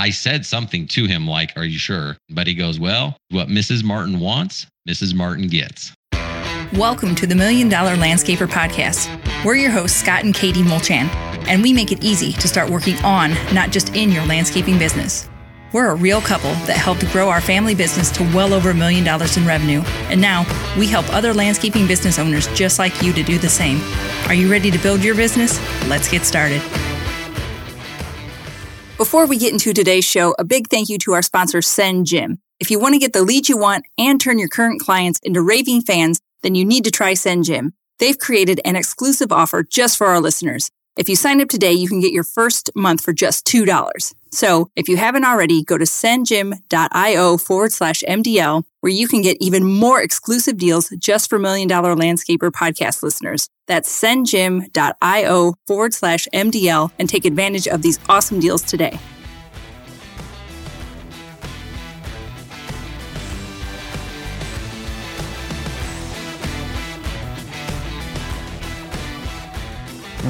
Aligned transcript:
I 0.00 0.08
said 0.08 0.46
something 0.46 0.86
to 0.86 1.04
him 1.04 1.26
like, 1.26 1.52
Are 1.58 1.64
you 1.64 1.76
sure? 1.76 2.16
But 2.30 2.46
he 2.46 2.54
goes, 2.54 2.80
Well, 2.80 3.18
what 3.32 3.48
Mrs. 3.48 3.84
Martin 3.84 4.18
wants, 4.18 4.66
Mrs. 4.88 5.14
Martin 5.14 5.46
gets. 5.46 5.92
Welcome 6.72 7.14
to 7.16 7.26
the 7.26 7.34
Million 7.34 7.68
Dollar 7.68 7.96
Landscaper 7.96 8.48
Podcast. 8.48 9.10
We're 9.44 9.56
your 9.56 9.70
hosts, 9.70 10.00
Scott 10.00 10.24
and 10.24 10.34
Katie 10.34 10.62
Mulchan, 10.62 11.06
and 11.46 11.60
we 11.60 11.74
make 11.74 11.92
it 11.92 12.02
easy 12.02 12.32
to 12.32 12.48
start 12.48 12.70
working 12.70 12.96
on, 13.04 13.32
not 13.52 13.72
just 13.72 13.94
in 13.94 14.10
your 14.10 14.24
landscaping 14.24 14.78
business. 14.78 15.28
We're 15.74 15.90
a 15.90 15.94
real 15.94 16.22
couple 16.22 16.52
that 16.64 16.78
helped 16.78 17.06
grow 17.12 17.28
our 17.28 17.42
family 17.42 17.74
business 17.74 18.10
to 18.12 18.22
well 18.34 18.54
over 18.54 18.70
a 18.70 18.74
million 18.74 19.04
dollars 19.04 19.36
in 19.36 19.46
revenue, 19.46 19.82
and 20.08 20.18
now 20.18 20.46
we 20.78 20.86
help 20.86 21.12
other 21.12 21.34
landscaping 21.34 21.86
business 21.86 22.18
owners 22.18 22.46
just 22.54 22.78
like 22.78 23.02
you 23.02 23.12
to 23.12 23.22
do 23.22 23.36
the 23.36 23.50
same. 23.50 23.78
Are 24.28 24.34
you 24.34 24.50
ready 24.50 24.70
to 24.70 24.78
build 24.78 25.04
your 25.04 25.14
business? 25.14 25.60
Let's 25.88 26.10
get 26.10 26.24
started. 26.24 26.62
Before 29.00 29.24
we 29.24 29.38
get 29.38 29.54
into 29.54 29.72
today's 29.72 30.04
show, 30.04 30.34
a 30.38 30.44
big 30.44 30.68
thank 30.68 30.90
you 30.90 30.98
to 30.98 31.14
our 31.14 31.22
sponsor, 31.22 31.60
SendJim. 31.60 32.36
If 32.58 32.70
you 32.70 32.78
want 32.78 32.92
to 32.92 32.98
get 32.98 33.14
the 33.14 33.22
leads 33.22 33.48
you 33.48 33.56
want 33.56 33.86
and 33.96 34.20
turn 34.20 34.38
your 34.38 34.50
current 34.50 34.78
clients 34.78 35.18
into 35.22 35.40
raving 35.40 35.80
fans, 35.80 36.20
then 36.42 36.54
you 36.54 36.66
need 36.66 36.84
to 36.84 36.90
try 36.90 37.14
SendJim. 37.14 37.72
They've 37.98 38.18
created 38.18 38.60
an 38.62 38.76
exclusive 38.76 39.32
offer 39.32 39.62
just 39.62 39.96
for 39.96 40.08
our 40.08 40.20
listeners. 40.20 40.70
If 40.98 41.08
you 41.08 41.16
sign 41.16 41.40
up 41.40 41.48
today, 41.48 41.72
you 41.72 41.88
can 41.88 42.00
get 42.00 42.12
your 42.12 42.24
first 42.24 42.68
month 42.76 43.02
for 43.02 43.14
just 43.14 43.46
$2. 43.46 44.12
So 44.32 44.68
if 44.76 44.86
you 44.86 44.98
haven't 44.98 45.24
already, 45.24 45.64
go 45.64 45.78
to 45.78 45.86
sendjim.io 45.86 47.38
forward 47.38 47.72
slash 47.72 48.04
MDL, 48.06 48.64
where 48.80 48.92
you 48.92 49.06
can 49.06 49.22
get 49.22 49.36
even 49.40 49.64
more 49.64 50.00
exclusive 50.02 50.56
deals 50.56 50.88
just 50.98 51.28
for 51.28 51.38
Million 51.38 51.68
Dollar 51.68 51.94
Landscaper 51.94 52.50
podcast 52.50 53.02
listeners. 53.02 53.48
That's 53.66 53.88
sendjim.io 54.02 55.54
forward 55.66 55.94
slash 55.94 56.26
MDL 56.34 56.90
and 56.98 57.08
take 57.08 57.24
advantage 57.24 57.68
of 57.68 57.82
these 57.82 57.98
awesome 58.08 58.40
deals 58.40 58.62
today. 58.62 58.98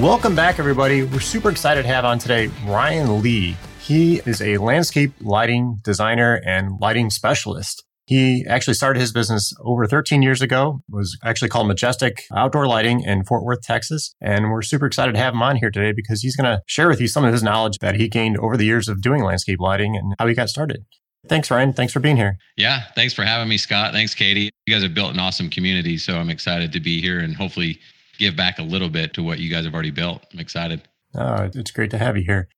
Welcome 0.01 0.35
back, 0.35 0.59
everybody. 0.59 1.03
We're 1.03 1.21
super 1.21 1.51
excited 1.51 1.83
to 1.83 1.89
have 1.89 2.07
on 2.07 2.19
today 2.19 2.47
Ryan 2.65 3.21
Lee. 3.21 3.55
He 3.81 4.21
is 4.25 4.41
a 4.41 4.57
landscape 4.57 5.13
lighting 5.21 5.79
designer 5.83 6.41
and 6.47 6.81
lighting 6.81 7.11
specialist. 7.11 7.85
He 8.11 8.45
actually 8.49 8.75
started 8.75 8.99
his 8.99 9.13
business 9.13 9.53
over 9.61 9.87
13 9.87 10.21
years 10.21 10.43
ago. 10.43 10.83
It 10.89 10.97
was 10.97 11.17
actually 11.23 11.49
called 11.49 11.69
Majestic 11.69 12.25
Outdoor 12.35 12.67
Lighting 12.67 13.05
in 13.05 13.23
Fort 13.23 13.45
Worth, 13.45 13.63
Texas. 13.63 14.17
And 14.21 14.51
we're 14.51 14.63
super 14.63 14.87
excited 14.87 15.13
to 15.13 15.19
have 15.21 15.33
him 15.33 15.43
on 15.43 15.55
here 15.55 15.71
today 15.71 15.93
because 15.93 16.21
he's 16.21 16.35
going 16.35 16.53
to 16.53 16.61
share 16.67 16.89
with 16.89 17.01
you 17.01 17.07
some 17.07 17.25
of 17.25 17.33
his 17.33 17.45
knowledge 17.45 17.79
that 17.81 17.95
he 17.95 18.09
gained 18.09 18.37
over 18.39 18.57
the 18.57 18.65
years 18.65 18.89
of 18.89 19.01
doing 19.01 19.23
landscape 19.23 19.61
lighting 19.61 19.95
and 19.95 20.15
how 20.19 20.27
he 20.27 20.35
got 20.35 20.49
started. 20.49 20.87
Thanks, 21.29 21.53
Ryan. 21.53 21.73
Thanks 21.73 21.93
for 21.93 22.01
being 22.01 22.17
here. 22.17 22.37
Yeah, 22.57 22.83
thanks 22.97 23.15
for 23.15 23.23
having 23.23 23.49
me, 23.49 23.59
Scott. 23.59 23.93
Thanks, 23.93 24.13
Katie. 24.13 24.51
You 24.67 24.75
guys 24.75 24.83
have 24.83 24.93
built 24.93 25.15
an 25.15 25.21
awesome 25.21 25.49
community, 25.49 25.97
so 25.97 26.17
I'm 26.17 26.31
excited 26.31 26.73
to 26.73 26.81
be 26.81 27.01
here 27.01 27.21
and 27.21 27.37
hopefully 27.37 27.79
give 28.19 28.35
back 28.35 28.59
a 28.59 28.65
little 28.65 28.89
bit 28.89 29.15
to 29.15 29.23
what 29.23 29.39
you 29.39 29.49
guys 29.49 29.67
have 29.67 29.75
already 29.75 29.93
built. 29.93 30.27
I'm 30.33 30.41
excited. 30.41 30.83
Oh, 31.15 31.49
it's 31.55 31.71
great 31.71 31.93
to 31.93 31.99
have 31.99 32.17
you 32.17 32.25
here. 32.25 32.49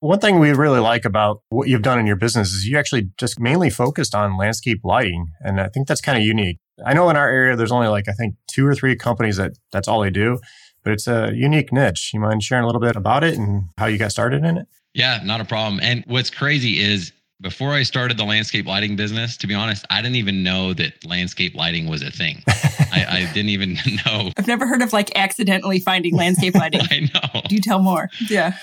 One 0.00 0.20
thing 0.20 0.38
we 0.38 0.52
really 0.52 0.78
like 0.78 1.04
about 1.04 1.42
what 1.48 1.68
you've 1.68 1.82
done 1.82 1.98
in 1.98 2.06
your 2.06 2.16
business 2.16 2.52
is 2.52 2.66
you 2.66 2.78
actually 2.78 3.10
just 3.18 3.40
mainly 3.40 3.68
focused 3.68 4.14
on 4.14 4.36
landscape 4.36 4.80
lighting. 4.84 5.32
And 5.40 5.60
I 5.60 5.68
think 5.68 5.88
that's 5.88 6.00
kind 6.00 6.16
of 6.16 6.24
unique. 6.24 6.58
I 6.86 6.94
know 6.94 7.10
in 7.10 7.16
our 7.16 7.28
area, 7.28 7.56
there's 7.56 7.72
only 7.72 7.88
like, 7.88 8.08
I 8.08 8.12
think 8.12 8.36
two 8.46 8.64
or 8.64 8.74
three 8.74 8.94
companies 8.94 9.36
that 9.38 9.52
that's 9.72 9.88
all 9.88 10.00
they 10.00 10.10
do, 10.10 10.38
but 10.84 10.92
it's 10.92 11.08
a 11.08 11.32
unique 11.34 11.72
niche. 11.72 12.12
You 12.14 12.20
mind 12.20 12.44
sharing 12.44 12.62
a 12.62 12.66
little 12.66 12.80
bit 12.80 12.94
about 12.94 13.24
it 13.24 13.36
and 13.36 13.70
how 13.76 13.86
you 13.86 13.98
got 13.98 14.12
started 14.12 14.44
in 14.44 14.58
it? 14.58 14.68
Yeah, 14.94 15.20
not 15.24 15.40
a 15.40 15.44
problem. 15.44 15.80
And 15.82 16.04
what's 16.06 16.30
crazy 16.30 16.78
is 16.78 17.12
before 17.40 17.72
I 17.72 17.84
started 17.84 18.16
the 18.16 18.24
landscape 18.24 18.66
lighting 18.66 18.96
business, 18.96 19.36
to 19.38 19.46
be 19.46 19.54
honest, 19.54 19.84
I 19.90 20.02
didn't 20.02 20.16
even 20.16 20.42
know 20.42 20.74
that 20.74 21.04
landscape 21.06 21.54
lighting 21.54 21.88
was 21.88 22.02
a 22.02 22.10
thing. 22.10 22.42
I, 22.48 23.06
I, 23.08 23.30
didn't 23.32 23.50
even 23.50 23.74
know. 24.06 24.30
I've 24.36 24.48
never 24.48 24.66
heard 24.66 24.82
of 24.82 24.92
like 24.92 25.16
accidentally 25.16 25.78
finding 25.78 26.14
landscape 26.16 26.54
lighting. 26.54 26.80
I 26.90 27.00
know. 27.14 27.42
Do 27.48 27.54
you 27.54 27.60
tell 27.60 27.78
more? 27.78 28.10
Yeah. 28.28 28.56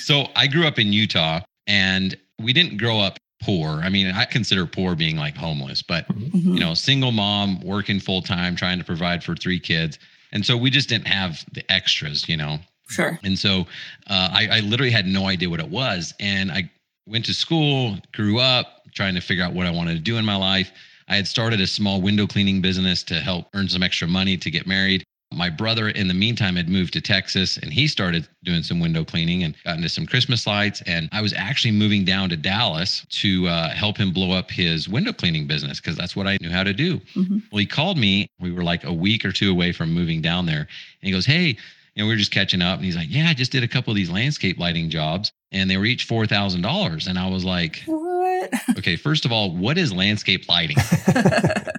so 0.00 0.26
I 0.36 0.46
grew 0.46 0.66
up 0.66 0.78
in 0.78 0.92
Utah 0.92 1.40
and 1.66 2.16
we 2.38 2.52
didn't 2.52 2.76
grow 2.76 2.98
up 3.00 3.18
poor. 3.42 3.80
I 3.82 3.88
mean, 3.88 4.08
I 4.08 4.26
consider 4.26 4.66
poor 4.66 4.94
being 4.94 5.16
like 5.16 5.36
homeless, 5.36 5.82
but 5.82 6.06
mm-hmm. 6.08 6.54
you 6.54 6.60
know, 6.60 6.74
single 6.74 7.12
mom 7.12 7.60
working 7.62 8.00
full 8.00 8.20
time, 8.20 8.54
trying 8.54 8.78
to 8.78 8.84
provide 8.84 9.24
for 9.24 9.34
three 9.34 9.58
kids. 9.58 9.98
And 10.32 10.44
so 10.44 10.56
we 10.56 10.70
just 10.70 10.88
didn't 10.88 11.08
have 11.08 11.44
the 11.52 11.70
extras, 11.72 12.28
you 12.28 12.36
know. 12.36 12.58
Sure. 12.88 13.18
And 13.22 13.38
so 13.38 13.60
uh, 14.08 14.28
I, 14.32 14.48
I 14.52 14.60
literally 14.60 14.90
had 14.90 15.06
no 15.06 15.26
idea 15.26 15.48
what 15.48 15.60
it 15.60 15.70
was. 15.70 16.12
And 16.20 16.52
I 16.52 16.70
went 17.10 17.24
to 17.26 17.34
school, 17.34 17.96
grew 18.12 18.38
up 18.38 18.84
trying 18.94 19.14
to 19.14 19.20
figure 19.20 19.44
out 19.44 19.52
what 19.52 19.66
I 19.66 19.70
wanted 19.70 19.94
to 19.94 20.00
do 20.00 20.16
in 20.16 20.24
my 20.24 20.36
life. 20.36 20.70
I 21.08 21.16
had 21.16 21.26
started 21.26 21.60
a 21.60 21.66
small 21.66 22.00
window 22.00 22.26
cleaning 22.26 22.60
business 22.60 23.02
to 23.04 23.14
help 23.14 23.46
earn 23.54 23.68
some 23.68 23.82
extra 23.82 24.06
money 24.06 24.36
to 24.36 24.50
get 24.50 24.66
married. 24.66 25.04
My 25.32 25.48
brother, 25.48 25.88
in 25.88 26.08
the 26.08 26.14
meantime, 26.14 26.56
had 26.56 26.68
moved 26.68 26.92
to 26.94 27.00
Texas 27.00 27.56
and 27.56 27.72
he 27.72 27.86
started 27.86 28.28
doing 28.42 28.64
some 28.64 28.80
window 28.80 29.04
cleaning 29.04 29.44
and 29.44 29.54
got 29.64 29.76
into 29.76 29.88
some 29.88 30.06
Christmas 30.06 30.44
lights. 30.46 30.82
And 30.86 31.08
I 31.12 31.20
was 31.20 31.32
actually 31.32 31.70
moving 31.72 32.04
down 32.04 32.30
to 32.30 32.36
Dallas 32.36 33.06
to 33.10 33.46
uh, 33.46 33.70
help 33.70 33.96
him 33.96 34.12
blow 34.12 34.32
up 34.32 34.50
his 34.50 34.88
window 34.88 35.12
cleaning 35.12 35.46
business 35.46 35.80
because 35.80 35.96
that's 35.96 36.16
what 36.16 36.26
I 36.26 36.36
knew 36.40 36.50
how 36.50 36.64
to 36.64 36.72
do. 36.72 36.98
Mm-hmm. 37.14 37.38
Well, 37.52 37.58
he 37.58 37.66
called 37.66 37.96
me. 37.96 38.28
We 38.40 38.50
were 38.50 38.64
like 38.64 38.82
a 38.84 38.92
week 38.92 39.24
or 39.24 39.30
two 39.30 39.50
away 39.52 39.70
from 39.72 39.92
moving 39.92 40.20
down 40.20 40.46
there. 40.46 40.60
And 40.60 40.68
he 41.00 41.12
goes, 41.12 41.26
Hey, 41.26 41.56
you 41.94 42.02
know, 42.02 42.06
we 42.06 42.12
were 42.12 42.18
just 42.18 42.32
catching 42.32 42.62
up. 42.62 42.78
And 42.78 42.84
he's 42.84 42.96
like, 42.96 43.08
Yeah, 43.08 43.28
I 43.28 43.34
just 43.34 43.52
did 43.52 43.62
a 43.62 43.68
couple 43.68 43.92
of 43.92 43.96
these 43.96 44.10
landscape 44.10 44.58
lighting 44.58 44.90
jobs 44.90 45.32
and 45.52 45.70
they 45.70 45.76
were 45.76 45.84
each 45.84 46.04
four 46.04 46.26
thousand 46.26 46.62
dollars. 46.62 47.06
And 47.06 47.18
I 47.18 47.28
was 47.28 47.44
like, 47.44 47.82
"What?" 47.86 48.52
okay, 48.78 48.96
first 48.96 49.24
of 49.24 49.32
all, 49.32 49.54
what 49.54 49.78
is 49.78 49.92
landscape 49.92 50.48
lighting? 50.48 50.76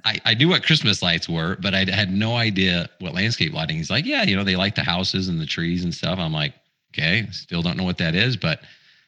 I, 0.05 0.19
I 0.25 0.33
knew 0.33 0.49
what 0.49 0.63
Christmas 0.63 1.01
lights 1.01 1.29
were, 1.29 1.57
but 1.61 1.73
I 1.73 1.85
had 1.89 2.11
no 2.11 2.35
idea 2.35 2.89
what 2.99 3.13
landscape 3.13 3.53
lighting. 3.53 3.77
He's 3.77 3.89
like, 3.89 4.05
"Yeah, 4.05 4.23
you 4.23 4.35
know, 4.35 4.43
they 4.43 4.55
light 4.55 4.75
the 4.75 4.83
houses 4.83 5.27
and 5.27 5.39
the 5.39 5.45
trees 5.45 5.83
and 5.83 5.93
stuff." 5.93 6.19
I'm 6.19 6.33
like, 6.33 6.53
"Okay, 6.93 7.27
still 7.31 7.61
don't 7.61 7.77
know 7.77 7.83
what 7.85 7.97
that 7.99 8.15
is," 8.15 8.37
but 8.37 8.61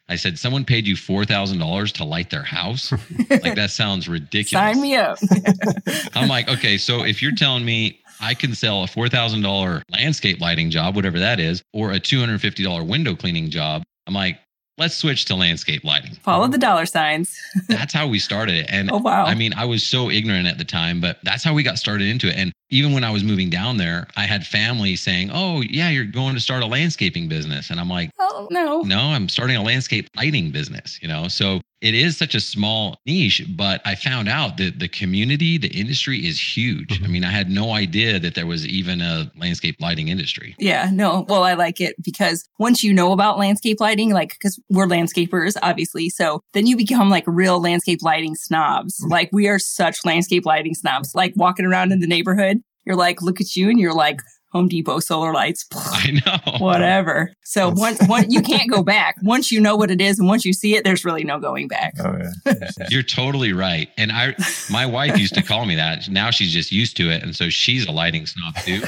I 0.10 0.16
said, 0.16 0.40
"Someone 0.40 0.66
paid 0.66 0.88
you 0.88 0.96
four 0.96 1.26
thousand 1.26 1.60
dollars 1.60 1.92
to 1.94 2.04
light 2.04 2.30
their 2.30 2.44
house? 2.44 2.92
like 3.30 3.56
that 3.56 3.72
sounds 3.72 4.08
ridiculous." 4.08 4.74
Sign 4.74 4.82
me 4.82 4.96
up. 4.96 5.18
I'm 6.16 6.30
like, 6.30 6.50
okay, 6.50 6.78
so 6.78 7.04
if 7.04 7.22
you're 7.22 7.36
telling 7.36 7.66
me 7.66 8.00
I 8.22 8.34
can 8.36 8.56
sell 8.56 8.84
a 8.84 8.88
$4,000 8.88 9.82
landscape 9.90 10.40
lighting 10.40 10.70
job, 10.70 10.96
whatever 10.96 11.20
that 11.20 11.42
is, 11.42 11.62
or 11.74 11.92
a 11.92 12.00
$250 12.00 12.88
window 12.88 13.16
cleaning 13.16 13.50
job. 13.50 13.84
I'm 14.08 14.14
like, 14.14 14.40
let's 14.78 14.96
switch 14.96 15.26
to 15.26 15.36
landscape 15.36 15.84
lighting. 15.84 16.16
Follow 16.16 16.48
the 16.48 16.58
dollar 16.58 16.86
signs. 16.86 17.40
that's 17.68 17.94
how 17.94 18.08
we 18.08 18.20
started 18.20 18.56
it. 18.56 18.66
And 18.70 18.92
oh, 18.92 18.98
wow. 18.98 19.26
I 19.26 19.36
mean, 19.36 19.54
I 19.54 19.66
was 19.66 19.84
so 19.84 20.10
ignorant 20.10 20.48
at 20.48 20.58
the 20.58 20.66
time, 20.66 21.00
but 21.00 21.20
that's 21.24 21.44
how 21.44 21.54
we 21.54 21.64
got 21.64 21.78
started 21.78 22.08
into 22.08 22.28
it. 22.28 22.36
And 22.36 22.52
even 22.70 22.94
when 22.94 23.04
I 23.04 23.12
was 23.12 23.24
moving 23.24 23.50
down 23.50 23.78
there, 23.78 24.08
I 24.16 24.24
had 24.24 24.46
family 24.46 24.96
saying, 24.96 25.30
Oh, 25.32 25.62
yeah, 25.62 25.90
you're 25.90 26.06
going 26.06 26.34
to 26.36 26.42
start 26.42 26.64
a 26.64 26.66
landscaping 26.66 27.28
business. 27.28 27.70
And 27.70 27.80
I'm 27.80 27.90
like, 27.90 28.10
Oh, 28.20 28.48
no. 28.50 28.82
No, 28.82 29.00
I'm 29.00 29.30
starting 29.30 29.56
a 29.56 29.64
landscape 29.64 30.08
lighting 30.16 30.52
business, 30.52 31.00
you 31.02 31.08
know? 31.08 31.28
So 31.28 31.62
it 31.84 31.94
is 31.94 32.18
such 32.18 32.34
a 32.34 32.40
small 32.40 33.02
niche, 33.06 33.46
but 33.58 33.82
I 33.86 33.96
found 33.96 34.30
out 34.30 34.58
that 34.58 34.80
the 34.80 34.88
community, 34.88 35.58
the 35.58 35.68
industry 35.68 36.26
is 36.26 36.40
huge. 36.40 36.88
Mm-hmm. 36.88 37.04
I 37.04 37.08
mean, 37.10 37.24
I 37.26 37.32
had 37.32 37.50
no 37.50 37.72
idea 37.72 38.20
that 38.20 38.36
there 38.36 38.48
was 38.48 38.66
even 38.66 39.02
a 39.02 39.30
landscape 39.38 39.76
lighting 39.82 40.08
industry. 40.08 40.56
Yeah, 40.58 40.90
no. 40.94 41.26
Well, 41.28 41.44
I 41.44 41.56
like 41.56 41.82
it 41.82 41.96
because 42.02 42.48
once 42.58 42.84
you 42.84 42.94
know 42.94 43.12
about 43.12 43.38
landscape 43.38 43.82
lighting, 43.82 44.14
like, 44.14 44.30
because 44.30 44.58
we're 44.70 44.88
landscapers, 44.88 45.58
obviously. 45.62 46.10
So 46.10 46.42
then 46.54 46.68
you 46.68 46.78
become 46.78 47.10
like 47.10 47.26
real 47.28 47.62
landscape 47.62 48.00
lighting 48.02 48.36
snobs. 48.36 49.00
Mm-hmm. 49.02 49.12
Like, 49.12 49.30
we 49.34 49.50
are 49.50 49.60
such 49.60 50.06
landscape 50.06 50.46
lighting 50.46 50.76
snobs. 50.76 51.14
Like, 51.14 51.34
walking 51.36 51.66
around 51.66 51.92
in 51.92 52.00
the 52.00 52.08
neighborhood, 52.08 52.64
you're 52.86 52.96
like, 52.96 53.22
look 53.22 53.42
at 53.42 53.58
you, 53.58 53.70
and 53.70 53.80
you're 53.80 53.94
like, 53.94 54.22
Home 54.54 54.68
Depot 54.68 55.00
solar 55.00 55.34
lights. 55.34 55.66
I 55.74 56.22
know. 56.26 56.58
Whatever. 56.60 57.34
So 57.44 57.70
once, 57.70 58.00
once 58.08 58.28
you 58.32 58.42
can't 58.42 58.70
go 58.70 58.84
back. 58.96 59.16
Once 59.24 59.52
you 59.52 59.60
know 59.60 59.76
what 59.76 59.90
it 59.92 60.00
is 60.00 60.20
and 60.20 60.28
once 60.28 60.46
you 60.46 60.54
see 60.54 60.76
it, 60.76 60.84
there's 60.84 61.04
really 61.04 61.24
no 61.24 61.40
going 61.40 61.68
back. 61.68 61.96
Oh, 62.00 62.16
yeah. 62.46 62.88
You're 62.90 63.04
totally 63.04 63.52
right. 63.52 63.90
And 63.98 64.12
I 64.12 64.36
my 64.72 64.86
wife 64.86 65.18
used 65.18 65.34
to 65.36 65.42
call 65.42 65.66
me 65.66 65.76
that. 65.76 66.08
Now 66.10 66.30
she's 66.30 66.52
just 66.52 66.72
used 66.72 66.96
to 66.98 67.10
it. 67.10 67.24
And 67.24 67.36
so 67.36 67.50
she's 67.50 67.86
a 67.88 67.92
lighting 67.92 68.26
snob 68.28 68.56
too. 68.58 68.82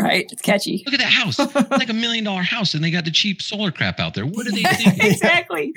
right. 0.00 0.26
It's 0.32 0.42
catchy. 0.42 0.82
Look 0.86 0.94
at 0.94 1.00
that 1.00 1.12
house. 1.12 1.38
It's 1.38 1.54
like 1.70 1.90
a 1.90 1.94
million 1.94 2.24
dollar 2.24 2.42
house 2.42 2.74
and 2.74 2.82
they 2.82 2.90
got 2.90 3.04
the 3.04 3.10
cheap 3.10 3.42
solar 3.42 3.70
crap 3.70 4.00
out 4.00 4.14
there. 4.14 4.26
What 4.26 4.46
are 4.46 4.52
they 4.52 4.62
thinking? 4.62 5.06
exactly. 5.06 5.74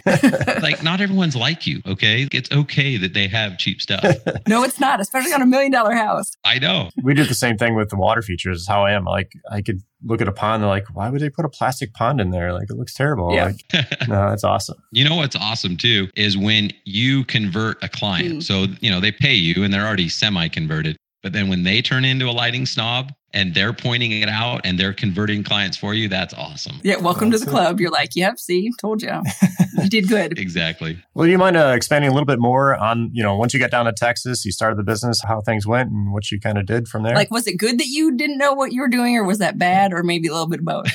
like 0.62 0.84
not 0.84 1.02
everyone's 1.02 1.36
like 1.36 1.68
you, 1.68 1.81
okay? 1.86 2.28
It's 2.31 2.52
okay 2.52 2.98
that 2.98 3.13
they 3.13 3.28
have 3.28 3.58
cheap 3.58 3.81
stuff. 3.81 4.04
no, 4.48 4.63
it's 4.63 4.80
not, 4.80 5.00
especially 5.02 5.34
on 5.34 5.42
a 5.42 5.46
million 5.46 5.72
dollar 5.72 5.94
house. 5.94 6.31
I 6.46 6.60
know. 6.60 6.90
We 7.04 7.13
did 7.13 7.28
the 7.28 7.36
same 7.36 7.58
thing 7.58 7.75
with 7.75 7.90
the 7.90 7.98
water 7.98 8.22
features, 8.22 8.68
how 8.68 8.84
I 8.86 8.92
am. 8.92 9.00
Like 9.06 9.33
I 9.50 9.62
could 9.62 9.81
look 10.03 10.21
at 10.21 10.27
a 10.27 10.31
pond, 10.31 10.63
they're 10.63 10.69
like, 10.69 10.88
why 10.94 11.09
would 11.09 11.21
they 11.21 11.30
put 11.30 11.45
a 11.45 11.50
plastic 11.50 11.94
pond 11.94 12.19
in 12.19 12.31
there? 12.31 12.53
Like 12.53 12.69
it 12.69 12.77
looks 12.77 12.94
terrible. 12.94 13.33
Yeah. 13.33 13.45
Like, 13.74 13.88
no, 14.07 14.30
that's 14.30 14.44
awesome. 14.44 14.81
You 14.92 15.07
know 15.07 15.15
what's 15.15 15.36
awesome 15.36 15.77
too 15.77 16.09
is 16.15 16.38
when 16.38 16.71
you 16.86 17.24
convert 17.25 17.83
a 17.83 17.89
client. 17.89 18.39
Mm. 18.39 18.44
So, 18.44 18.65
you 18.80 18.89
know, 18.89 19.00
they 19.00 19.12
pay 19.12 19.33
you 19.33 19.63
and 19.63 19.74
they're 19.74 19.86
already 19.86 20.09
semi 20.09 20.48
converted. 20.48 20.98
But 21.22 21.34
then 21.34 21.50
when 21.50 21.64
they 21.64 21.82
turn 21.82 22.04
into 22.04 22.28
a 22.28 22.32
lighting 22.32 22.66
snob 22.66 23.14
and 23.34 23.54
they're 23.54 23.74
pointing 23.74 24.12
it 24.12 24.28
out 24.28 24.62
and 24.64 24.80
they're 24.80 24.94
converting 24.94 25.44
clients 25.44 25.78
for 25.78 25.94
you, 25.94 26.08
that's 26.08 26.34
awesome. 26.34 26.80
Yeah, 26.84 26.98
welcome 26.98 27.30
to 27.30 27.38
the 27.38 27.46
club. 27.46 27.80
You're 27.80 27.92
like, 27.92 28.16
yep, 28.16 28.40
see, 28.40 28.72
told 28.80 29.04
you. 29.04 29.22
You 29.78 29.90
did 29.90 30.08
good. 30.08 30.38
Exactly. 30.42 30.98
Well, 31.14 31.26
do 31.26 31.32
you 31.32 31.38
mind 31.38 31.56
uh, 31.56 31.74
expanding 31.76 32.10
a 32.10 32.14
little 32.14 32.26
bit 32.26 32.40
more 32.40 32.76
on, 32.76 33.12
you 33.14 33.22
know, 33.22 33.36
once 33.38 33.54
you 33.54 33.60
got 33.60 33.70
down 33.70 33.86
to 33.86 33.94
Texas, 33.94 34.44
you 34.44 34.52
started 34.52 34.78
the 34.78 34.84
business, 34.84 35.22
how 35.24 35.40
things 35.42 35.68
went 35.68 35.92
and 35.92 36.12
what 36.12 36.32
you 36.32 36.40
kind 36.40 36.58
of 36.58 36.66
did 36.66 36.88
from 36.88 37.04
there? 37.04 37.14
Like, 37.16 37.32
was 37.32 37.48
it 37.48 37.58
good 37.58 37.80
that 37.80 37.88
you 37.88 38.16
didn't 38.16 38.38
know 38.38 38.54
what 38.54 38.72
you 38.72 38.82
were 38.82 38.90
doing 38.90 39.16
or 39.16 39.24
was 39.24 39.38
that 39.38 39.58
bad 39.58 39.94
or 39.94 40.04
maybe 40.04 40.28
a 40.28 40.32
little 40.32 40.48
bit 40.48 40.60
of 40.60 40.66
both? 40.66 40.88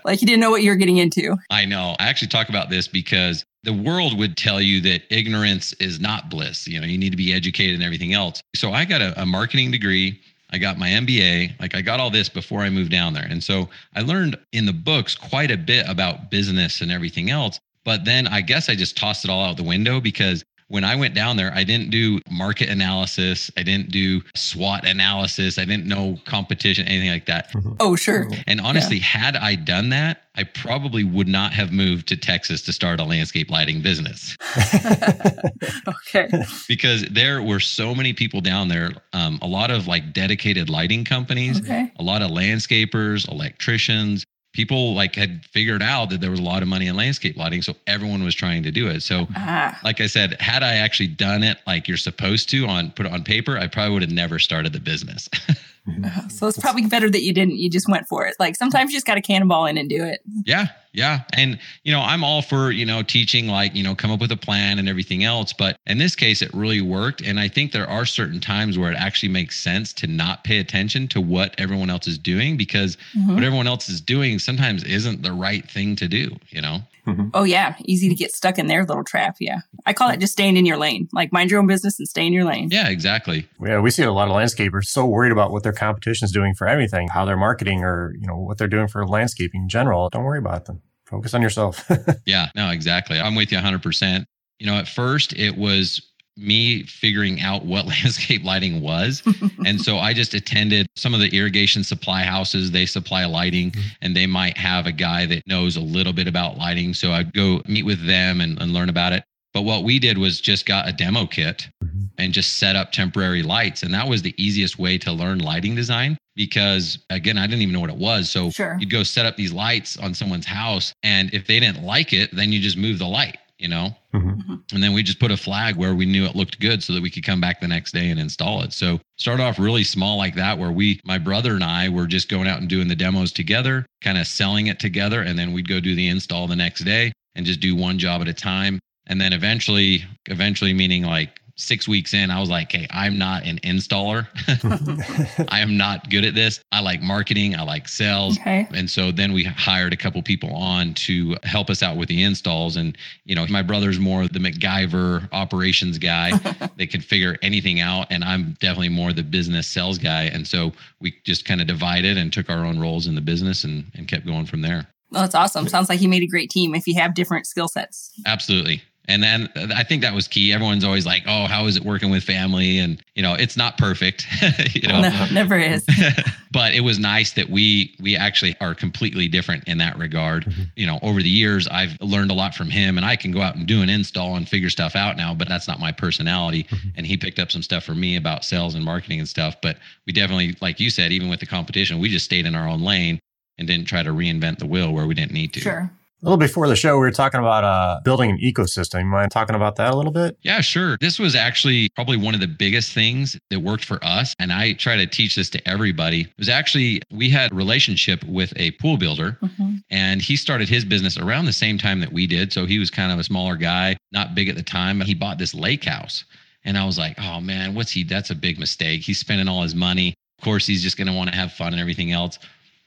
like 0.04 0.20
you 0.20 0.26
didn't 0.26 0.40
know 0.40 0.50
what 0.50 0.62
you 0.62 0.70
were 0.70 0.76
getting 0.76 0.96
into. 0.96 1.36
I 1.50 1.64
know. 1.64 1.94
I 2.00 2.08
actually 2.08 2.28
talk 2.28 2.48
about 2.48 2.70
this 2.70 2.88
because 2.88 3.44
the 3.64 3.72
world 3.72 4.18
would 4.18 4.36
tell 4.36 4.60
you 4.60 4.80
that 4.80 5.02
ignorance 5.10 5.72
is 5.74 6.00
not 6.00 6.28
bliss. 6.28 6.66
You 6.66 6.80
know, 6.80 6.86
you 6.86 6.98
need 6.98 7.10
to 7.10 7.16
be 7.16 7.32
educated 7.32 7.74
and 7.74 7.82
everything 7.82 8.12
else. 8.12 8.42
So 8.54 8.72
I 8.72 8.84
got 8.84 9.00
a, 9.00 9.20
a, 9.22 9.26
marketing 9.26 9.70
degree. 9.70 10.20
I 10.50 10.58
got 10.58 10.78
my 10.78 10.88
MBA. 10.88 11.60
Like 11.60 11.74
I 11.74 11.80
got 11.80 12.00
all 12.00 12.10
this 12.10 12.28
before 12.28 12.60
I 12.60 12.70
moved 12.70 12.90
down 12.90 13.14
there. 13.14 13.26
And 13.28 13.42
so 13.42 13.68
I 13.94 14.00
learned 14.00 14.36
in 14.52 14.66
the 14.66 14.72
books 14.72 15.14
quite 15.14 15.50
a 15.50 15.56
bit 15.56 15.88
about 15.88 16.30
business 16.30 16.80
and 16.80 16.90
everything 16.90 17.30
else. 17.30 17.60
But 17.84 18.04
then 18.04 18.26
I 18.26 18.40
guess 18.40 18.68
I 18.68 18.74
just 18.74 18.96
tossed 18.96 19.24
it 19.24 19.30
all 19.30 19.44
out 19.44 19.56
the 19.56 19.62
window 19.62 20.00
because 20.00 20.44
when 20.72 20.84
I 20.84 20.96
went 20.96 21.12
down 21.14 21.36
there, 21.36 21.52
I 21.54 21.64
didn't 21.64 21.90
do 21.90 22.18
market 22.30 22.70
analysis. 22.70 23.50
I 23.58 23.62
didn't 23.62 23.90
do 23.90 24.22
SWOT 24.34 24.86
analysis. 24.86 25.58
I 25.58 25.66
didn't 25.66 25.84
know 25.84 26.18
competition, 26.24 26.88
anything 26.88 27.10
like 27.10 27.26
that. 27.26 27.52
Mm-hmm. 27.52 27.74
Oh, 27.78 27.94
sure. 27.94 28.26
And 28.46 28.58
honestly, 28.58 28.96
yeah. 28.96 29.04
had 29.04 29.36
I 29.36 29.54
done 29.54 29.90
that, 29.90 30.22
I 30.34 30.44
probably 30.44 31.04
would 31.04 31.28
not 31.28 31.52
have 31.52 31.72
moved 31.72 32.08
to 32.08 32.16
Texas 32.16 32.62
to 32.62 32.72
start 32.72 33.00
a 33.00 33.04
landscape 33.04 33.50
lighting 33.50 33.82
business. 33.82 34.38
okay. 35.86 36.30
Because 36.68 37.04
there 37.10 37.42
were 37.42 37.60
so 37.60 37.94
many 37.94 38.14
people 38.14 38.40
down 38.40 38.68
there, 38.68 38.92
um, 39.12 39.38
a 39.42 39.46
lot 39.46 39.70
of 39.70 39.86
like 39.86 40.14
dedicated 40.14 40.70
lighting 40.70 41.04
companies, 41.04 41.60
okay. 41.60 41.92
a 41.98 42.02
lot 42.02 42.22
of 42.22 42.30
landscapers, 42.30 43.30
electricians, 43.30 44.24
people 44.52 44.94
like 44.94 45.14
had 45.14 45.44
figured 45.46 45.82
out 45.82 46.10
that 46.10 46.20
there 46.20 46.30
was 46.30 46.40
a 46.40 46.42
lot 46.42 46.62
of 46.62 46.68
money 46.68 46.86
in 46.86 46.96
landscape 46.96 47.36
lighting 47.36 47.62
so 47.62 47.74
everyone 47.86 48.22
was 48.22 48.34
trying 48.34 48.62
to 48.62 48.70
do 48.70 48.88
it 48.88 49.00
so 49.02 49.26
ah. 49.36 49.78
like 49.82 50.00
i 50.00 50.06
said 50.06 50.38
had 50.40 50.62
i 50.62 50.74
actually 50.74 51.06
done 51.06 51.42
it 51.42 51.58
like 51.66 51.88
you're 51.88 51.96
supposed 51.96 52.48
to 52.48 52.66
on 52.66 52.90
put 52.92 53.06
it 53.06 53.12
on 53.12 53.24
paper 53.24 53.56
i 53.58 53.66
probably 53.66 53.92
would 53.92 54.02
have 54.02 54.12
never 54.12 54.38
started 54.38 54.72
the 54.72 54.80
business 54.80 55.28
so 56.28 56.46
it's 56.46 56.58
probably 56.58 56.86
better 56.86 57.10
that 57.10 57.22
you 57.22 57.32
didn't 57.32 57.56
you 57.56 57.68
just 57.68 57.88
went 57.88 58.06
for 58.06 58.26
it 58.26 58.34
like 58.38 58.54
sometimes 58.56 58.90
you 58.90 58.96
just 58.96 59.06
got 59.06 59.14
to 59.14 59.20
cannonball 59.20 59.66
in 59.66 59.76
and 59.76 59.88
do 59.88 60.04
it 60.04 60.20
yeah 60.44 60.68
yeah. 60.92 61.20
And, 61.32 61.58
you 61.84 61.92
know, 61.92 62.00
I'm 62.00 62.22
all 62.22 62.42
for, 62.42 62.70
you 62.70 62.84
know, 62.84 63.02
teaching, 63.02 63.48
like, 63.48 63.74
you 63.74 63.82
know, 63.82 63.94
come 63.94 64.10
up 64.10 64.20
with 64.20 64.30
a 64.30 64.36
plan 64.36 64.78
and 64.78 64.88
everything 64.88 65.24
else. 65.24 65.52
But 65.52 65.78
in 65.86 65.98
this 65.98 66.14
case, 66.14 66.42
it 66.42 66.52
really 66.52 66.82
worked. 66.82 67.22
And 67.22 67.40
I 67.40 67.48
think 67.48 67.72
there 67.72 67.88
are 67.88 68.04
certain 68.04 68.40
times 68.40 68.78
where 68.78 68.92
it 68.92 68.96
actually 68.96 69.30
makes 69.30 69.58
sense 69.58 69.92
to 69.94 70.06
not 70.06 70.44
pay 70.44 70.58
attention 70.58 71.08
to 71.08 71.20
what 71.20 71.54
everyone 71.58 71.88
else 71.88 72.06
is 72.06 72.18
doing 72.18 72.56
because 72.56 72.96
mm-hmm. 73.16 73.34
what 73.34 73.42
everyone 73.42 73.66
else 73.66 73.88
is 73.88 74.00
doing 74.00 74.38
sometimes 74.38 74.84
isn't 74.84 75.22
the 75.22 75.32
right 75.32 75.68
thing 75.70 75.96
to 75.96 76.08
do, 76.08 76.36
you 76.50 76.60
know? 76.60 76.80
Mm-hmm. 77.06 77.28
Oh, 77.34 77.42
yeah. 77.42 77.74
Easy 77.84 78.08
to 78.08 78.14
get 78.14 78.32
stuck 78.32 78.58
in 78.58 78.68
their 78.68 78.84
little 78.84 79.04
trap. 79.04 79.36
Yeah. 79.40 79.58
I 79.86 79.92
call 79.92 80.10
it 80.10 80.20
just 80.20 80.32
staying 80.32 80.56
in 80.56 80.66
your 80.66 80.76
lane, 80.76 81.08
like 81.12 81.32
mind 81.32 81.50
your 81.50 81.60
own 81.60 81.66
business 81.66 81.98
and 81.98 82.08
stay 82.08 82.26
in 82.26 82.32
your 82.32 82.44
lane. 82.44 82.68
Yeah, 82.70 82.88
exactly. 82.88 83.48
Yeah. 83.60 83.80
We 83.80 83.90
see 83.90 84.02
a 84.02 84.12
lot 84.12 84.28
of 84.28 84.34
landscapers 84.34 84.84
so 84.84 85.04
worried 85.06 85.32
about 85.32 85.50
what 85.50 85.62
their 85.62 85.72
competition 85.72 86.24
is 86.26 86.32
doing 86.32 86.54
for 86.54 86.68
everything, 86.68 87.08
how 87.08 87.24
they're 87.24 87.36
marketing 87.36 87.82
or, 87.82 88.14
you 88.20 88.26
know, 88.26 88.38
what 88.38 88.58
they're 88.58 88.68
doing 88.68 88.88
for 88.88 89.06
landscaping 89.06 89.62
in 89.62 89.68
general. 89.68 90.08
Don't 90.10 90.24
worry 90.24 90.38
about 90.38 90.66
them 90.66 90.82
focus 91.12 91.34
on 91.34 91.42
yourself. 91.42 91.88
yeah, 92.26 92.48
no, 92.56 92.70
exactly. 92.70 93.20
I'm 93.20 93.36
with 93.36 93.52
you 93.52 93.58
100%. 93.58 94.24
You 94.58 94.66
know, 94.66 94.76
at 94.76 94.88
first 94.88 95.34
it 95.34 95.56
was 95.56 96.11
me 96.42 96.82
figuring 96.84 97.40
out 97.40 97.64
what 97.64 97.86
landscape 98.02 98.44
lighting 98.44 98.80
was. 98.80 99.22
and 99.66 99.80
so 99.80 99.98
I 99.98 100.12
just 100.12 100.34
attended 100.34 100.86
some 100.96 101.14
of 101.14 101.20
the 101.20 101.28
irrigation 101.28 101.84
supply 101.84 102.22
houses. 102.22 102.70
They 102.70 102.86
supply 102.86 103.24
lighting 103.24 103.70
mm-hmm. 103.70 103.88
and 104.02 104.16
they 104.16 104.26
might 104.26 104.56
have 104.58 104.86
a 104.86 104.92
guy 104.92 105.26
that 105.26 105.46
knows 105.46 105.76
a 105.76 105.80
little 105.80 106.12
bit 106.12 106.28
about 106.28 106.58
lighting. 106.58 106.94
So 106.94 107.12
I'd 107.12 107.32
go 107.32 107.62
meet 107.66 107.84
with 107.84 108.06
them 108.06 108.40
and, 108.40 108.60
and 108.60 108.72
learn 108.72 108.88
about 108.88 109.12
it. 109.12 109.24
But 109.54 109.62
what 109.62 109.84
we 109.84 109.98
did 109.98 110.16
was 110.16 110.40
just 110.40 110.64
got 110.64 110.88
a 110.88 110.92
demo 110.92 111.26
kit 111.26 111.68
mm-hmm. 111.84 112.04
and 112.18 112.32
just 112.32 112.58
set 112.58 112.74
up 112.74 112.92
temporary 112.92 113.42
lights. 113.42 113.82
And 113.82 113.92
that 113.92 114.08
was 114.08 114.22
the 114.22 114.34
easiest 114.42 114.78
way 114.78 114.96
to 114.98 115.12
learn 115.12 115.40
lighting 115.40 115.74
design 115.74 116.16
because 116.34 116.98
again, 117.10 117.36
I 117.36 117.46
didn't 117.46 117.62
even 117.62 117.74
know 117.74 117.80
what 117.80 117.90
it 117.90 117.96
was. 117.96 118.30
So 118.30 118.50
sure. 118.50 118.76
you'd 118.80 118.90
go 118.90 119.02
set 119.02 119.26
up 119.26 119.36
these 119.36 119.52
lights 119.52 119.96
on 119.98 120.14
someone's 120.14 120.46
house. 120.46 120.94
And 121.02 121.32
if 121.34 121.46
they 121.46 121.60
didn't 121.60 121.84
like 121.84 122.12
it, 122.12 122.34
then 122.34 122.52
you 122.52 122.60
just 122.60 122.76
move 122.76 122.98
the 122.98 123.06
light, 123.06 123.38
you 123.62 123.68
know? 123.68 123.96
Mm-hmm. 124.12 124.30
mm-hmm. 124.30 124.54
And 124.74 124.82
then 124.82 124.92
we 124.92 125.02
just 125.02 125.20
put 125.20 125.30
a 125.30 125.36
flag 125.36 125.76
where 125.76 125.94
we 125.94 126.04
knew 126.04 126.24
it 126.24 126.34
looked 126.34 126.60
good 126.60 126.82
so 126.82 126.92
that 126.92 127.02
we 127.02 127.10
could 127.10 127.24
come 127.24 127.40
back 127.40 127.60
the 127.60 127.68
next 127.68 127.92
day 127.92 128.10
and 128.10 128.18
install 128.18 128.62
it. 128.62 128.72
So 128.72 129.00
start 129.16 129.40
off 129.40 129.58
really 129.58 129.84
small 129.84 130.18
like 130.18 130.34
that, 130.34 130.58
where 130.58 130.72
we, 130.72 131.00
my 131.04 131.18
brother 131.18 131.54
and 131.54 131.64
I 131.64 131.88
were 131.88 132.06
just 132.06 132.28
going 132.28 132.48
out 132.48 132.58
and 132.58 132.68
doing 132.68 132.88
the 132.88 132.96
demos 132.96 133.32
together, 133.32 133.86
kind 134.02 134.18
of 134.18 134.26
selling 134.26 134.66
it 134.66 134.80
together. 134.80 135.22
And 135.22 135.38
then 135.38 135.52
we'd 135.52 135.68
go 135.68 135.78
do 135.78 135.94
the 135.94 136.08
install 136.08 136.48
the 136.48 136.56
next 136.56 136.80
day 136.80 137.12
and 137.34 137.46
just 137.46 137.60
do 137.60 137.76
one 137.76 137.98
job 137.98 138.20
at 138.20 138.28
a 138.28 138.34
time. 138.34 138.80
And 139.06 139.20
then 139.20 139.32
eventually, 139.32 140.04
eventually 140.26 140.72
meaning 140.72 141.04
like 141.04 141.40
six 141.56 141.86
weeks 141.86 142.14
in, 142.14 142.30
I 142.30 142.40
was 142.40 142.50
like, 142.50 142.72
hey, 142.72 142.86
I'm 142.90 143.18
not 143.18 143.44
an 143.44 143.58
installer. 143.58 144.26
I 145.50 145.60
am 145.60 145.76
not 145.76 146.10
good 146.10 146.24
at 146.24 146.34
this. 146.34 146.60
I 146.72 146.80
like 146.80 147.00
marketing, 147.02 147.56
I 147.56 147.62
like 147.62 147.88
sales. 147.88 148.38
Okay. 148.38 148.66
And 148.74 148.90
so 148.90 149.12
then 149.12 149.32
we 149.32 149.44
hired 149.44 149.92
a 149.92 149.96
couple 149.96 150.22
people 150.22 150.54
on 150.54 150.94
to 150.94 151.36
help 151.42 151.70
us 151.70 151.82
out 151.82 151.96
with 151.96 152.08
the 152.08 152.22
installs. 152.22 152.76
And, 152.76 152.96
you 153.24 153.34
know, 153.34 153.46
my 153.48 153.62
brother's 153.62 153.98
more 153.98 154.26
the 154.26 154.38
MacGyver 154.38 155.28
operations 155.32 155.98
guy. 155.98 156.32
they 156.76 156.86
could 156.86 157.04
figure 157.04 157.36
anything 157.42 157.80
out. 157.80 158.06
And 158.10 158.24
I'm 158.24 158.56
definitely 158.60 158.90
more 158.90 159.12
the 159.12 159.22
business 159.22 159.66
sales 159.66 159.98
guy. 159.98 160.24
And 160.24 160.46
so 160.46 160.72
we 161.00 161.14
just 161.24 161.44
kind 161.44 161.60
of 161.60 161.66
divided 161.66 162.16
and 162.16 162.32
took 162.32 162.50
our 162.50 162.64
own 162.64 162.78
roles 162.78 163.06
in 163.06 163.14
the 163.14 163.20
business 163.20 163.64
and, 163.64 163.90
and 163.94 164.08
kept 164.08 164.26
going 164.26 164.46
from 164.46 164.62
there. 164.62 164.86
Well, 165.12 165.22
that's 165.22 165.34
awesome. 165.34 165.68
Sounds 165.68 165.90
like 165.90 166.00
you 166.00 166.08
made 166.08 166.22
a 166.22 166.26
great 166.26 166.48
team 166.48 166.74
if 166.74 166.86
you 166.86 166.94
have 166.94 167.14
different 167.14 167.46
skill 167.46 167.68
sets. 167.68 168.12
Absolutely. 168.24 168.82
And 169.08 169.22
then 169.22 169.48
I 169.74 169.82
think 169.82 170.02
that 170.02 170.14
was 170.14 170.28
key. 170.28 170.52
Everyone's 170.52 170.84
always 170.84 171.04
like, 171.04 171.24
"Oh, 171.26 171.46
how 171.46 171.66
is 171.66 171.76
it 171.76 171.84
working 171.84 172.10
with 172.10 172.22
family?" 172.22 172.78
And 172.78 173.02
you 173.16 173.22
know, 173.22 173.34
it's 173.34 173.56
not 173.56 173.76
perfect. 173.76 174.26
you 174.74 174.86
know, 174.86 175.00
no, 175.00 175.26
never 175.32 175.58
is. 175.58 175.84
but 176.52 176.72
it 176.72 176.82
was 176.82 177.00
nice 177.00 177.32
that 177.32 177.50
we 177.50 177.96
we 178.00 178.16
actually 178.16 178.54
are 178.60 178.76
completely 178.76 179.26
different 179.26 179.64
in 179.66 179.78
that 179.78 179.98
regard. 179.98 180.44
Mm-hmm. 180.44 180.62
You 180.76 180.86
know, 180.86 181.00
over 181.02 181.20
the 181.20 181.28
years, 181.28 181.66
I've 181.66 182.00
learned 182.00 182.30
a 182.30 182.34
lot 182.34 182.54
from 182.54 182.70
him, 182.70 182.96
and 182.96 183.04
I 183.04 183.16
can 183.16 183.32
go 183.32 183.40
out 183.40 183.56
and 183.56 183.66
do 183.66 183.82
an 183.82 183.88
install 183.88 184.36
and 184.36 184.48
figure 184.48 184.70
stuff 184.70 184.94
out 184.94 185.16
now. 185.16 185.34
But 185.34 185.48
that's 185.48 185.66
not 185.66 185.80
my 185.80 185.90
personality. 185.90 186.64
Mm-hmm. 186.64 186.88
And 186.96 187.06
he 187.06 187.16
picked 187.16 187.40
up 187.40 187.50
some 187.50 187.62
stuff 187.62 187.82
from 187.82 187.98
me 187.98 188.14
about 188.14 188.44
sales 188.44 188.76
and 188.76 188.84
marketing 188.84 189.18
and 189.18 189.28
stuff. 189.28 189.56
But 189.60 189.78
we 190.06 190.12
definitely, 190.12 190.56
like 190.60 190.78
you 190.78 190.90
said, 190.90 191.10
even 191.10 191.28
with 191.28 191.40
the 191.40 191.46
competition, 191.46 191.98
we 191.98 192.08
just 192.08 192.24
stayed 192.24 192.46
in 192.46 192.54
our 192.54 192.68
own 192.68 192.82
lane 192.82 193.18
and 193.58 193.66
didn't 193.66 193.86
try 193.86 194.04
to 194.04 194.10
reinvent 194.10 194.58
the 194.58 194.66
wheel 194.66 194.92
where 194.92 195.08
we 195.08 195.14
didn't 195.14 195.32
need 195.32 195.52
to. 195.54 195.60
Sure. 195.60 195.90
A 196.22 196.26
little 196.26 196.38
before 196.38 196.68
the 196.68 196.76
show, 196.76 196.94
we 196.94 197.00
were 197.00 197.10
talking 197.10 197.40
about 197.40 197.64
uh, 197.64 197.98
building 198.04 198.30
an 198.30 198.38
ecosystem. 198.38 199.00
You 199.00 199.06
mind 199.06 199.32
talking 199.32 199.56
about 199.56 199.74
that 199.74 199.92
a 199.92 199.96
little 199.96 200.12
bit? 200.12 200.38
Yeah, 200.42 200.60
sure. 200.60 200.96
This 201.00 201.18
was 201.18 201.34
actually 201.34 201.88
probably 201.96 202.16
one 202.16 202.32
of 202.32 202.40
the 202.40 202.46
biggest 202.46 202.92
things 202.92 203.36
that 203.50 203.58
worked 203.58 203.84
for 203.84 203.98
us. 204.04 204.32
And 204.38 204.52
I 204.52 204.74
try 204.74 204.94
to 204.94 205.04
teach 205.04 205.34
this 205.34 205.50
to 205.50 205.68
everybody. 205.68 206.20
It 206.20 206.38
was 206.38 206.48
actually, 206.48 207.02
we 207.10 207.28
had 207.28 207.50
a 207.50 207.54
relationship 207.56 208.22
with 208.22 208.52
a 208.54 208.70
pool 208.72 208.96
builder, 208.96 209.36
mm-hmm. 209.42 209.78
and 209.90 210.22
he 210.22 210.36
started 210.36 210.68
his 210.68 210.84
business 210.84 211.18
around 211.18 211.46
the 211.46 211.52
same 211.52 211.76
time 211.76 211.98
that 211.98 212.12
we 212.12 212.28
did. 212.28 212.52
So 212.52 212.66
he 212.66 212.78
was 212.78 212.88
kind 212.88 213.10
of 213.10 213.18
a 213.18 213.24
smaller 213.24 213.56
guy, 213.56 213.96
not 214.12 214.36
big 214.36 214.48
at 214.48 214.54
the 214.54 214.62
time. 214.62 214.98
But 214.98 215.08
he 215.08 215.14
bought 215.14 215.38
this 215.38 215.56
lake 215.56 215.82
house. 215.82 216.24
And 216.64 216.78
I 216.78 216.84
was 216.84 216.98
like, 216.98 217.18
oh 217.18 217.40
man, 217.40 217.74
what's 217.74 217.90
he? 217.90 218.04
That's 218.04 218.30
a 218.30 218.36
big 218.36 218.60
mistake. 218.60 219.02
He's 219.02 219.18
spending 219.18 219.48
all 219.48 219.62
his 219.62 219.74
money. 219.74 220.14
Of 220.38 220.44
course, 220.44 220.68
he's 220.68 220.84
just 220.84 220.96
going 220.96 221.08
to 221.08 221.14
want 221.14 221.30
to 221.30 221.36
have 221.36 221.52
fun 221.52 221.72
and 221.72 221.80
everything 221.80 222.12
else. 222.12 222.38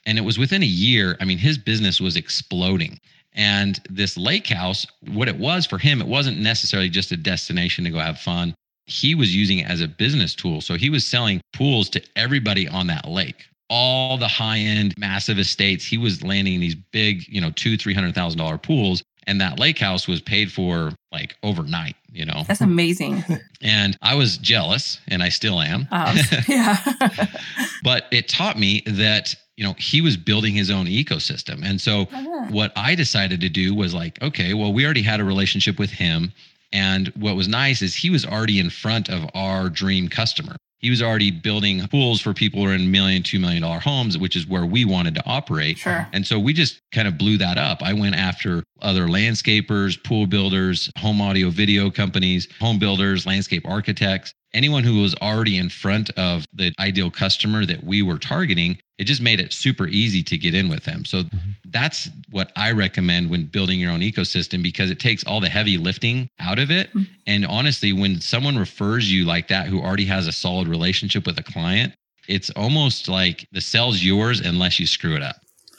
And 0.06 0.18
it 0.18 0.22
was 0.22 0.38
within 0.38 0.64
a 0.64 0.68
year, 0.68 1.18
I 1.20 1.26
mean, 1.26 1.40
his 1.40 1.58
business 1.58 2.00
was 2.00 2.16
exploding. 2.16 2.98
And 3.36 3.80
this 3.90 4.18
lake 4.18 4.48
house, 4.48 4.88
what 5.12 5.28
it 5.28 5.38
was 5.38 5.66
for 5.66 5.78
him, 5.78 6.02
it 6.02 6.08
wasn't 6.08 6.40
necessarily 6.40 6.90
just 6.90 7.12
a 7.12 7.18
destination 7.18 7.84
to 7.84 7.92
go 7.92 8.00
have 8.00 8.20
fun. 8.20 8.56
He 8.86 9.14
was 9.14 9.36
using 9.36 9.60
it 9.60 9.70
as 9.70 9.82
a 9.82 9.88
business 9.88 10.34
tool. 10.34 10.62
So 10.62 10.76
he 10.76 10.90
was 10.90 11.06
selling 11.06 11.42
pools 11.54 11.90
to 11.90 12.04
everybody 12.16 12.68
on 12.68 12.88
that 12.88 13.08
lake. 13.08 13.46
All 13.70 14.18
the 14.18 14.28
high 14.28 14.60
end, 14.60 14.94
massive 14.98 15.38
estates. 15.40 15.86
He 15.86 15.98
was 15.98 16.24
landing 16.24 16.60
these 16.60 16.76
big, 16.76 17.28
you 17.28 17.42
know, 17.42 17.52
two, 17.52 17.78
three 17.78 17.94
hundred 17.94 18.16
thousand 18.16 18.40
dollar 18.40 18.58
pools. 18.58 19.04
And 19.28 19.42
that 19.42 19.60
lake 19.60 19.80
house 19.80 20.08
was 20.08 20.22
paid 20.22 20.52
for 20.52 20.94
like 21.12 21.36
overnight, 21.42 21.96
you 22.12 22.26
know. 22.26 22.44
That's 22.48 22.62
amazing. 22.62 23.24
and 23.64 23.98
I 24.04 24.14
was 24.14 24.38
jealous, 24.38 25.00
and 25.08 25.24
I 25.24 25.30
still 25.30 25.60
am. 25.62 25.88
Um, 25.92 26.18
yeah. 26.48 26.78
but 27.84 28.06
it 28.12 28.30
taught 28.30 28.60
me 28.60 28.84
that 28.86 29.34
you 29.58 29.64
know 29.64 29.74
he 29.78 30.02
was 30.02 30.18
building 30.18 30.54
his 30.54 30.70
own 30.70 30.86
ecosystem. 30.86 31.64
And 31.64 31.80
so 31.80 32.02
uh-huh. 32.04 32.48
what 32.50 32.72
i 32.76 32.96
decided 32.96 33.42
to 33.42 33.50
do 33.50 33.74
was 33.74 33.94
like 33.94 34.22
okay 34.22 34.54
well 34.54 34.74
we 34.74 34.86
already 34.86 35.02
had 35.02 35.20
a 35.20 35.24
relationship 35.24 35.80
with 35.80 35.92
him. 35.92 36.32
And 36.74 37.08
what 37.16 37.36
was 37.36 37.48
nice 37.48 37.82
is 37.82 37.96
he 37.96 38.10
was 38.10 38.26
already 38.26 38.60
in 38.60 38.70
front 38.70 39.10
of 39.10 39.30
our 39.34 39.70
dream 39.70 40.10
customer. 40.10 40.58
He 40.80 40.90
was 40.90 41.02
already 41.02 41.32
building 41.32 41.88
pools 41.88 42.20
for 42.20 42.34
people 42.34 42.62
who 42.62 42.70
are 42.70 42.74
in 42.74 42.92
million 42.92 43.24
two 43.24 43.40
million 43.40 43.62
dollar 43.62 43.80
homes 43.80 44.18
which 44.18 44.36
is 44.36 44.46
where 44.46 44.66
we 44.66 44.84
wanted 44.86 45.16
to 45.16 45.26
operate. 45.26 45.78
Sure. 45.78 46.08
and 46.12 46.26
so 46.26 46.40
we 46.40 46.54
just 46.54 46.80
kind 46.92 47.08
of 47.08 47.18
blew 47.18 47.38
that 47.38 47.58
up. 47.58 47.82
I 47.82 47.94
went 47.94 48.16
after 48.16 48.64
other 48.82 49.08
landscapers 49.08 50.04
pool 50.04 50.28
builders 50.28 50.92
home 50.98 51.22
audio 51.22 51.50
video 51.50 51.90
companies 51.90 52.48
home 52.60 52.78
builders 52.78 53.26
landscape 53.26 53.66
architects 53.66 54.34
anyone 54.56 54.84
who 54.84 55.02
was 55.02 55.14
already 55.16 55.58
in 55.58 55.70
front 55.70 56.10
of 56.12 56.46
the 56.54 56.74
ideal 56.80 57.12
customer 57.12 57.66
that 57.66 57.84
we 57.84 58.02
were 58.02 58.18
targeting, 58.18 58.80
it 58.98 59.04
just 59.06 59.22
made 59.22 59.40
it 59.40 59.52
super 59.52 59.88
easy 59.88 60.24
to 60.24 60.38
get 60.38 60.54
in 60.54 60.70
with 60.70 60.84
them. 60.86 61.04
So 61.04 61.24
mm-hmm. 61.24 61.38
that's 61.66 62.10
what 62.32 62.52
I 62.56 62.72
recommend 62.72 63.30
when 63.30 63.46
building 63.46 63.80
your 63.80 63.92
own 63.92 64.00
ecosystem 64.00 64.64
because 64.64 64.90
it 64.90 65.00
takes 65.00 65.24
all 65.26 65.42
the 65.42 65.50
heavy 65.50 65.78
lifting 65.78 66.30
out 66.40 66.60
of 66.60 66.72
it. 66.72 66.90
Mm-hmm. 66.90 67.04
And 67.28 67.46
honestly, 67.46 67.92
when 67.94 68.22
someone 68.22 68.58
refers 68.58 69.12
you 69.12 69.26
like 69.26 69.48
that 69.50 69.68
who 69.68 69.82
already 69.82 70.06
has 70.06 70.28
a 70.28 70.32
solid 70.32 70.68
relationship 70.68 71.26
with 71.26 71.38
a 71.40 71.44
client, 71.44 71.94
it's 72.28 72.50
almost 72.52 73.08
like 73.08 73.48
the 73.52 73.62
sale's 73.62 74.04
yours 74.04 74.40
unless 74.40 74.80
you 74.80 74.88
screw 74.88 75.16
it 75.16 75.24
up. 75.24 75.36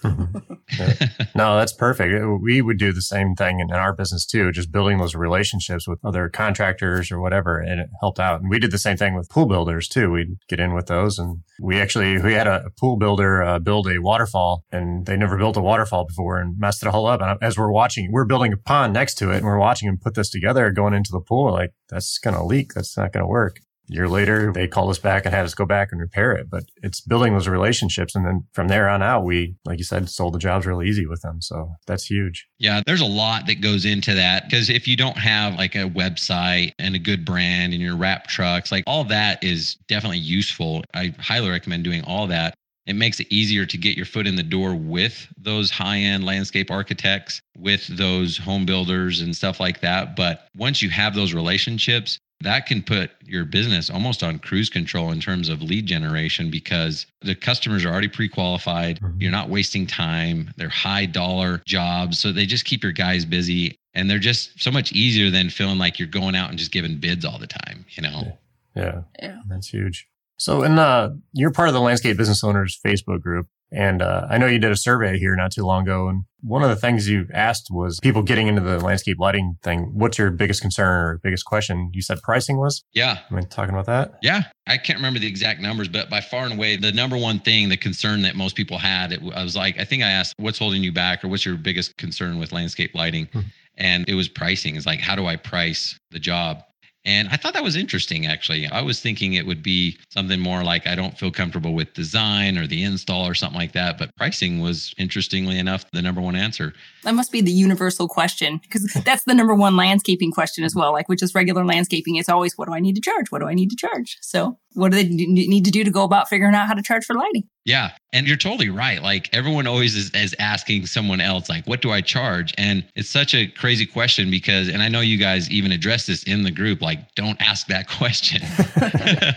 no, 1.35 1.57
that's 1.57 1.73
perfect. 1.73 2.43
We 2.43 2.63
would 2.63 2.79
do 2.79 2.93
the 2.93 3.03
same 3.03 3.35
thing 3.35 3.61
in, 3.61 3.71
our 3.71 3.93
business 3.93 4.25
too, 4.25 4.53
just 4.53 4.73
building 4.73 4.99
those 4.99 5.15
relationships 5.15 5.87
with 5.87 5.99
other 6.05 6.29
contractors 6.29 7.11
or 7.11 7.21
whatever, 7.21 7.59
and 7.59 7.81
it 7.81 7.89
helped 8.01 8.19
out. 8.19 8.41
And 8.41 8.51
we 8.51 8.59
did 8.59 8.71
the 8.71 8.79
same 8.79 8.97
thing 8.97 9.15
with 9.15 9.29
pool 9.29 9.47
builders 9.47 9.89
too. 9.89 10.11
We'd 10.11 10.39
get 10.49 10.61
in 10.61 10.75
with 10.75 10.87
those, 10.87 11.19
and 11.19 11.41
we 11.61 11.81
actually 11.81 12.21
we 12.21 12.33
had 12.33 12.47
a, 12.47 12.71
pool 12.79 12.97
builder 12.97 13.43
uh, 13.43 13.59
build 13.59 13.89
a 13.89 13.99
waterfall, 14.01 14.65
and 14.71 15.07
they 15.07 15.17
never 15.17 15.37
built 15.37 15.57
a 15.57 15.63
waterfall 15.63 16.07
before 16.07 16.39
and 16.39 16.59
messed 16.59 16.83
it 16.83 16.89
all 16.89 17.07
up. 17.07 17.21
And 17.21 17.39
as 17.43 17.59
we're 17.59 17.71
watching, 17.71 18.11
we're 18.13 18.25
building 18.25 18.53
a 18.53 18.57
pond 18.57 18.93
next 18.93 19.15
to 19.17 19.31
it, 19.31 19.37
and 19.37 19.45
we're 19.45 19.59
watching 19.59 19.89
him 19.89 19.99
put 20.03 20.15
this 20.15 20.31
together, 20.31 20.71
going 20.71 20.95
into 20.95 21.11
the 21.13 21.21
pool. 21.21 21.53
Like 21.53 21.73
that's 21.89 22.19
going 22.19 22.35
to 22.35 22.45
leak. 22.45 22.75
That's 22.75 22.97
not 22.97 23.13
going 23.13 23.25
to 23.25 23.29
work 23.29 23.61
year 23.89 24.09
later, 24.09 24.53
they 24.53 24.67
called 24.69 24.91
us 24.91 24.99
back 24.99 25.25
and 25.25 25.35
had 25.35 25.45
us 25.45 25.55
go 25.55 25.65
back 25.65 25.93
and 25.93 26.01
repair 26.01 26.33
it. 26.33 26.51
But 26.51 26.65
it's 26.83 27.01
building 27.01 27.33
those 27.33 27.49
relationships. 27.49 28.15
And 28.15 28.27
then 28.27 28.45
from 28.53 28.69
there 28.69 28.89
on 28.89 29.03
out, 29.03 29.25
we, 29.25 29.57
like 29.65 29.79
you 29.79 29.85
said, 29.85 30.09
sold 30.09 30.35
the 30.35 30.39
jobs 30.39 30.67
really 30.67 30.89
easy 30.89 31.07
with 31.07 31.23
them. 31.23 31.41
So 31.41 31.75
that's 31.87 32.05
huge. 32.05 32.47
Yeah, 32.59 32.83
there's 32.87 33.01
a 33.01 33.07
lot 33.07 33.47
that 33.47 33.61
goes 33.61 33.85
into 33.85 34.15
that 34.15 34.45
because 34.45 34.71
if 34.71 34.89
you 34.89 34.97
don't 34.97 35.19
have 35.19 35.55
like 35.57 35.75
a 35.75 35.89
website 35.89 36.73
and 36.79 36.95
a 36.95 36.99
good 36.99 37.25
brand 37.25 37.73
and 37.73 37.83
your 37.83 37.97
wrap 37.97 38.27
trucks, 38.27 38.73
like 38.73 38.85
all 38.87 39.05
that 39.05 39.43
is 39.43 39.77
definitely 39.89 40.19
useful. 40.19 40.85
I 40.95 41.15
highly 41.19 41.51
recommend 41.51 41.85
doing 41.85 42.03
all 42.05 42.27
that. 42.29 42.55
It 42.87 42.95
makes 42.95 43.19
it 43.19 43.27
easier 43.31 43.67
to 43.67 43.77
get 43.77 43.97
your 43.97 44.07
foot 44.07 44.29
in 44.29 44.37
the 44.37 44.45
door 44.45 44.75
with 44.75 45.27
those 45.37 45.71
high 45.71 45.99
end 45.99 46.25
landscape 46.25 46.71
architects, 46.71 47.41
with 47.59 47.85
those 47.89 48.39
home 48.39 48.65
builders 48.65 49.21
and 49.21 49.35
stuff 49.35 49.59
like 49.59 49.81
that. 49.81 50.15
But 50.15 50.47
once 50.57 50.83
you 50.83 50.91
have 50.91 51.15
those 51.15 51.35
relationships, 51.35 52.19
that 52.41 52.67
can 52.67 52.83
put 52.83 53.11
your 53.25 53.45
business 53.45 53.89
almost 53.91 54.23
on 54.23 54.39
cruise 54.39 54.69
control 54.69 55.11
in 55.11 55.21
terms 55.21 55.49
of 55.49 55.63
lead 55.63 55.87
generation 55.87 56.51
because 56.51 57.07
the 57.23 57.35
customers 57.35 57.85
are 57.85 57.91
already 57.91 58.09
pre-qualified. 58.09 59.01
Mm-hmm. 59.01 59.21
you're 59.21 59.33
not 59.33 59.49
wasting 59.49 59.87
time. 59.87 60.53
They're 60.57 60.69
high 60.69 61.07
dollar 61.07 61.63
jobs. 61.67 62.19
So 62.19 62.33
they 62.33 62.47
just 62.47 62.65
keep 62.65 62.83
your 62.83 62.93
guys 62.93 63.25
busy 63.25 63.77
and 63.95 64.11
they're 64.11 64.19
just 64.19 64.61
so 64.63 64.71
much 64.71 64.93
easier 64.93 65.31
than 65.31 65.49
feeling 65.49 65.79
like 65.79 65.99
you're 65.99 66.09
going 66.09 66.37
out 66.37 66.51
and 66.51 66.59
just 66.59 66.73
giving 66.73 66.99
bids 66.99 67.25
all 67.25 67.39
the 67.39 67.47
time 67.47 67.85
you 67.91 68.03
know? 68.03 68.39
Yeah, 68.75 69.03
yeah. 69.21 69.41
that's 69.49 69.69
huge. 69.69 70.07
So 70.39 70.63
in 70.63 70.77
the 70.77 71.19
you're 71.33 71.51
part 71.51 71.69
of 71.69 71.75
the 71.75 71.81
landscape 71.81 72.17
business 72.17 72.45
owners 72.45 72.79
facebook 72.85 73.23
group 73.23 73.49
and 73.77 74.01
uh, 74.01 74.27
I 74.31 74.39
know 74.39 74.47
you 74.47 74.59
did 74.59 74.73
a 74.73 74.77
survey 74.77 75.19
here 75.19 75.37
not 75.37 75.53
too 75.53 75.63
long 75.63 75.83
ago. 75.83 76.09
And 76.09 76.25
one 76.41 76.63
of 76.63 76.71
the 76.71 76.77
things 76.77 77.11
you 77.11 77.27
asked 77.35 77.69
was 77.71 78.01
people 78.01 78.23
getting 78.23 78.49
into 78.49 78.63
the 78.63 78.81
landscape 78.81 79.19
lighting 79.21 79.59
thing. 79.63 79.91
What's 79.93 80.17
your 80.17 80.31
biggest 80.31 80.63
concern 80.63 80.89
or 80.89 81.21
biggest 81.23 81.45
question? 81.45 81.91
You 81.93 82.01
said 82.01 82.23
pricing 82.23 82.57
was? 82.57 82.83
Yeah. 82.95 83.19
Am 83.31 83.37
I 83.37 83.43
talking 83.43 83.75
about 83.75 83.85
that? 83.85 84.19
Yeah. 84.23 84.45
I 84.67 84.79
can't 84.79 84.99
remember 84.99 85.19
the 85.19 85.27
exact 85.27 85.61
numbers, 85.61 85.89
but 85.89 86.09
by 86.09 86.23
far 86.23 86.45
and 86.45 86.55
away, 86.55 86.77
the 86.77 86.91
number 86.91 87.19
one 87.19 87.39
thing, 87.39 87.69
the 87.69 87.77
concern 87.77 88.23
that 88.23 88.35
most 88.35 88.57
people 88.57 88.79
had, 88.79 89.13
it, 89.13 89.21
I 89.35 89.43
was 89.43 89.55
like, 89.55 89.79
I 89.79 89.85
think 89.85 90.03
I 90.03 90.11
asked, 90.11 90.33
what's 90.39 90.59
holding 90.59 90.83
you 90.83 90.91
back 90.91 91.23
or 91.23 91.29
what's 91.29 91.45
your 91.45 91.57
biggest 91.57 91.99
concern 91.99 92.39
with 92.39 92.53
landscape 92.53 92.95
lighting? 92.95 93.29
Hmm. 93.31 93.41
And 93.77 94.09
it 94.09 94.15
was 94.15 94.27
pricing. 94.27 94.77
It's 94.77 94.87
like, 94.87 95.01
how 95.01 95.17
do 95.17 95.27
I 95.27 95.37
price 95.37 95.99
the 96.11 96.19
job? 96.19 96.63
And 97.07 97.29
I 97.31 97.37
thought 97.37 97.55
that 97.55 97.63
was 97.63 97.77
interesting, 97.77 98.27
actually. 98.27 98.67
I 98.67 98.83
was 98.83 99.01
thinking 99.01 99.35
it 99.35 99.47
would 99.47 99.63
be 99.63 99.97
something 100.11 100.41
more 100.41 100.65
like 100.65 100.89
I 100.89 100.97
don't 100.97 101.17
feel 101.17 101.31
comfortable 101.31 101.73
with 101.73 101.95
design 101.95 102.59
or 102.59 102.67
the 102.67 102.83
install 102.83 103.27
or 103.27 103.35
something 103.35 103.59
like 103.59 103.73
that. 103.73 103.97
But 103.97 104.15
pricing 104.17 104.61
was, 104.61 104.93
interestingly 104.99 105.57
enough, 105.57 105.89
the 105.93 106.03
number 106.03 106.21
one 106.21 106.35
answer. 106.35 106.75
That 107.05 107.15
must 107.15 107.31
be 107.31 107.41
the 107.41 107.53
universal 107.53 108.09
question 108.09 108.59
because 108.59 108.93
that's 109.05 109.23
the 109.23 109.35
number 109.35 109.55
one 109.55 109.77
landscaping 109.77 110.33
question 110.33 110.65
as 110.65 110.75
well. 110.75 110.93
Like 110.93 111.09
with 111.09 111.21
just 111.21 111.35
regular 111.35 111.65
landscaping, 111.65 112.17
it's 112.17 112.29
always, 112.29 112.59
what 112.59 112.67
do 112.67 112.75
I 112.75 112.81
need 112.81 112.97
to 112.97 113.01
charge? 113.01 113.31
What 113.31 113.39
do 113.39 113.47
I 113.47 113.55
need 113.55 113.71
to 113.71 113.77
charge? 113.77 114.19
So 114.21 114.59
what 114.77 114.93
do 114.93 115.03
they 115.03 115.09
need 115.09 115.65
to 115.65 115.71
do 115.71 115.83
to 115.85 115.91
go 115.91 116.05
about 116.05 116.29
figuring 116.29 116.55
out 116.55 116.69
how 116.69 116.75
to 116.75 116.83
charge 116.83 117.05
for 117.07 117.15
lighting? 117.15 117.45
Yeah. 117.65 117.93
And 118.13 118.29
you're 118.29 118.37
totally 118.37 118.69
right. 118.69 119.03
Like 119.03 119.35
everyone 119.35 119.67
always 119.67 119.97
is, 119.97 120.11
is, 120.11 120.35
asking 120.39 120.87
someone 120.87 121.21
else, 121.21 121.49
like, 121.49 121.67
what 121.67 121.81
do 121.81 121.91
I 121.91 122.03
charge? 122.03 122.53
And 122.59 122.85
it's 122.95 123.09
such 123.09 123.35
a 123.35 123.47
crazy 123.47 123.87
question 123.87 124.31
because, 124.31 124.69
and 124.69 124.83
I 124.83 124.89
know 124.89 125.01
you 125.01 125.17
guys 125.17 125.51
even 125.51 125.73
address 125.73 126.07
this 126.07 126.23
in 126.25 126.43
the 126.43 126.51
group, 126.51 126.83
like, 126.83 127.15
don't 127.15 127.41
ask 127.41 127.67
that 127.69 127.89
question 127.99 128.43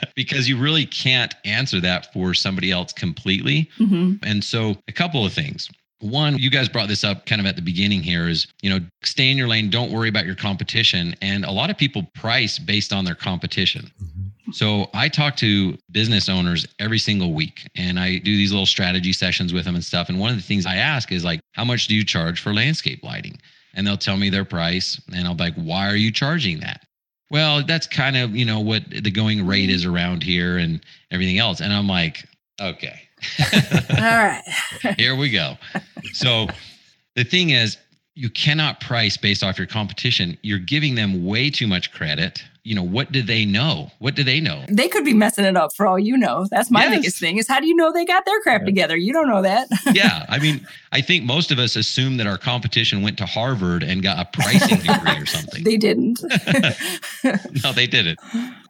because 0.15 0.49
you 0.49 0.59
really 0.59 0.85
can't 0.85 1.33
answer 1.45 1.79
that 1.79 2.11
for 2.11 2.33
somebody 2.33 2.69
else 2.69 2.91
completely. 2.91 3.69
Mm-hmm. 3.79 4.15
And 4.23 4.43
so, 4.43 4.75
a 4.87 4.91
couple 4.91 5.25
of 5.25 5.31
things. 5.31 5.69
One, 6.01 6.37
you 6.37 6.49
guys 6.49 6.69
brought 6.69 6.87
this 6.87 7.03
up 7.03 7.25
kind 7.25 7.41
of 7.41 7.47
at 7.47 7.57
the 7.57 7.61
beginning 7.61 8.01
here 8.01 8.29
is, 8.29 8.47
you 8.61 8.69
know, 8.69 8.79
stay 9.03 9.29
in 9.29 9.37
your 9.37 9.49
lane, 9.49 9.69
don't 9.69 9.91
worry 9.91 10.07
about 10.07 10.25
your 10.25 10.35
competition. 10.35 11.13
And 11.21 11.43
a 11.43 11.51
lot 11.51 11.69
of 11.69 11.77
people 11.77 12.03
price 12.15 12.57
based 12.57 12.93
on 12.93 13.03
their 13.03 13.15
competition. 13.15 13.91
So 14.51 14.89
I 14.93 15.09
talk 15.09 15.35
to 15.37 15.77
business 15.91 16.29
owners 16.29 16.67
every 16.79 16.99
single 16.99 17.33
week 17.33 17.69
and 17.75 17.99
I 17.99 18.17
do 18.17 18.35
these 18.35 18.51
little 18.51 18.65
strategy 18.65 19.13
sessions 19.13 19.53
with 19.53 19.65
them 19.65 19.75
and 19.75 19.83
stuff. 19.83 20.09
And 20.09 20.19
one 20.19 20.31
of 20.31 20.37
the 20.37 20.43
things 20.43 20.65
I 20.65 20.75
ask 20.75 21.11
is 21.11 21.23
like, 21.23 21.39
how 21.53 21.65
much 21.65 21.87
do 21.87 21.95
you 21.95 22.05
charge 22.05 22.41
for 22.41 22.53
landscape 22.53 23.03
lighting? 23.03 23.39
And 23.73 23.85
they'll 23.85 23.97
tell 23.97 24.17
me 24.17 24.29
their 24.29 24.45
price 24.45 24.99
and 25.13 25.27
I'll 25.27 25.35
be 25.35 25.45
like, 25.45 25.55
why 25.55 25.87
are 25.87 25.95
you 25.95 26.11
charging 26.11 26.59
that? 26.61 26.83
Well, 27.31 27.63
that's 27.63 27.85
kind 27.85 28.17
of, 28.17 28.35
you 28.35 28.45
know, 28.45 28.59
what 28.59 28.83
the 28.89 29.11
going 29.11 29.45
rate 29.45 29.69
is 29.69 29.85
around 29.85 30.23
here 30.23 30.57
and 30.57 30.81
everything 31.11 31.37
else. 31.37 31.61
And 31.61 31.71
I'm 31.71 31.87
like, 31.87 32.25
okay. 32.59 33.01
All 33.91 33.97
right. 33.97 34.43
here 34.97 35.15
we 35.15 35.29
go. 35.29 35.55
So 36.13 36.47
the 37.15 37.23
thing 37.23 37.51
is, 37.51 37.77
you 38.15 38.29
cannot 38.29 38.81
price 38.81 39.15
based 39.15 39.43
off 39.43 39.57
your 39.57 39.67
competition. 39.67 40.37
You're 40.41 40.59
giving 40.59 40.95
them 40.95 41.25
way 41.25 41.49
too 41.49 41.67
much 41.67 41.93
credit 41.93 42.43
you 42.69 42.75
know, 42.75 42.83
what 42.83 43.11
do 43.11 43.23
they 43.23 43.45
know? 43.45 43.89
What 43.97 44.13
do 44.13 44.23
they 44.23 44.39
know? 44.39 44.63
They 44.69 44.87
could 44.87 45.03
be 45.03 45.15
messing 45.15 45.43
it 45.43 45.57
up 45.57 45.75
for 45.75 45.87
all 45.87 45.97
you 45.97 46.15
know. 46.15 46.45
That's 46.51 46.69
my 46.69 46.83
yes. 46.83 46.97
biggest 46.97 47.19
thing 47.19 47.37
is 47.37 47.47
how 47.47 47.59
do 47.59 47.65
you 47.65 47.75
know 47.75 47.91
they 47.91 48.05
got 48.05 48.25
their 48.25 48.39
crap 48.41 48.61
yeah. 48.61 48.65
together? 48.65 48.95
You 48.95 49.11
don't 49.11 49.27
know 49.27 49.41
that. 49.41 49.69
yeah. 49.91 50.27
I 50.29 50.37
mean, 50.37 50.67
I 50.91 51.01
think 51.01 51.23
most 51.23 51.49
of 51.49 51.57
us 51.57 51.75
assume 51.75 52.17
that 52.17 52.27
our 52.27 52.37
competition 52.37 53.01
went 53.01 53.17
to 53.17 53.25
Harvard 53.25 53.81
and 53.81 54.03
got 54.03 54.19
a 54.19 54.29
pricing 54.31 54.77
degree 54.77 55.19
or 55.19 55.25
something. 55.25 55.63
They 55.63 55.77
didn't. 55.77 56.21
no, 57.63 57.73
they 57.73 57.87
didn't. 57.87 58.19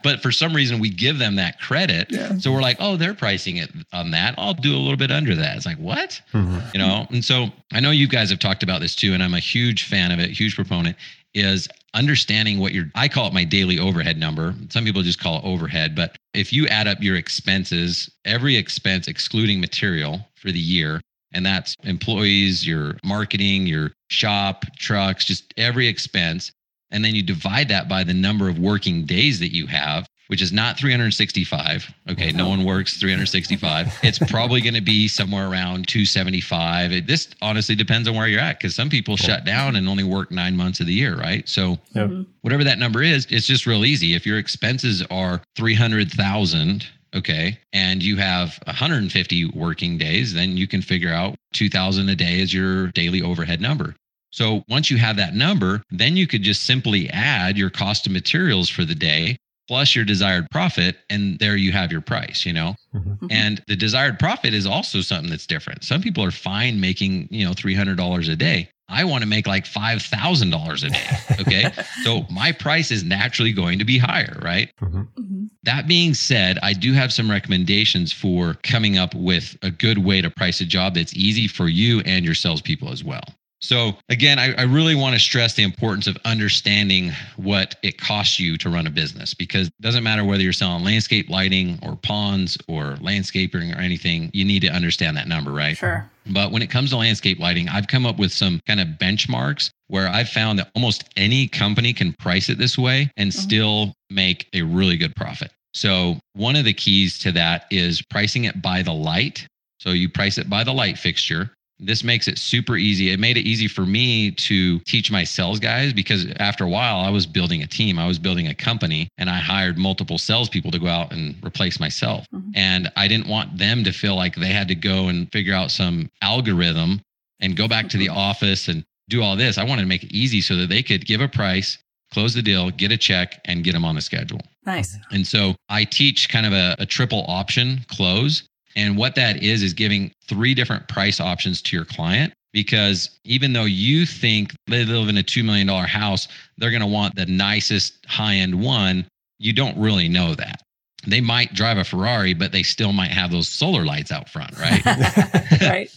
But 0.01 0.22
for 0.22 0.32
some 0.32 0.56
reason, 0.56 0.79
we 0.79 0.89
give 0.89 1.20
them 1.20 1.36
that 1.36 1.60
credit. 1.60 2.10
Yeah. 2.10 2.38
So 2.38 2.53
we're 2.53 2.62
like, 2.62 2.77
oh, 2.79 2.96
they're 2.96 3.13
pricing 3.13 3.58
it 3.58 3.70
on 3.91 4.12
that. 4.12 4.34
I'll 4.38 4.53
do 4.53 4.74
a 4.74 4.79
little 4.79 4.96
bit 4.96 5.12
under 5.12 5.36
that. 5.36 5.58
It's 5.58 5.65
like, 5.65 5.77
what? 5.77 6.22
Mm-hmm. 6.32 6.60
You 6.74 6.79
know? 6.79 7.06
And 7.10 7.25
so 7.25 7.48
I 7.74 7.82
know 7.82 7.91
you 7.91 8.08
guys 8.08 8.29
have 8.29 8.39
talked 8.39 8.63
about 8.63 8.79
this 8.79 8.96
too, 8.96 9.13
and 9.13 9.22
I'm 9.22 9.34
a 9.34 9.39
huge 9.39 9.88
fan 9.88 10.13
of 10.13 10.20
it, 10.20 10.29
huge 10.29 10.56
proponent 10.56 10.96
is 11.34 11.68
understanding 11.93 12.60
what 12.60 12.74
your 12.74 12.86
I 12.96 13.08
call 13.08 13.27
it 13.27 13.34
my 13.34 13.43
daily 13.43 13.79
overhead 13.79 14.17
number. 14.17 14.53
Some 14.69 14.86
people 14.86 15.01
just 15.01 15.19
call 15.19 15.39
it 15.39 15.46
overhead, 15.46 15.96
but 15.96 16.15
if 16.34 16.53
you 16.53 16.67
add 16.67 16.88
up 16.88 17.01
your 17.01 17.15
expenses, 17.15 18.10
every 18.25 18.55
expense 18.55 19.08
excluding 19.08 19.60
material 19.60 20.27
for 20.36 20.51
the 20.51 20.60
year, 20.60 21.01
and 21.34 21.46
that's 21.46 21.75
employees, 21.84 22.65
your 22.65 22.98
marketing, 23.03 23.67
your 23.67 23.91
shop, 24.10 24.65
trucks, 24.77 25.25
just 25.25 25.53
every 25.58 25.88
expense, 25.88 26.51
and 26.91 27.03
then 27.03 27.15
you 27.15 27.24
divide 27.24 27.67
that 27.69 27.88
by 27.88 28.03
the 28.03 28.13
number 28.13 28.50
of 28.50 28.60
working 28.60 29.05
days 29.05 29.39
that 29.39 29.53
you 29.53 29.67
have, 29.67 30.08
which 30.29 30.43
is 30.43 30.51
not 30.51 30.77
365. 30.77 31.91
Okay, 32.07 32.31
no 32.31 32.43
uh-huh. 32.43 32.50
one 32.50 32.63
works 32.63 32.98
365. 32.98 34.00
It's 34.03 34.19
probably 34.19 34.62
going 34.62 34.75
to 34.75 34.81
be 34.81 35.07
somewhere 35.07 35.50
around 35.50 35.88
275. 35.88 36.91
It, 36.91 37.07
this 37.07 37.29
honestly 37.41 37.74
depends 37.74 38.07
on 38.07 38.15
where 38.15 38.27
you're 38.27 38.39
at 38.39 38.59
because 38.59 38.75
some 38.75 38.89
people 38.89 39.17
shut 39.17 39.43
down 39.43 39.75
and 39.75 39.89
only 39.89 40.03
work 40.03 40.31
nine 40.31 40.55
months 40.55 40.79
of 40.79 40.86
the 40.86 40.93
year, 40.93 41.17
right? 41.17 41.50
So 41.50 41.79
yep. 41.93 42.09
Mm-hmm. 42.09 42.21
whatever 42.41 42.63
that 42.63 42.77
number 42.77 43.01
is, 43.01 43.25
it's 43.31 43.48
just 43.48 43.65
real 43.65 43.83
easy. 43.83 44.13
If 44.13 44.25
your 44.25 44.38
expenses 44.38 45.03
are 45.09 45.41
300,000, 45.55 46.88
okay, 47.15 47.57
and 47.74 48.03
you 48.03 48.17
have 48.17 48.59
150 48.67 49.45
working 49.55 49.98
days, 49.98 50.33
then 50.33 50.55
you 50.55 50.67
can 50.67 50.83
figure 50.83 51.12
out 51.12 51.36
2,000 51.53 52.07
a 52.07 52.15
day 52.15 52.39
is 52.39 52.53
your 52.53 52.88
daily 52.89 53.24
overhead 53.24 53.62
number. 53.62 53.95
So 54.31 54.63
once 54.69 54.91
you 54.91 54.98
have 54.98 55.17
that 55.17 55.33
number, 55.33 55.81
then 55.89 56.15
you 56.15 56.27
could 56.27 56.43
just 56.43 56.67
simply 56.67 57.09
add 57.09 57.57
your 57.57 57.71
cost 57.71 58.05
of 58.05 58.12
materials 58.12 58.69
for 58.69 58.86
the 58.86 58.93
day 58.93 59.38
plus 59.69 59.95
your 59.95 60.03
desired 60.03 60.49
profit 60.49 60.97
and 61.11 61.38
there 61.38 61.55
you 61.55 61.71
have 61.71 61.91
your 61.91 62.01
price 62.01 62.43
you 62.43 62.51
know 62.51 62.75
mm-hmm. 62.91 63.11
mm-hmm. 63.11 63.27
and 63.29 63.63
the 63.67 63.75
desired 63.75 64.17
profit 64.17 64.51
is 64.51 64.65
also 64.65 64.99
something 64.99 65.29
that's 65.29 65.45
different 65.45 65.83
some 65.83 66.01
people 66.01 66.23
are 66.23 66.31
fine 66.31 66.81
making 66.81 67.27
you 67.29 67.45
know 67.45 67.51
$300 67.51 68.31
a 68.31 68.35
day 68.35 68.67
i 68.88 69.03
want 69.03 69.21
to 69.21 69.29
make 69.29 69.45
like 69.45 69.65
$5000 69.65 70.83
a 70.83 70.89
day 70.89 71.33
okay 71.39 71.83
so 72.03 72.25
my 72.31 72.51
price 72.51 72.89
is 72.89 73.03
naturally 73.03 73.53
going 73.53 73.77
to 73.77 73.85
be 73.85 73.99
higher 73.99 74.39
right 74.41 74.71
mm-hmm. 74.81 75.01
Mm-hmm. 75.01 75.43
that 75.61 75.88
being 75.88 76.15
said 76.15 76.57
i 76.63 76.73
do 76.73 76.93
have 76.93 77.13
some 77.13 77.29
recommendations 77.29 78.11
for 78.11 78.55
coming 78.63 78.97
up 78.97 79.13
with 79.13 79.55
a 79.61 79.69
good 79.69 79.99
way 79.99 80.19
to 80.19 80.31
price 80.31 80.61
a 80.61 80.65
job 80.65 80.95
that's 80.95 81.13
easy 81.13 81.47
for 81.47 81.69
you 81.69 81.99
and 82.07 82.25
your 82.25 82.33
salespeople 82.33 82.91
as 82.91 83.03
well 83.03 83.23
So 83.61 83.93
again, 84.07 84.39
I, 84.39 84.53
I, 84.53 84.63
really 84.63 84.95
want 84.95 85.15
to 85.15 85.19
stress 85.19 85.53
the 85.53 85.63
importance 85.63 86.07
of 86.07 86.17
understanding 86.23 87.11
what 87.35 87.75
it 87.83 87.97
costs 87.97 88.39
you 88.39 88.57
to 88.57 88.69
run 88.69 88.87
a 88.87 88.89
business 88.89 89.33
because 89.33 89.67
it 89.67 89.81
doesn't 89.81 90.03
matter 90.03 90.23
whether 90.23 90.41
you're 90.41 90.53
selling 90.53 90.83
landscape 90.83 91.29
lighting 91.29 91.77
or 91.83 91.97
ponds 91.97 92.57
or 92.69 92.95
landscaping 93.01 93.73
or 93.73 93.77
anything, 93.77 94.29
you 94.33 94.45
need 94.45 94.61
to 94.61 94.69
understand 94.69 95.17
that 95.17 95.27
number, 95.27 95.51
right? 95.51 95.75
Sure. 95.75 96.09
But 96.31 96.51
when 96.51 96.61
it 96.61 96.69
comes 96.69 96.91
to 96.91 96.97
landscape 96.97 97.39
lighting, 97.39 97.67
I've 97.67 97.87
come 97.87 98.05
up 98.05 98.17
with 98.17 98.31
some 98.31 98.61
kind 98.65 98.79
of 98.79 98.87
benchmarks 98.99 99.71
where 99.87 100.07
I've 100.07 100.29
found 100.29 100.59
that 100.59 100.69
almost 100.75 101.05
any 101.17 101.47
company 101.47 101.91
can 101.91 102.13
price 102.13 102.49
it 102.49 102.57
this 102.57 102.77
way 102.77 103.11
and 103.17 103.29
mm-hmm. 103.29 103.39
still 103.39 103.93
make 104.09 104.47
a 104.53 104.61
really 104.61 104.95
good 104.95 105.15
profit. 105.15 105.51
So, 105.73 106.17
one 106.33 106.55
of 106.55 106.65
the 106.65 106.73
keys 106.73 107.19
to 107.19 107.31
that 107.33 107.65
is 107.69 108.01
pricing 108.09 108.45
it 108.45 108.61
by 108.61 108.81
the 108.81 108.93
light. 108.93 109.47
So, 109.79 109.91
you 109.91 110.09
price 110.09 110.37
it 110.37 110.49
by 110.49 110.63
the 110.63 110.73
light 110.73 110.97
fixture. 110.97 111.51
This 111.79 112.03
makes 112.03 112.27
it 112.27 112.38
super 112.38 112.75
easy. 112.75 113.12
It 113.12 113.19
made 113.19 113.38
it 113.38 113.48
easy 113.48 113.67
for 113.67 113.86
me 113.86 114.31
to 114.31 114.79
teach 114.81 115.12
my 115.12 115.24
sales 115.24 115.59
guys 115.59 115.93
because 115.93 116.27
after 116.38 116.65
a 116.65 116.69
while, 116.69 116.98
I 116.98 117.09
was 117.09 117.25
building 117.25 117.63
a 117.63 117.67
team, 117.67 117.98
I 117.98 118.07
was 118.07 118.19
building 118.19 118.48
a 118.48 118.53
company, 118.53 119.07
and 119.17 119.29
I 119.29 119.38
hired 119.38 119.77
multiple 119.77 120.17
salespeople 120.17 120.71
to 120.71 120.79
go 120.79 120.88
out 120.88 121.13
and 121.13 121.36
replace 121.45 121.79
myself. 121.79 122.25
Mm-hmm. 122.33 122.51
And 122.55 122.91
I 122.98 123.07
didn't 123.07 123.27
want 123.27 123.57
them 123.57 123.83
to 123.86 123.91
feel 123.93 124.15
like 124.15 124.36
they 124.36 124.48
had 124.48 124.67
to 124.67 124.75
go 124.75 125.07
and 125.07 125.31
figure 125.31 125.53
out 125.53 125.71
some 125.71 126.09
algorithm 126.21 127.01
and 127.39 127.55
go 127.55 127.67
back 127.67 127.88
to 127.89 127.98
the 127.98 128.07
mm-hmm. 128.07 128.17
office 128.17 128.67
and 128.67 128.83
do 129.07 129.24
all 129.24 129.36
this. 129.36 129.57
I 129.57 129.63
wanted 129.63 129.83
to 129.83 129.88
make 129.88 130.03
it 130.03 130.12
easy 130.12 130.41
so 130.41 130.55
that 130.57 130.69
they 130.69 130.83
could 130.83 131.05
give 131.05 131.21
a 131.21 131.27
price, 131.27 131.77
close 132.12 132.33
the 132.33 132.41
deal, 132.41 132.69
get 132.71 132.91
a 132.91 132.98
check, 132.98 133.39
and 133.45 133.63
get 133.63 133.74
them 133.74 133.86
on 133.86 133.95
the 133.95 134.01
schedule. 134.01 134.41
Nice. 134.65 134.98
And 135.12 135.25
so 135.25 135.55
I 135.69 135.83
teach 135.83 136.29
kind 136.29 136.45
of 136.45 136.53
a, 136.53 136.75
a 136.79 136.86
triple 136.86 137.25
option 137.27 137.86
close. 137.88 138.43
And 138.75 138.97
what 138.97 139.15
that 139.15 139.41
is, 139.43 139.63
is 139.63 139.73
giving 139.73 140.11
three 140.27 140.53
different 140.53 140.88
price 140.88 141.19
options 141.19 141.61
to 141.63 141.75
your 141.75 141.85
client. 141.85 142.33
Because 142.51 143.19
even 143.25 143.53
though 143.53 143.65
you 143.65 144.07
think 144.07 144.53
they 144.65 144.83
live 144.83 145.07
in 145.07 145.17
a 145.17 145.23
$2 145.23 145.45
million 145.45 145.67
house, 145.67 146.27
they're 146.57 146.71
going 146.71 146.81
to 146.81 146.88
want 146.88 147.15
the 147.15 147.27
nicest 147.27 148.03
high 148.07 148.35
end 148.35 148.59
one, 148.59 149.05
you 149.38 149.53
don't 149.53 149.77
really 149.77 150.09
know 150.09 150.33
that. 150.33 150.61
They 151.05 151.21
might 151.21 151.53
drive 151.53 151.77
a 151.77 151.83
Ferrari, 151.83 152.33
but 152.33 152.51
they 152.51 152.63
still 152.63 152.91
might 152.91 153.11
have 153.11 153.31
those 153.31 153.47
solar 153.47 153.85
lights 153.85 154.11
out 154.11 154.29
front, 154.29 154.57
right? 154.57 154.83
right. 155.61 155.91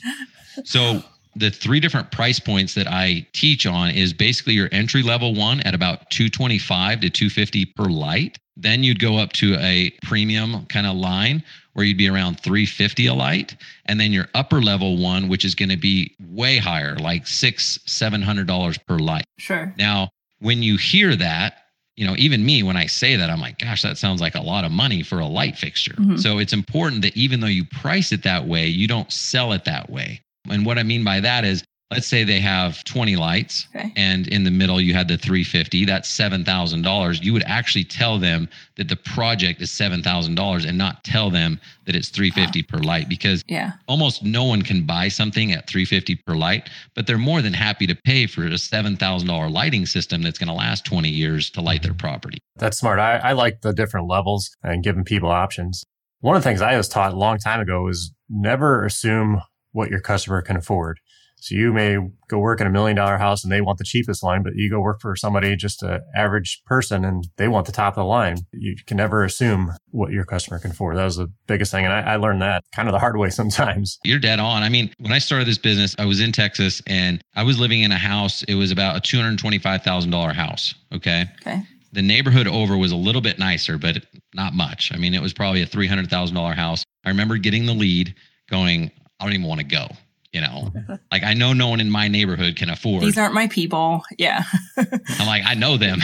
So 0.64 1.02
the 1.34 1.50
three 1.50 1.80
different 1.80 2.10
price 2.10 2.38
points 2.38 2.74
that 2.74 2.86
I 2.86 3.26
teach 3.32 3.66
on 3.66 3.90
is 3.90 4.12
basically 4.12 4.54
your 4.54 4.68
entry 4.72 5.02
level 5.02 5.34
one 5.34 5.60
at 5.60 5.74
about 5.74 6.10
225 6.10 7.00
to 7.00 7.10
250 7.10 7.64
per 7.66 7.84
light. 7.84 8.38
Then 8.56 8.82
you'd 8.82 9.00
go 9.00 9.16
up 9.16 9.32
to 9.34 9.56
a 9.58 9.90
premium 10.02 10.66
kind 10.66 10.86
of 10.86 10.96
line 10.96 11.42
where 11.74 11.84
you'd 11.84 11.98
be 11.98 12.08
around 12.08 12.40
350 12.40 13.06
a 13.06 13.14
light. 13.14 13.56
And 13.86 13.98
then 14.00 14.12
your 14.12 14.28
upper 14.34 14.60
level 14.60 14.98
one, 14.98 15.28
which 15.28 15.44
is 15.44 15.54
going 15.54 15.70
to 15.70 15.76
be 15.76 16.14
way 16.28 16.58
higher, 16.58 16.96
like 16.96 17.26
six, 17.26 17.78
seven 17.86 18.22
hundred 18.22 18.46
dollars 18.46 18.78
per 18.78 18.98
light. 18.98 19.24
Sure. 19.38 19.72
Now, 19.78 20.10
when 20.40 20.62
you 20.62 20.76
hear 20.76 21.16
that, 21.16 21.58
you 21.96 22.06
know, 22.06 22.14
even 22.16 22.44
me, 22.44 22.62
when 22.62 22.76
I 22.76 22.86
say 22.86 23.16
that, 23.16 23.30
I'm 23.30 23.40
like, 23.40 23.58
gosh, 23.58 23.82
that 23.82 23.98
sounds 23.98 24.20
like 24.20 24.34
a 24.34 24.40
lot 24.40 24.64
of 24.64 24.72
money 24.72 25.02
for 25.02 25.18
a 25.18 25.26
light 25.26 25.56
fixture. 25.56 25.94
Mm-hmm. 25.94 26.16
So 26.16 26.38
it's 26.38 26.52
important 26.52 27.02
that 27.02 27.16
even 27.16 27.40
though 27.40 27.46
you 27.46 27.64
price 27.64 28.12
it 28.12 28.22
that 28.22 28.46
way, 28.46 28.66
you 28.66 28.88
don't 28.88 29.12
sell 29.12 29.52
it 29.52 29.64
that 29.66 29.90
way. 29.90 30.20
And 30.48 30.66
what 30.66 30.78
I 30.78 30.82
mean 30.82 31.04
by 31.04 31.20
that 31.20 31.44
is 31.44 31.62
let's 31.92 32.06
say 32.06 32.24
they 32.24 32.40
have 32.40 32.82
20 32.84 33.16
lights 33.16 33.68
okay. 33.74 33.92
and 33.96 34.28
in 34.28 34.44
the 34.44 34.50
middle 34.50 34.80
you 34.80 34.94
had 34.94 35.08
the 35.08 35.16
350 35.16 35.84
that's 35.84 36.10
$7000 36.16 37.22
you 37.22 37.32
would 37.32 37.44
actually 37.46 37.84
tell 37.84 38.18
them 38.18 38.48
that 38.76 38.88
the 38.88 38.96
project 38.96 39.60
is 39.60 39.70
$7000 39.70 40.66
and 40.66 40.78
not 40.78 41.04
tell 41.04 41.30
them 41.30 41.60
that 41.84 41.94
it's 41.94 42.08
350 42.08 42.62
per 42.62 42.78
light 42.78 43.08
because 43.08 43.42
yeah. 43.48 43.72
almost 43.86 44.24
no 44.24 44.44
one 44.44 44.62
can 44.62 44.84
buy 44.86 45.08
something 45.08 45.52
at 45.52 45.66
350 45.68 46.16
per 46.26 46.34
light 46.34 46.68
but 46.94 47.06
they're 47.06 47.18
more 47.18 47.42
than 47.42 47.52
happy 47.52 47.86
to 47.86 47.94
pay 48.04 48.26
for 48.26 48.44
a 48.44 48.50
$7000 48.50 49.50
lighting 49.50 49.86
system 49.86 50.22
that's 50.22 50.38
going 50.38 50.48
to 50.48 50.54
last 50.54 50.84
20 50.84 51.08
years 51.08 51.50
to 51.50 51.60
light 51.60 51.82
their 51.82 51.94
property. 51.94 52.38
That's 52.56 52.78
smart. 52.78 52.98
I, 52.98 53.18
I 53.18 53.32
like 53.32 53.60
the 53.60 53.72
different 53.72 54.08
levels 54.08 54.50
and 54.62 54.82
giving 54.82 55.04
people 55.04 55.30
options. 55.30 55.84
One 56.20 56.36
of 56.36 56.42
the 56.42 56.48
things 56.48 56.62
i 56.62 56.76
was 56.76 56.88
taught 56.88 57.12
a 57.12 57.16
long 57.16 57.38
time 57.38 57.60
ago 57.60 57.82
was 57.82 58.12
never 58.28 58.84
assume 58.84 59.42
what 59.72 59.90
your 59.90 60.00
customer 60.00 60.42
can 60.42 60.56
afford 60.56 60.98
so 61.42 61.56
you 61.56 61.72
may 61.72 61.96
go 62.28 62.38
work 62.38 62.60
in 62.60 62.68
a 62.68 62.70
million 62.70 62.94
dollar 62.94 63.18
house 63.18 63.42
and 63.42 63.52
they 63.52 63.60
want 63.60 63.78
the 63.78 63.84
cheapest 63.84 64.22
line, 64.22 64.44
but 64.44 64.52
you 64.54 64.70
go 64.70 64.78
work 64.78 65.00
for 65.00 65.16
somebody, 65.16 65.56
just 65.56 65.82
an 65.82 66.00
average 66.14 66.62
person, 66.66 67.04
and 67.04 67.26
they 67.36 67.48
want 67.48 67.66
the 67.66 67.72
top 67.72 67.94
of 67.94 68.02
the 68.02 68.04
line. 68.04 68.36
You 68.52 68.76
can 68.86 68.96
never 68.96 69.24
assume 69.24 69.72
what 69.90 70.12
your 70.12 70.24
customer 70.24 70.60
can 70.60 70.70
afford. 70.70 70.96
That 70.96 71.04
was 71.04 71.16
the 71.16 71.32
biggest 71.48 71.72
thing. 71.72 71.84
And 71.84 71.92
I, 71.92 72.12
I 72.12 72.16
learned 72.16 72.42
that 72.42 72.62
kind 72.72 72.86
of 72.86 72.92
the 72.92 73.00
hard 73.00 73.16
way 73.16 73.28
sometimes. 73.30 73.98
You're 74.04 74.20
dead 74.20 74.38
on. 74.38 74.62
I 74.62 74.68
mean, 74.68 74.94
when 75.00 75.10
I 75.10 75.18
started 75.18 75.48
this 75.48 75.58
business, 75.58 75.96
I 75.98 76.04
was 76.04 76.20
in 76.20 76.30
Texas 76.30 76.80
and 76.86 77.20
I 77.34 77.42
was 77.42 77.58
living 77.58 77.82
in 77.82 77.90
a 77.90 77.98
house. 77.98 78.44
It 78.44 78.54
was 78.54 78.70
about 78.70 78.96
a 78.96 79.00
$225,000 79.00 80.34
house. 80.34 80.76
Okay. 80.94 81.24
Okay. 81.40 81.62
The 81.92 82.02
neighborhood 82.02 82.46
over 82.46 82.76
was 82.76 82.92
a 82.92 82.96
little 82.96 83.20
bit 83.20 83.40
nicer, 83.40 83.78
but 83.78 84.06
not 84.32 84.54
much. 84.54 84.92
I 84.94 84.96
mean, 84.96 85.12
it 85.12 85.20
was 85.20 85.32
probably 85.32 85.62
a 85.62 85.66
$300,000 85.66 86.54
house. 86.54 86.84
I 87.04 87.08
remember 87.08 87.36
getting 87.36 87.66
the 87.66 87.74
lead 87.74 88.14
going, 88.48 88.92
I 89.18 89.24
don't 89.24 89.34
even 89.34 89.46
want 89.48 89.58
to 89.58 89.66
go 89.66 89.88
you 90.32 90.40
know 90.40 90.72
like 91.10 91.22
i 91.22 91.34
know 91.34 91.52
no 91.52 91.68
one 91.68 91.80
in 91.80 91.90
my 91.90 92.08
neighborhood 92.08 92.56
can 92.56 92.70
afford 92.70 93.02
these 93.02 93.18
aren't 93.18 93.34
my 93.34 93.46
people. 93.48 94.02
Yeah. 94.18 94.42
I'm 94.76 95.26
like 95.26 95.42
i 95.46 95.54
know 95.54 95.76
them. 95.76 96.00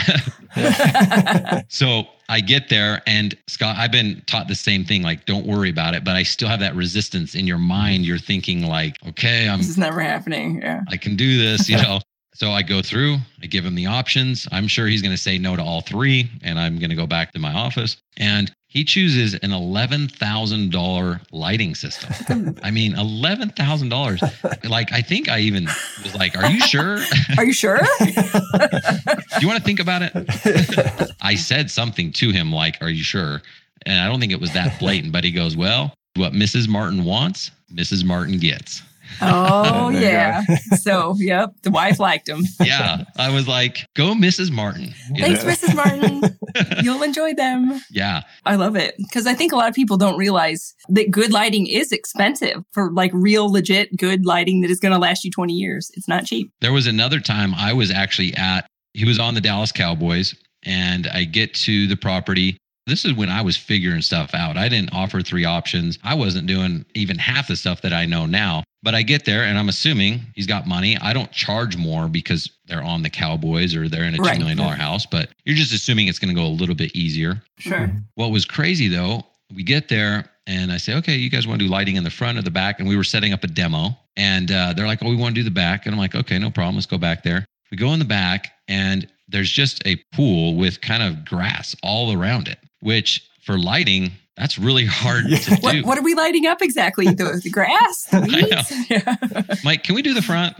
So 1.69 2.03
i 2.27 2.41
get 2.41 2.69
there 2.69 3.01
and 3.07 3.35
scott 3.47 3.77
i've 3.77 3.91
been 3.91 4.21
taught 4.27 4.47
the 4.47 4.55
same 4.55 4.85
thing 4.85 5.01
like 5.01 5.25
don't 5.25 5.45
worry 5.45 5.69
about 5.69 5.93
it 5.93 6.03
but 6.03 6.15
i 6.15 6.23
still 6.23 6.47
have 6.47 6.59
that 6.59 6.75
resistance 6.75 7.35
in 7.35 7.47
your 7.47 7.57
mind. 7.57 8.05
You're 8.05 8.17
thinking 8.17 8.63
like 8.63 8.97
okay 9.07 9.49
i'm 9.49 9.59
this 9.59 9.69
is 9.69 9.77
never 9.77 10.01
happening. 10.01 10.61
Yeah. 10.61 10.81
I 10.87 10.97
can 10.97 11.15
do 11.15 11.37
this 11.37 11.69
you 11.69 11.77
know? 11.77 11.99
So 12.39 12.51
I 12.51 12.61
go 12.61 12.81
through, 12.81 13.17
I 13.43 13.47
give 13.47 13.65
him 13.65 13.75
the 13.75 13.87
options. 13.87 14.47
I'm 14.49 14.69
sure 14.69 14.87
he's 14.87 15.01
going 15.01 15.13
to 15.13 15.21
say 15.21 15.37
no 15.37 15.57
to 15.57 15.61
all 15.61 15.81
three, 15.81 16.29
and 16.41 16.57
I'm 16.57 16.79
going 16.79 16.89
to 16.89 16.95
go 16.95 17.05
back 17.05 17.33
to 17.33 17.39
my 17.39 17.53
office. 17.53 17.97
And 18.15 18.49
he 18.69 18.83
chooses 18.83 19.33
an 19.33 19.49
$11,000 19.49 21.21
lighting 21.31 21.73
system. 21.73 22.55
I 22.63 22.69
mean, 22.69 22.93
$11,000. 22.93 24.69
Like, 24.69 24.93
I 24.93 25.01
think 25.01 25.27
I 25.27 25.39
even 25.39 25.65
was 26.03 26.15
like, 26.15 26.37
Are 26.37 26.49
you 26.49 26.61
sure? 26.61 26.99
Are 27.37 27.43
you 27.43 27.53
sure? 27.53 27.79
Do 27.99 29.41
you 29.41 29.47
want 29.47 29.57
to 29.57 29.63
think 29.63 29.79
about 29.79 30.03
it? 30.03 31.11
I 31.21 31.33
said 31.35 31.71
something 31.71 32.11
to 32.13 32.29
him 32.29 32.53
like, 32.53 32.77
Are 32.81 32.89
you 32.89 33.03
sure? 33.03 33.41
And 33.87 33.99
I 33.99 34.07
don't 34.07 34.19
think 34.19 34.31
it 34.31 34.39
was 34.39 34.53
that 34.53 34.79
blatant, 34.79 35.11
but 35.11 35.23
he 35.23 35.31
goes, 35.31 35.57
Well, 35.57 35.93
what 36.15 36.33
Mrs. 36.33 36.67
Martin 36.67 37.03
wants, 37.03 37.49
Mrs. 37.73 38.05
Martin 38.05 38.37
gets. 38.37 38.83
Oh 39.21 39.89
yeah. 39.93 40.43
so 40.81 41.15
yep, 41.17 41.53
the 41.63 41.71
wife 41.71 41.99
liked 41.99 42.27
him. 42.27 42.43
yeah, 42.61 43.03
I 43.17 43.31
was 43.31 43.47
like, 43.47 43.85
"Go, 43.95 44.13
Mrs. 44.13 44.51
Martin." 44.51 44.93
Thanks, 45.17 45.43
know? 45.43 45.51
Mrs. 45.51 45.75
Martin. 45.75 46.37
You'll 46.83 47.03
enjoy 47.03 47.33
them. 47.33 47.81
Yeah, 47.91 48.21
I 48.45 48.55
love 48.55 48.75
it 48.75 48.95
because 48.97 49.27
I 49.27 49.33
think 49.33 49.51
a 49.51 49.55
lot 49.55 49.69
of 49.69 49.75
people 49.75 49.97
don't 49.97 50.17
realize 50.17 50.73
that 50.89 51.11
good 51.11 51.31
lighting 51.31 51.67
is 51.67 51.91
expensive 51.91 52.63
for 52.71 52.91
like 52.91 53.11
real, 53.13 53.51
legit 53.51 53.95
good 53.97 54.25
lighting 54.25 54.61
that 54.61 54.71
is 54.71 54.79
going 54.79 54.93
to 54.93 54.99
last 54.99 55.23
you 55.23 55.31
twenty 55.31 55.53
years. 55.53 55.91
It's 55.95 56.07
not 56.07 56.25
cheap. 56.25 56.51
There 56.61 56.73
was 56.73 56.87
another 56.87 57.19
time 57.19 57.53
I 57.55 57.73
was 57.73 57.91
actually 57.91 58.33
at. 58.35 58.65
He 58.93 59.05
was 59.05 59.19
on 59.19 59.35
the 59.35 59.41
Dallas 59.41 59.71
Cowboys, 59.71 60.35
and 60.63 61.07
I 61.07 61.23
get 61.23 61.53
to 61.55 61.87
the 61.87 61.95
property 61.95 62.57
this 62.89 63.05
is 63.05 63.13
when 63.13 63.29
I 63.29 63.41
was 63.41 63.55
figuring 63.55 64.01
stuff 64.01 64.33
out. 64.33 64.57
I 64.57 64.67
didn't 64.67 64.93
offer 64.93 65.21
three 65.21 65.45
options. 65.45 65.99
I 66.03 66.15
wasn't 66.15 66.47
doing 66.47 66.85
even 66.95 67.17
half 67.17 67.47
the 67.47 67.55
stuff 67.55 67.81
that 67.81 67.93
I 67.93 68.05
know 68.05 68.25
now. 68.25 68.63
But 68.81 68.95
I 68.95 69.01
get 69.01 69.25
there 69.25 69.43
and 69.43 69.57
I'm 69.57 69.67
assuming 69.67 70.21
he's 70.35 70.47
got 70.47 70.65
money. 70.65 70.97
I 70.97 71.11
don't 71.11 71.31
charge 71.31 71.75
more 71.75 72.07
because 72.07 72.49
they're 72.65 72.81
on 72.81 73.03
the 73.03 73.09
Cowboys 73.09 73.75
or 73.75 73.89
they're 73.89 74.05
in 74.05 74.15
a 74.15 74.17
$2 74.17 74.21
right. 74.21 74.39
million 74.39 74.57
house, 74.57 75.05
but 75.05 75.29
you're 75.43 75.55
just 75.55 75.73
assuming 75.73 76.07
it's 76.07 76.19
going 76.19 76.33
to 76.33 76.39
go 76.39 76.47
a 76.47 76.47
little 76.47 76.75
bit 76.75 76.95
easier. 76.95 77.41
Sure. 77.57 77.91
What 78.15 78.31
was 78.31 78.45
crazy 78.45 78.87
though, 78.87 79.25
we 79.53 79.63
get 79.63 79.89
there 79.89 80.29
and 80.47 80.71
I 80.71 80.77
say, 80.77 80.95
okay, 80.95 81.15
you 81.15 81.29
guys 81.29 81.45
want 81.45 81.59
to 81.59 81.65
do 81.65 81.71
lighting 81.71 81.97
in 81.97 82.03
the 82.03 82.09
front 82.09 82.37
or 82.37 82.41
the 82.41 82.51
back? 82.51 82.79
And 82.79 82.87
we 82.87 82.95
were 82.95 83.03
setting 83.03 83.33
up 83.33 83.43
a 83.43 83.47
demo 83.47 83.97
and 84.15 84.49
uh, 84.49 84.73
they're 84.73 84.87
like, 84.87 85.03
oh, 85.03 85.09
we 85.09 85.15
want 85.15 85.35
to 85.35 85.41
do 85.41 85.43
the 85.43 85.51
back. 85.51 85.85
And 85.85 85.93
I'm 85.93 85.99
like, 85.99 86.15
okay, 86.15 86.39
no 86.39 86.49
problem. 86.49 86.75
Let's 86.75 86.87
go 86.87 86.97
back 86.97 87.23
there. 87.23 87.45
We 87.71 87.77
go 87.77 87.93
in 87.93 87.99
the 87.99 88.05
back 88.05 88.53
and 88.67 89.07
there's 89.29 89.49
just 89.49 89.85
a 89.85 89.95
pool 90.13 90.55
with 90.55 90.81
kind 90.81 91.03
of 91.03 91.25
grass 91.25 91.75
all 91.83 92.13
around 92.13 92.47
it, 92.47 92.59
which 92.81 93.27
for 93.43 93.57
lighting, 93.57 94.11
that's 94.39 94.57
really 94.57 94.85
hard 94.85 95.25
yeah. 95.27 95.37
to 95.37 95.49
do. 95.49 95.61
What, 95.61 95.85
what, 95.85 95.97
are 95.97 96.01
we 96.01 96.15
lighting 96.15 96.45
up 96.45 96.61
exactly? 96.61 97.05
The, 97.05 97.41
the 97.43 97.49
grass? 97.51 98.05
The 98.05 98.85
yeah. 98.89 99.55
Mike, 99.63 99.83
can 99.83 99.95
we 99.95 100.01
do 100.01 100.13
the 100.13 100.21
front? 100.21 100.55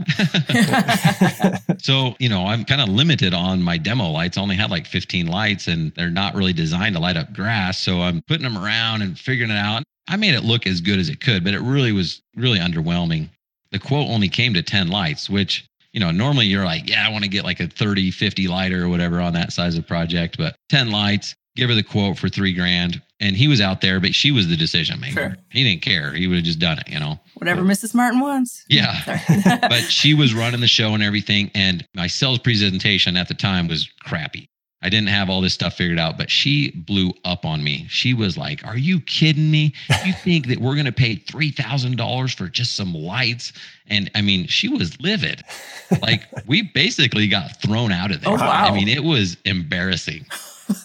so, 1.81 2.15
you 2.19 2.27
know, 2.27 2.45
I'm 2.45 2.65
kind 2.65 2.81
of 2.81 2.89
limited 2.89 3.33
on 3.33 3.61
my 3.61 3.77
demo 3.77 4.09
lights. 4.09 4.37
I 4.37 4.41
only 4.41 4.55
had 4.55 4.69
like 4.69 4.85
15 4.85 5.27
lights 5.27 5.67
and 5.67 5.93
they're 5.95 6.09
not 6.09 6.35
really 6.35 6.51
designed 6.51 6.95
to 6.95 7.01
light 7.01 7.15
up 7.15 7.33
grass. 7.33 7.79
So 7.79 8.01
I'm 8.01 8.21
putting 8.23 8.43
them 8.43 8.57
around 8.57 9.01
and 9.01 9.17
figuring 9.17 9.51
it 9.51 9.57
out. 9.57 9.83
I 10.09 10.17
made 10.17 10.33
it 10.33 10.43
look 10.43 10.67
as 10.67 10.81
good 10.81 10.99
as 10.99 11.07
it 11.07 11.21
could, 11.21 11.43
but 11.43 11.53
it 11.53 11.61
really 11.61 11.91
was 11.91 12.21
really 12.35 12.59
underwhelming. 12.59 13.29
The 13.71 13.79
quote 13.79 14.09
only 14.09 14.27
came 14.27 14.53
to 14.55 14.63
10 14.63 14.89
lights, 14.89 15.29
which 15.29 15.68
you 15.93 15.99
know, 15.99 16.11
normally 16.11 16.45
you're 16.45 16.65
like, 16.65 16.89
yeah, 16.89 17.05
I 17.05 17.11
want 17.11 17.23
to 17.23 17.29
get 17.29 17.43
like 17.43 17.59
a 17.59 17.67
30, 17.67 18.11
50 18.11 18.47
lighter 18.47 18.83
or 18.85 18.89
whatever 18.89 19.19
on 19.19 19.33
that 19.33 19.51
size 19.53 19.77
of 19.77 19.87
project, 19.87 20.37
but 20.37 20.55
10 20.69 20.91
lights, 20.91 21.35
give 21.55 21.69
her 21.69 21.75
the 21.75 21.83
quote 21.83 22.17
for 22.17 22.29
three 22.29 22.53
grand. 22.53 23.01
and 23.19 23.35
he 23.35 23.47
was 23.49 23.59
out 23.59 23.81
there, 23.81 23.99
but 23.99 24.15
she 24.15 24.31
was 24.31 24.47
the 24.47 24.55
decision 24.55 24.99
maker. 24.99 25.13
Sure. 25.19 25.37
He 25.49 25.63
didn't 25.63 25.81
care. 25.81 26.13
He 26.13 26.27
would 26.27 26.35
have 26.37 26.45
just 26.45 26.59
done 26.59 26.79
it, 26.79 26.87
you 26.87 26.99
know? 26.99 27.19
Whatever 27.35 27.63
Mrs. 27.63 27.93
Martin 27.93 28.19
wants. 28.21 28.63
Yeah. 28.69 28.95
But 29.69 29.81
she 29.91 30.13
was 30.13 30.33
running 30.33 30.61
the 30.61 30.67
show 30.67 30.93
and 30.93 31.03
everything. 31.03 31.51
And 31.53 31.85
my 31.95 32.07
sales 32.07 32.39
presentation 32.39 33.17
at 33.17 33.27
the 33.27 33.33
time 33.33 33.67
was 33.67 33.89
crappy. 34.03 34.48
I 34.81 34.89
didn't 34.89 35.09
have 35.09 35.29
all 35.29 35.41
this 35.41 35.53
stuff 35.53 35.75
figured 35.75 35.99
out, 35.99 36.17
but 36.17 36.29
she 36.29 36.71
blew 36.71 37.11
up 37.25 37.45
on 37.45 37.63
me. 37.63 37.85
She 37.89 38.13
was 38.13 38.37
like, 38.37 38.65
Are 38.65 38.77
you 38.77 39.01
kidding 39.01 39.51
me? 39.51 39.73
You 40.05 40.13
think 40.23 40.47
that 40.47 40.59
we're 40.59 40.75
going 40.75 40.85
to 40.85 40.91
pay 40.91 41.17
$3,000 41.17 42.35
for 42.35 42.47
just 42.47 42.75
some 42.75 42.93
lights? 42.93 43.51
And 43.87 44.09
I 44.15 44.21
mean, 44.21 44.47
she 44.47 44.69
was 44.69 44.99
livid. 45.01 45.43
Like, 46.01 46.23
we 46.47 46.61
basically 46.61 47.27
got 47.27 47.61
thrown 47.61 47.91
out 47.91 48.11
of 48.11 48.21
there. 48.21 48.31
Oh, 48.31 48.35
wow. 48.35 48.67
I 48.67 48.73
mean, 48.73 48.87
it 48.87 49.03
was 49.03 49.37
embarrassing. 49.45 50.25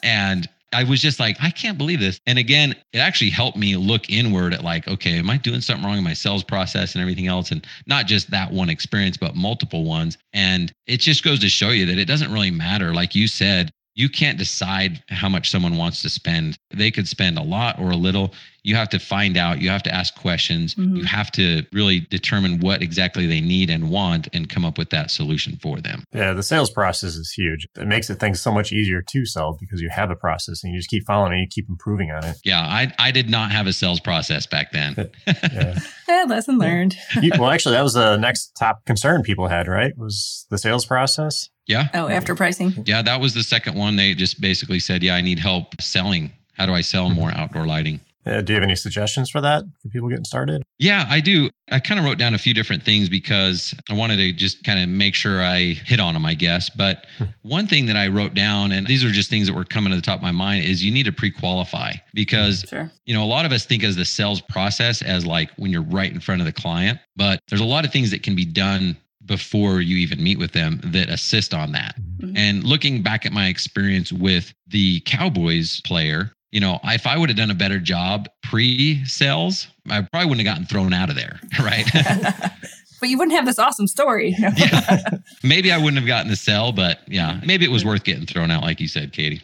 And 0.02 0.48
I 0.74 0.82
was 0.82 1.00
just 1.00 1.20
like, 1.20 1.36
I 1.40 1.50
can't 1.50 1.78
believe 1.78 2.00
this. 2.00 2.18
And 2.26 2.38
again, 2.38 2.74
it 2.92 2.98
actually 2.98 3.30
helped 3.30 3.56
me 3.56 3.76
look 3.76 4.10
inward 4.10 4.52
at 4.52 4.64
like, 4.64 4.88
okay, 4.88 5.18
am 5.18 5.30
I 5.30 5.36
doing 5.36 5.60
something 5.60 5.84
wrong 5.84 5.98
in 5.98 6.04
my 6.04 6.14
sales 6.14 6.42
process 6.42 6.94
and 6.94 7.02
everything 7.02 7.28
else? 7.28 7.52
And 7.52 7.64
not 7.86 8.06
just 8.06 8.30
that 8.30 8.50
one 8.50 8.68
experience, 8.68 9.16
but 9.16 9.36
multiple 9.36 9.84
ones. 9.84 10.18
And 10.32 10.72
it 10.86 10.98
just 10.98 11.22
goes 11.22 11.38
to 11.40 11.48
show 11.48 11.70
you 11.70 11.86
that 11.86 11.98
it 11.98 12.06
doesn't 12.06 12.32
really 12.32 12.50
matter. 12.50 12.92
Like 12.92 13.14
you 13.14 13.28
said, 13.28 13.70
you 13.94 14.08
can't 14.08 14.38
decide 14.38 15.02
how 15.08 15.28
much 15.28 15.50
someone 15.50 15.76
wants 15.76 16.02
to 16.02 16.08
spend. 16.08 16.58
They 16.70 16.90
could 16.90 17.08
spend 17.08 17.38
a 17.38 17.42
lot 17.42 17.78
or 17.78 17.90
a 17.90 17.96
little. 17.96 18.34
You 18.64 18.74
have 18.76 18.88
to 18.90 18.98
find 18.98 19.36
out, 19.36 19.60
you 19.60 19.68
have 19.68 19.82
to 19.84 19.94
ask 19.94 20.14
questions, 20.16 20.74
Mhm. 20.74 20.96
you 20.96 21.04
have 21.04 21.30
to 21.32 21.64
really 21.72 22.00
determine 22.00 22.60
what 22.60 22.80
exactly 22.82 23.26
they 23.26 23.40
need 23.42 23.68
and 23.68 23.90
want 23.90 24.26
and 24.32 24.48
come 24.48 24.64
up 24.64 24.78
with 24.78 24.88
that 24.90 25.10
solution 25.10 25.58
for 25.60 25.80
them. 25.80 26.02
Yeah, 26.14 26.32
the 26.32 26.42
sales 26.42 26.70
process 26.70 27.14
is 27.14 27.30
huge. 27.30 27.66
It 27.78 27.86
makes 27.86 28.08
it 28.08 28.18
things 28.20 28.40
so 28.40 28.50
much 28.50 28.72
easier 28.72 29.02
to 29.02 29.26
sell 29.26 29.56
because 29.60 29.80
you 29.82 29.90
have 29.90 30.10
a 30.10 30.16
process 30.16 30.64
and 30.64 30.72
you 30.72 30.78
just 30.78 30.88
keep 30.88 31.04
following 31.06 31.34
it, 31.34 31.40
you 31.42 31.46
keep 31.50 31.68
improving 31.68 32.10
on 32.10 32.24
it. 32.24 32.36
Yeah, 32.42 32.60
I, 32.62 32.90
I 32.98 33.10
did 33.10 33.28
not 33.28 33.52
have 33.52 33.66
a 33.66 33.72
sales 33.72 34.00
process 34.00 34.46
back 34.46 34.72
then. 34.72 34.96
Yeah. 35.52 35.78
Eh, 36.08 36.24
lesson 36.28 36.58
learned. 36.58 36.96
You- 37.20 37.32
well, 37.38 37.50
actually, 37.54 37.74
that 37.74 37.82
was 37.82 37.92
the 37.94 38.16
next 38.16 38.52
top 38.58 38.84
concern 38.86 39.22
people 39.22 39.46
had, 39.48 39.68
right? 39.68 39.92
Was 39.96 40.46
the 40.50 40.58
sales 40.58 40.84
process. 40.86 41.48
yeah. 41.66 41.88
Oh, 41.94 42.08
after 42.08 42.34
pricing. 42.34 42.82
Yeah, 42.86 43.02
that 43.02 43.20
was 43.20 43.34
the 43.34 43.42
second 43.42 43.74
one. 43.76 43.96
They 43.96 44.14
just 44.14 44.40
basically 44.40 44.80
said, 44.80 45.02
Yeah, 45.02 45.14
I 45.16 45.20
need 45.20 45.38
help 45.38 45.80
selling. 45.82 46.32
How 46.54 46.66
do 46.66 46.72
I 46.72 46.80
sell 46.82 47.10
more 47.10 47.30
outdoor 47.34 47.66
lighting? 47.66 48.00
Uh, 48.26 48.40
do 48.40 48.52
you 48.52 48.54
have 48.54 48.62
any 48.64 48.74
suggestions 48.74 49.28
for 49.30 49.40
that 49.40 49.64
for 49.82 49.88
people 49.88 50.08
getting 50.08 50.24
started? 50.24 50.62
Yeah, 50.78 51.06
I 51.08 51.20
do. 51.20 51.50
I 51.70 51.78
kind 51.78 51.98
of 51.98 52.06
wrote 52.06 52.18
down 52.18 52.34
a 52.34 52.38
few 52.38 52.54
different 52.54 52.82
things 52.82 53.08
because 53.08 53.74
I 53.90 53.94
wanted 53.94 54.16
to 54.16 54.32
just 54.32 54.64
kind 54.64 54.78
of 54.80 54.88
make 54.88 55.14
sure 55.14 55.42
I 55.42 55.74
hit 55.84 56.00
on 56.00 56.14
them, 56.14 56.24
I 56.24 56.34
guess. 56.34 56.70
But 56.70 57.06
one 57.42 57.66
thing 57.66 57.86
that 57.86 57.96
I 57.96 58.08
wrote 58.08 58.34
down, 58.34 58.72
and 58.72 58.86
these 58.86 59.04
are 59.04 59.10
just 59.10 59.30
things 59.30 59.46
that 59.46 59.54
were 59.54 59.64
coming 59.64 59.90
to 59.90 59.96
the 59.96 60.02
top 60.02 60.16
of 60.18 60.22
my 60.22 60.32
mind, 60.32 60.64
is 60.64 60.84
you 60.84 60.90
need 60.92 61.04
to 61.04 61.12
pre 61.12 61.30
qualify 61.30 61.92
because 62.14 62.64
Sure. 62.68 62.90
you 63.06 63.14
know, 63.14 63.22
a 63.22 63.26
lot 63.26 63.44
of 63.44 63.52
us 63.52 63.64
think 63.66 63.84
as 63.84 63.96
the 63.96 64.04
sales 64.04 64.40
process 64.40 65.02
as 65.02 65.26
like 65.26 65.50
when 65.56 65.70
you're 65.70 65.82
right 65.82 66.12
in 66.12 66.20
front 66.20 66.40
of 66.40 66.46
the 66.46 66.52
client, 66.52 66.98
but 67.16 67.40
there's 67.48 67.60
a 67.60 67.64
lot 67.64 67.84
of 67.84 67.92
things 67.92 68.10
that 68.10 68.22
can 68.22 68.34
be 68.34 68.44
done 68.44 68.96
before 69.26 69.80
you 69.80 69.96
even 69.96 70.22
meet 70.22 70.38
with 70.38 70.52
them 70.52 70.80
that 70.84 71.08
assist 71.08 71.54
on 71.54 71.72
that. 71.72 71.94
Mhm. 72.20 72.36
And 72.36 72.64
looking 72.64 73.00
back 73.02 73.24
at 73.24 73.32
my 73.32 73.48
experience 73.48 74.12
with 74.12 74.52
the 74.68 75.00
Cowboys 75.00 75.80
player, 75.80 76.32
you 76.54 76.60
know, 76.60 76.78
if 76.84 77.04
I 77.04 77.18
would 77.18 77.28
have 77.28 77.36
done 77.36 77.50
a 77.50 77.54
better 77.54 77.80
job 77.80 78.28
pre 78.44 79.04
sales, 79.06 79.66
I 79.90 80.02
probably 80.02 80.28
wouldn't 80.28 80.46
have 80.46 80.54
gotten 80.54 80.66
thrown 80.66 80.94
out 80.94 81.10
of 81.10 81.16
there, 81.16 81.40
right? 81.60 81.84
but 83.00 83.08
you 83.08 83.18
wouldn't 83.18 83.36
have 83.36 83.44
this 83.44 83.58
awesome 83.58 83.88
story. 83.88 84.36
yeah. 84.56 85.00
Maybe 85.42 85.72
I 85.72 85.78
wouldn't 85.78 85.96
have 85.96 86.06
gotten 86.06 86.30
the 86.30 86.36
sell, 86.36 86.70
but 86.70 87.00
yeah, 87.08 87.40
maybe 87.44 87.64
it 87.64 87.72
was 87.72 87.84
worth 87.84 88.04
getting 88.04 88.24
thrown 88.24 88.52
out, 88.52 88.62
like 88.62 88.78
you 88.78 88.86
said, 88.86 89.12
Katie. 89.12 89.42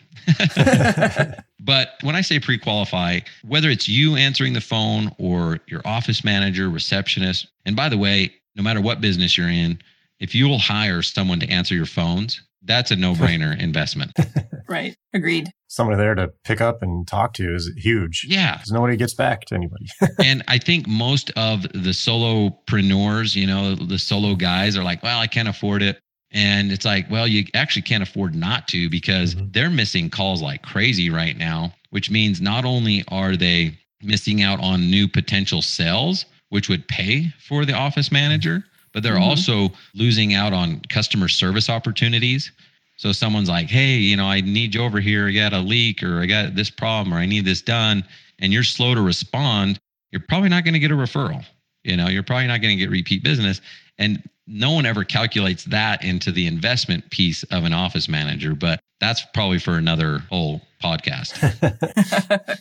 But 1.59 1.90
when 2.03 2.14
I 2.14 2.20
say 2.20 2.38
pre 2.38 2.59
qualify, 2.59 3.20
whether 3.46 3.68
it's 3.68 3.88
you 3.88 4.14
answering 4.14 4.53
the 4.53 4.61
phone 4.61 5.11
or 5.18 5.59
your 5.66 5.83
office 5.85 6.25
manager, 6.25 6.70
receptionist, 6.70 7.49
and 7.66 7.75
by 7.75 7.88
the 7.88 7.99
way, 7.99 8.33
no 8.55 8.62
matter 8.62 8.81
what 8.81 9.01
business 9.01 9.37
you're 9.37 9.49
in, 9.49 9.81
if 10.20 10.33
you 10.33 10.49
will 10.49 10.59
hire 10.59 11.03
someone 11.03 11.40
to 11.40 11.49
answer 11.51 11.75
your 11.75 11.87
phones, 11.87 12.40
that's 12.62 12.90
a 12.90 12.96
no 12.96 13.14
brainer 13.14 13.59
investment. 13.61 14.12
right. 14.68 14.94
Agreed. 15.14 15.49
Someone 15.68 15.96
there 15.99 16.14
to 16.14 16.29
pick 16.44 16.61
up 16.61 16.83
and 16.83 17.07
talk 17.07 17.33
to 17.35 17.55
is 17.55 17.70
huge. 17.77 18.25
Yeah. 18.29 18.57
Because 18.57 18.73
nobody 18.73 18.96
gets 18.96 19.14
back 19.14 19.42
to 19.46 19.55
anybody. 19.55 19.87
and 20.25 20.42
I 20.49 20.59
think 20.59 20.87
most 20.88 21.31
of 21.37 21.62
the 21.62 21.92
solopreneurs, 21.92 23.35
you 23.37 23.46
know, 23.46 23.75
the 23.75 23.99
solo 23.99 24.35
guys 24.35 24.77
are 24.77 24.83
like, 24.85 25.03
well, 25.03 25.18
I 25.20 25.27
can't 25.27 25.49
afford 25.49 25.83
it. 25.83 25.99
And 26.33 26.70
it's 26.70 26.85
like, 26.85 27.11
well, 27.11 27.27
you 27.27 27.44
actually 27.55 27.83
can't 27.83 28.03
afford 28.03 28.35
not 28.35 28.68
to 28.68 28.88
because 28.88 29.35
Mhm. 29.35 29.53
they're 29.53 29.70
missing 29.70 30.11
calls 30.11 30.40
like 30.42 30.62
crazy 30.62 31.11
right 31.11 31.37
now, 31.37 31.73
which 31.90 32.11
means 32.11 32.40
not 32.40 32.64
only 32.64 33.05
are 33.09 33.37
they 33.37 33.77
missing 34.03 34.40
out 34.42 34.61
on 34.61 34.90
new 34.90 35.09
potential 35.09 35.61
sales, 35.61 36.25
which 36.51 36.68
would 36.68 36.87
pay 36.88 37.33
for 37.40 37.64
the 37.64 37.73
office 37.75 38.12
manager, 38.12 38.64
but 38.92 39.03
they're 39.03 39.16
Mhm. 39.16 39.22
also 39.22 39.72
losing 39.94 40.35
out 40.35 40.53
on 40.53 40.81
customer 40.88 41.29
service 41.29 41.68
opportunities. 41.70 42.50
So 42.96 43.12
someone's 43.12 43.48
like, 43.48 43.70
hey, 43.70 43.96
you 43.96 44.16
know, 44.16 44.26
I 44.26 44.40
need 44.42 44.74
you 44.74 44.83
over 44.83 45.00
here. 45.00 45.29
I 45.29 45.33
got 45.33 45.53
a 45.53 45.59
leak 45.61 46.03
or 46.03 46.20
I 46.20 46.26
got 46.26 46.55
this 46.55 46.68
problem 46.70 47.14
or 47.14 47.18
I 47.18 47.26
need 47.26 47.44
this 47.46 47.62
done. 47.62 48.05
And 48.40 48.53
you're 48.53 48.62
slow 48.64 48.94
to 48.94 49.00
respond. 49.00 49.79
You're 50.12 50.24
probably 50.29 50.48
not 50.50 50.64
going 50.64 50.74
to 50.74 50.81
get 50.81 50.90
a 50.90 50.94
referral. 50.94 51.44
You 51.85 51.96
know, 51.96 52.09
you're 52.09 52.22
probably 52.22 52.46
not 52.46 52.61
going 52.61 52.76
to 52.76 52.81
get 52.85 52.90
repeat 52.90 53.22
business. 53.22 53.61
And 53.98 54.22
no 54.46 54.72
one 54.72 54.85
ever 54.85 55.05
calculates 55.05 55.64
that 55.64 56.05
into 56.05 56.31
the 56.33 56.46
investment 56.46 57.09
piece 57.11 57.42
of 57.44 57.64
an 57.64 57.72
office 57.72 58.09
manager, 58.09 58.55
but 58.55 58.81
that's 59.00 59.22
probably 59.33 59.59
for 59.59 59.76
another 59.79 60.18
whole 60.29 60.61
podcast. 60.83 61.33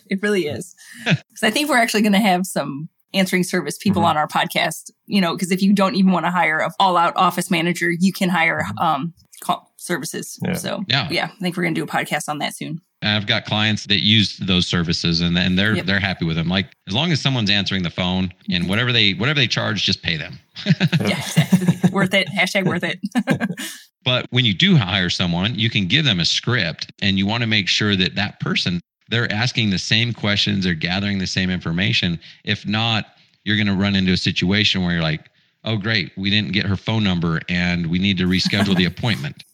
it 0.10 0.22
really 0.22 0.46
is. 0.46 0.74
'Cause 1.04 1.42
I 1.42 1.50
think 1.50 1.68
we're 1.68 1.78
actually 1.78 2.02
going 2.02 2.12
to 2.12 2.18
have 2.20 2.46
some 2.46 2.88
answering 3.14 3.42
service 3.44 3.76
people 3.78 4.02
Mhm. 4.02 4.06
on 4.06 4.16
our 4.16 4.28
podcast, 4.28 4.90
you 5.06 5.20
know, 5.20 5.34
because 5.34 5.50
if 5.50 5.62
you 5.62 5.72
don't 5.72 5.94
even 5.96 6.12
want 6.12 6.26
to 6.26 6.30
hire 6.30 6.58
a 6.60 6.70
all 6.78 6.96
out 6.96 7.12
office 7.16 7.50
manager, 7.50 7.90
you 7.98 8.12
can 8.12 8.28
hire 8.28 8.64
um 8.80 9.12
call 9.42 9.72
services. 9.76 10.38
Yeah. 10.44 10.52
So 10.54 10.84
Yeah. 10.88 11.08
yeah, 11.10 11.24
I 11.32 11.40
think 11.40 11.56
we're 11.56 11.62
going 11.64 11.74
to 11.74 11.80
do 11.80 11.84
a 11.84 11.86
podcast 11.88 12.28
on 12.28 12.38
that 12.38 12.54
soon. 12.56 12.80
I've 13.02 13.26
got 13.26 13.46
clients 13.46 13.86
that 13.86 14.00
use 14.04 14.36
those 14.36 14.66
services 14.66 15.22
and, 15.22 15.38
and 15.38 15.58
they're 15.58 15.76
Yep. 15.76 15.86
they're 15.86 16.00
happy 16.00 16.26
with 16.26 16.36
them. 16.36 16.48
Like 16.48 16.66
as 16.86 16.94
long 16.94 17.10
as 17.12 17.20
someone's 17.20 17.48
answering 17.48 17.82
the 17.82 17.88
phone 17.90 18.32
and 18.50 18.68
whatever 18.68 18.92
they 18.92 19.14
whatever 19.14 19.40
they 19.40 19.46
charge, 19.48 19.82
just 19.84 20.02
pay 20.02 20.16
them. 20.18 20.38
Yeah, 21.00 21.16
exactly. 21.16 21.90
worth 21.90 22.12
it. 22.14 22.28
Hashtag 22.28 22.64
worth 22.66 22.84
it. 22.84 23.00
But 24.02 24.26
when 24.30 24.46
you 24.46 24.54
do 24.54 24.76
hire 24.78 25.10
someone, 25.10 25.58
you 25.58 25.68
can 25.68 25.86
give 25.86 26.06
them 26.06 26.20
a 26.20 26.24
script 26.24 26.90
and 27.02 27.18
you 27.18 27.26
want 27.26 27.42
to 27.42 27.46
make 27.46 27.68
sure 27.68 27.94
that 27.96 28.14
that 28.14 28.40
person, 28.40 28.80
they're 29.10 29.30
asking 29.32 29.70
the 29.70 29.78
same 29.78 30.12
questions, 30.12 30.64
they're 30.64 30.74
gathering 30.74 31.18
the 31.18 31.26
same 31.26 31.50
information. 31.50 32.18
If 32.44 32.66
not, 32.66 33.06
you're 33.44 33.56
going 33.56 33.66
to 33.66 33.74
run 33.74 33.96
into 33.96 34.12
a 34.12 34.16
situation 34.16 34.82
where 34.82 34.92
you're 34.92 35.02
like, 35.02 35.28
oh, 35.64 35.76
great, 35.76 36.12
we 36.16 36.30
didn't 36.30 36.52
get 36.52 36.66
her 36.66 36.76
phone 36.76 37.04
number 37.04 37.40
and 37.48 37.86
we 37.86 37.98
need 37.98 38.18
to 38.18 38.26
reschedule 38.26 38.76
the 38.76 38.84
appointment. 38.86 39.44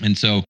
And 0.00 0.16
so, 0.16 0.42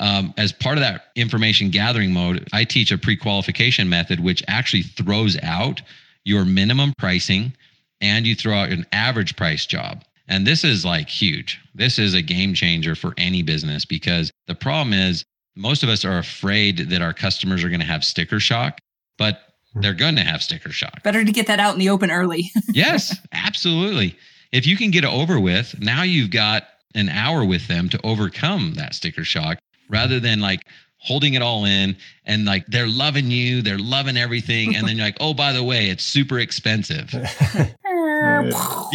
um, 0.00 0.32
as 0.36 0.52
part 0.52 0.78
of 0.78 0.82
that 0.82 1.06
information 1.16 1.70
gathering 1.70 2.12
mode, 2.12 2.48
I 2.52 2.64
teach 2.64 2.92
a 2.92 2.98
pre 2.98 3.16
qualification 3.16 3.88
method, 3.88 4.20
which 4.20 4.44
actually 4.46 4.82
throws 4.82 5.36
out 5.42 5.82
your 6.24 6.44
minimum 6.44 6.92
pricing 6.98 7.52
and 8.00 8.26
you 8.26 8.36
throw 8.36 8.54
out 8.54 8.70
an 8.70 8.86
average 8.92 9.34
price 9.34 9.66
job. 9.66 10.04
And 10.28 10.46
this 10.46 10.62
is 10.62 10.84
like 10.84 11.08
huge. 11.08 11.60
This 11.74 11.98
is 11.98 12.14
a 12.14 12.22
game 12.22 12.54
changer 12.54 12.94
for 12.94 13.14
any 13.16 13.42
business 13.42 13.84
because 13.84 14.30
the 14.46 14.54
problem 14.54 14.92
is 14.92 15.24
most 15.58 15.82
of 15.82 15.88
us 15.88 16.04
are 16.04 16.18
afraid 16.18 16.78
that 16.90 17.02
our 17.02 17.12
customers 17.12 17.64
are 17.64 17.68
going 17.68 17.80
to 17.80 17.86
have 17.86 18.04
sticker 18.04 18.38
shock, 18.38 18.78
but 19.18 19.40
hmm. 19.72 19.80
they're 19.80 19.92
going 19.92 20.16
to 20.16 20.22
have 20.22 20.42
sticker 20.42 20.70
shock. 20.70 21.02
Better 21.02 21.24
to 21.24 21.32
get 21.32 21.48
that 21.48 21.58
out 21.58 21.74
in 21.74 21.80
the 21.80 21.90
open 21.90 22.10
early. 22.10 22.50
Yes, 22.72 23.16
absolutely. 23.32 24.16
If 24.52 24.66
you 24.66 24.76
can 24.76 24.90
get 24.90 25.02
it 25.02 25.10
over 25.10 25.40
with, 25.40 25.74
now 25.80 26.02
you've 26.02 26.30
got 26.30 26.64
an 26.94 27.08
hour 27.08 27.44
with 27.44 27.66
them 27.66 27.88
to 27.88 28.00
overcome 28.04 28.74
that 28.74 28.94
sticker 28.94 29.24
shock 29.24 29.58
rather 29.90 30.20
than 30.20 30.40
like 30.40 30.62
holding 30.98 31.34
it 31.34 31.42
all 31.42 31.64
in 31.64 31.96
and 32.24 32.44
like 32.44 32.64
they're 32.66 32.86
loving 32.86 33.30
you, 33.30 33.62
they're 33.62 33.78
loving 33.78 34.16
everything. 34.16 34.76
And 34.76 34.86
then 34.86 34.96
you're 34.96 35.06
like, 35.06 35.16
oh, 35.18 35.34
by 35.34 35.52
the 35.52 35.64
way, 35.64 35.88
it's 35.88 36.04
super 36.04 36.38
expensive. 36.38 37.12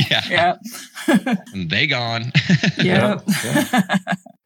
Yeah. 0.10 0.22
yeah. 0.30 1.36
And 1.54 1.70
they 1.70 1.88
gone. 1.88 2.32
yeah. 2.78 3.20